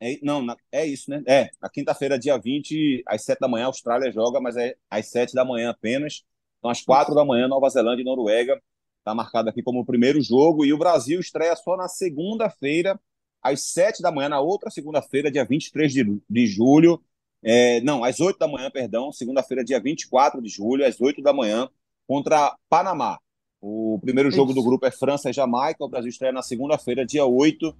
É, 0.00 0.18
não, 0.22 0.42
na, 0.42 0.56
é 0.72 0.86
isso, 0.86 1.10
né? 1.10 1.22
É, 1.26 1.50
na 1.60 1.68
quinta-feira, 1.68 2.18
dia 2.18 2.38
20, 2.38 3.02
às 3.06 3.24
sete 3.24 3.40
da 3.40 3.48
manhã, 3.48 3.64
a 3.64 3.68
Austrália 3.68 4.10
joga, 4.10 4.40
mas 4.40 4.56
é 4.56 4.76
às 4.90 5.06
sete 5.10 5.34
da 5.34 5.44
manhã 5.44 5.70
apenas. 5.70 6.24
Então, 6.58 6.70
às 6.70 6.82
quatro 6.82 7.14
da 7.14 7.24
manhã, 7.24 7.48
Nova 7.48 7.68
Zelândia 7.68 8.02
e 8.02 8.04
Noruega. 8.04 8.60
Está 8.98 9.14
marcado 9.14 9.48
aqui 9.48 9.62
como 9.62 9.80
o 9.80 9.84
primeiro 9.84 10.20
jogo. 10.22 10.64
E 10.64 10.72
o 10.72 10.78
Brasil 10.78 11.20
estreia 11.20 11.56
só 11.56 11.76
na 11.76 11.88
segunda-feira, 11.88 13.00
às 13.42 13.62
sete 13.72 14.02
da 14.02 14.12
manhã, 14.12 14.28
na 14.30 14.40
outra 14.40 14.70
segunda-feira, 14.70 15.30
dia 15.30 15.44
23 15.44 15.92
de, 15.92 16.22
de 16.28 16.46
julho. 16.46 17.02
É, 17.42 17.80
não, 17.80 18.04
às 18.04 18.20
oito 18.20 18.38
da 18.38 18.48
manhã, 18.48 18.70
perdão. 18.70 19.12
Segunda-feira, 19.12 19.64
dia 19.64 19.80
24 19.80 20.40
de 20.42 20.48
julho, 20.48 20.86
às 20.86 21.00
oito 21.00 21.22
da 21.22 21.32
manhã 21.32 21.68
contra 22.10 22.56
Panamá. 22.68 23.20
O 23.62 23.96
primeiro 24.02 24.32
jogo 24.32 24.52
do 24.52 24.64
grupo 24.64 24.84
é 24.84 24.90
França 24.90 25.30
e 25.30 25.32
Jamaica. 25.32 25.84
O 25.84 25.88
Brasil 25.88 26.08
estreia 26.08 26.32
na 26.32 26.42
segunda-feira, 26.42 27.06
dia 27.06 27.24
8, 27.24 27.72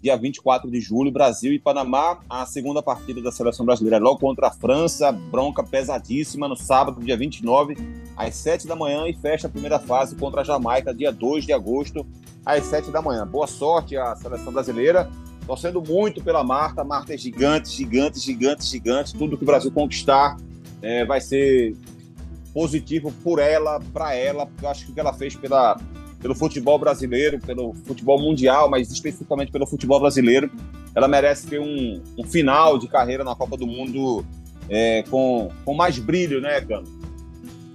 dia 0.00 0.16
24 0.16 0.70
de 0.70 0.80
julho, 0.80 1.12
Brasil 1.12 1.52
e 1.52 1.58
Panamá. 1.58 2.18
A 2.26 2.46
segunda 2.46 2.82
partida 2.82 3.20
da 3.20 3.30
seleção 3.30 3.66
brasileira 3.66 3.96
é 3.96 4.00
logo 4.00 4.18
contra 4.18 4.46
a 4.46 4.50
França, 4.50 5.12
bronca 5.12 5.62
pesadíssima, 5.62 6.48
no 6.48 6.56
sábado, 6.56 6.98
dia 7.02 7.14
29, 7.14 7.76
às 8.16 8.34
7 8.36 8.66
da 8.66 8.74
manhã, 8.74 9.06
e 9.06 9.12
fecha 9.12 9.48
a 9.48 9.50
primeira 9.50 9.78
fase 9.78 10.16
contra 10.16 10.40
a 10.40 10.44
Jamaica, 10.44 10.94
dia 10.94 11.12
2 11.12 11.44
de 11.44 11.52
agosto, 11.52 12.06
às 12.42 12.64
7 12.64 12.90
da 12.90 13.02
manhã. 13.02 13.26
Boa 13.26 13.46
sorte 13.46 13.98
à 13.98 14.16
seleção 14.16 14.50
brasileira. 14.50 15.10
Torcendo 15.46 15.82
muito 15.82 16.24
pela 16.24 16.42
Marta. 16.42 16.82
Marta 16.84 17.12
é 17.12 17.18
gigante, 17.18 17.68
gigante, 17.68 18.18
gigante, 18.18 18.64
gigante. 18.64 19.12
Tudo 19.12 19.36
que 19.36 19.42
o 19.42 19.46
Brasil 19.46 19.70
conquistar 19.70 20.38
é, 20.80 21.04
vai 21.04 21.20
ser 21.20 21.76
positivo 22.54 23.12
por 23.24 23.40
ela, 23.40 23.80
para 23.92 24.14
ela, 24.14 24.46
porque 24.46 24.64
eu 24.64 24.70
acho 24.70 24.86
que 24.86 24.92
o 24.92 24.94
que 24.94 25.00
ela 25.00 25.12
fez 25.12 25.34
pela, 25.34 25.76
pelo 26.22 26.34
futebol 26.34 26.78
brasileiro, 26.78 27.40
pelo 27.40 27.74
futebol 27.84 28.18
mundial, 28.18 28.70
mas 28.70 28.90
especificamente 28.90 29.50
pelo 29.50 29.66
futebol 29.66 29.98
brasileiro, 29.98 30.50
ela 30.94 31.08
merece 31.08 31.48
ter 31.48 31.60
um, 31.60 32.00
um 32.16 32.24
final 32.24 32.78
de 32.78 32.86
carreira 32.86 33.24
na 33.24 33.34
Copa 33.34 33.56
do 33.56 33.66
Mundo 33.66 34.24
é, 34.68 35.02
com, 35.10 35.50
com 35.64 35.74
mais 35.74 35.98
brilho, 35.98 36.40
né, 36.40 36.60
Cano? 36.60 36.86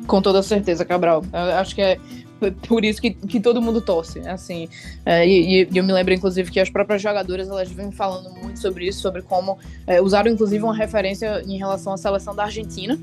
Com 0.07 0.21
toda 0.21 0.41
certeza, 0.41 0.85
Cabral. 0.85 1.23
Eu 1.31 1.39
acho 1.39 1.75
que 1.75 1.81
é 1.81 1.99
por 2.67 2.85
isso 2.85 3.01
que, 3.01 3.11
que 3.11 3.39
todo 3.39 3.61
mundo 3.61 3.81
torce, 3.81 4.19
assim. 4.27 4.69
É, 5.05 5.27
e, 5.27 5.63
e, 5.63 5.77
eu 5.77 5.83
me 5.83 5.91
lembro, 5.91 6.13
inclusive, 6.13 6.49
que 6.51 6.59
as 6.59 6.69
próprias 6.69 7.01
jogadoras 7.01 7.49
elas 7.49 7.69
vêm 7.69 7.91
falando 7.91 8.29
muito 8.31 8.59
sobre 8.59 8.87
isso, 8.87 9.01
sobre 9.01 9.21
como 9.21 9.57
é, 9.85 10.01
usaram, 10.01 10.31
inclusive, 10.31 10.63
uma 10.63 10.75
referência 10.75 11.41
em 11.45 11.57
relação 11.57 11.93
à 11.93 11.97
seleção 11.97 12.35
da 12.35 12.43
Argentina, 12.43 12.97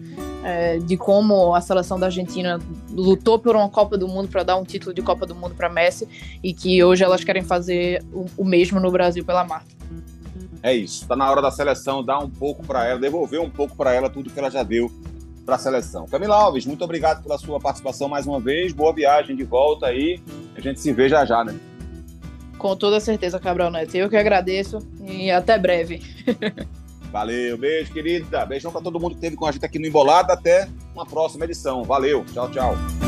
é, 0.45 0.79
de 0.79 0.97
como 0.97 1.55
a 1.55 1.61
seleção 1.61 1.99
da 1.99 2.07
Argentina 2.07 2.59
lutou 2.91 3.39
por 3.39 3.57
uma 3.57 3.69
Copa 3.69 3.99
do 3.99 4.09
Mundo 4.09 4.29
para 4.29 4.43
dar 4.43 4.57
um 4.57 4.65
título 4.65 4.95
de 4.95 5.03
Copa 5.03 5.27
do 5.27 5.35
Mundo 5.35 5.55
para 5.55 5.69
Messi 5.69 6.09
e 6.43 6.53
que 6.53 6.83
hoje 6.83 7.05
elas 7.05 7.25
querem 7.25 7.43
fazer 7.43 8.03
o, 8.13 8.27
o 8.37 8.45
mesmo 8.45 8.81
no 8.81 8.91
Brasil 8.91 9.25
pela 9.25 9.45
Marta. 9.45 9.77
É 10.63 10.75
isso. 10.75 11.03
Está 11.03 11.15
na 11.15 11.31
hora 11.31 11.43
da 11.43 11.51
seleção 11.51 12.05
dar 12.05 12.19
um 12.19 12.31
pouco 12.31 12.67
para 12.67 12.87
ela, 12.87 12.99
devolver 12.99 13.41
um 13.41 13.51
pouco 13.51 13.77
para 13.77 13.93
ela 13.93 14.09
tudo 14.11 14.31
que 14.31 14.39
ela 14.39 14.51
já 14.51 14.63
deu 14.63 14.91
para 15.47 15.55
a 15.55 15.59
seleção. 15.59 16.07
Camila 16.07 16.35
Alves, 16.35 16.67
muito 16.67 16.85
obrigado 16.85 17.23
pela 17.23 17.39
sua 17.39 17.61
participação 17.61 18.09
mais 18.09 18.27
uma 18.27 18.41
vez. 18.41 18.73
Boa 18.73 18.93
viagem 18.93 19.37
de 19.37 19.45
volta 19.45 19.87
aí. 19.87 20.21
A 20.57 20.61
gente 20.61 20.81
se 20.81 20.93
vê 20.93 21.09
já 21.09 21.25
já, 21.25 21.45
né? 21.45 21.55
Com 22.59 22.75
toda 22.75 22.99
certeza, 22.99 23.39
Cabral 23.39 23.71
Neto. 23.71 23.95
Eu 23.95 24.11
que 24.11 24.17
agradeço 24.17 24.79
e 25.07 25.31
até 25.31 25.57
breve. 25.57 26.03
Valeu, 27.13 27.57
beijo, 27.57 27.93
querida. 27.93 28.45
Beijão 28.45 28.73
para 28.73 28.83
todo 28.83 28.99
mundo 28.99 29.11
que 29.11 29.19
esteve 29.19 29.37
com 29.37 29.47
a 29.47 29.53
gente 29.53 29.65
aqui 29.65 29.79
no 29.79 29.87
Embolada. 29.87 30.33
Até 30.33 30.69
uma 30.93 31.07
próxima 31.07 31.45
edição. 31.45 31.85
Valeu, 31.85 32.25
tchau, 32.35 32.51
tchau. 32.51 33.06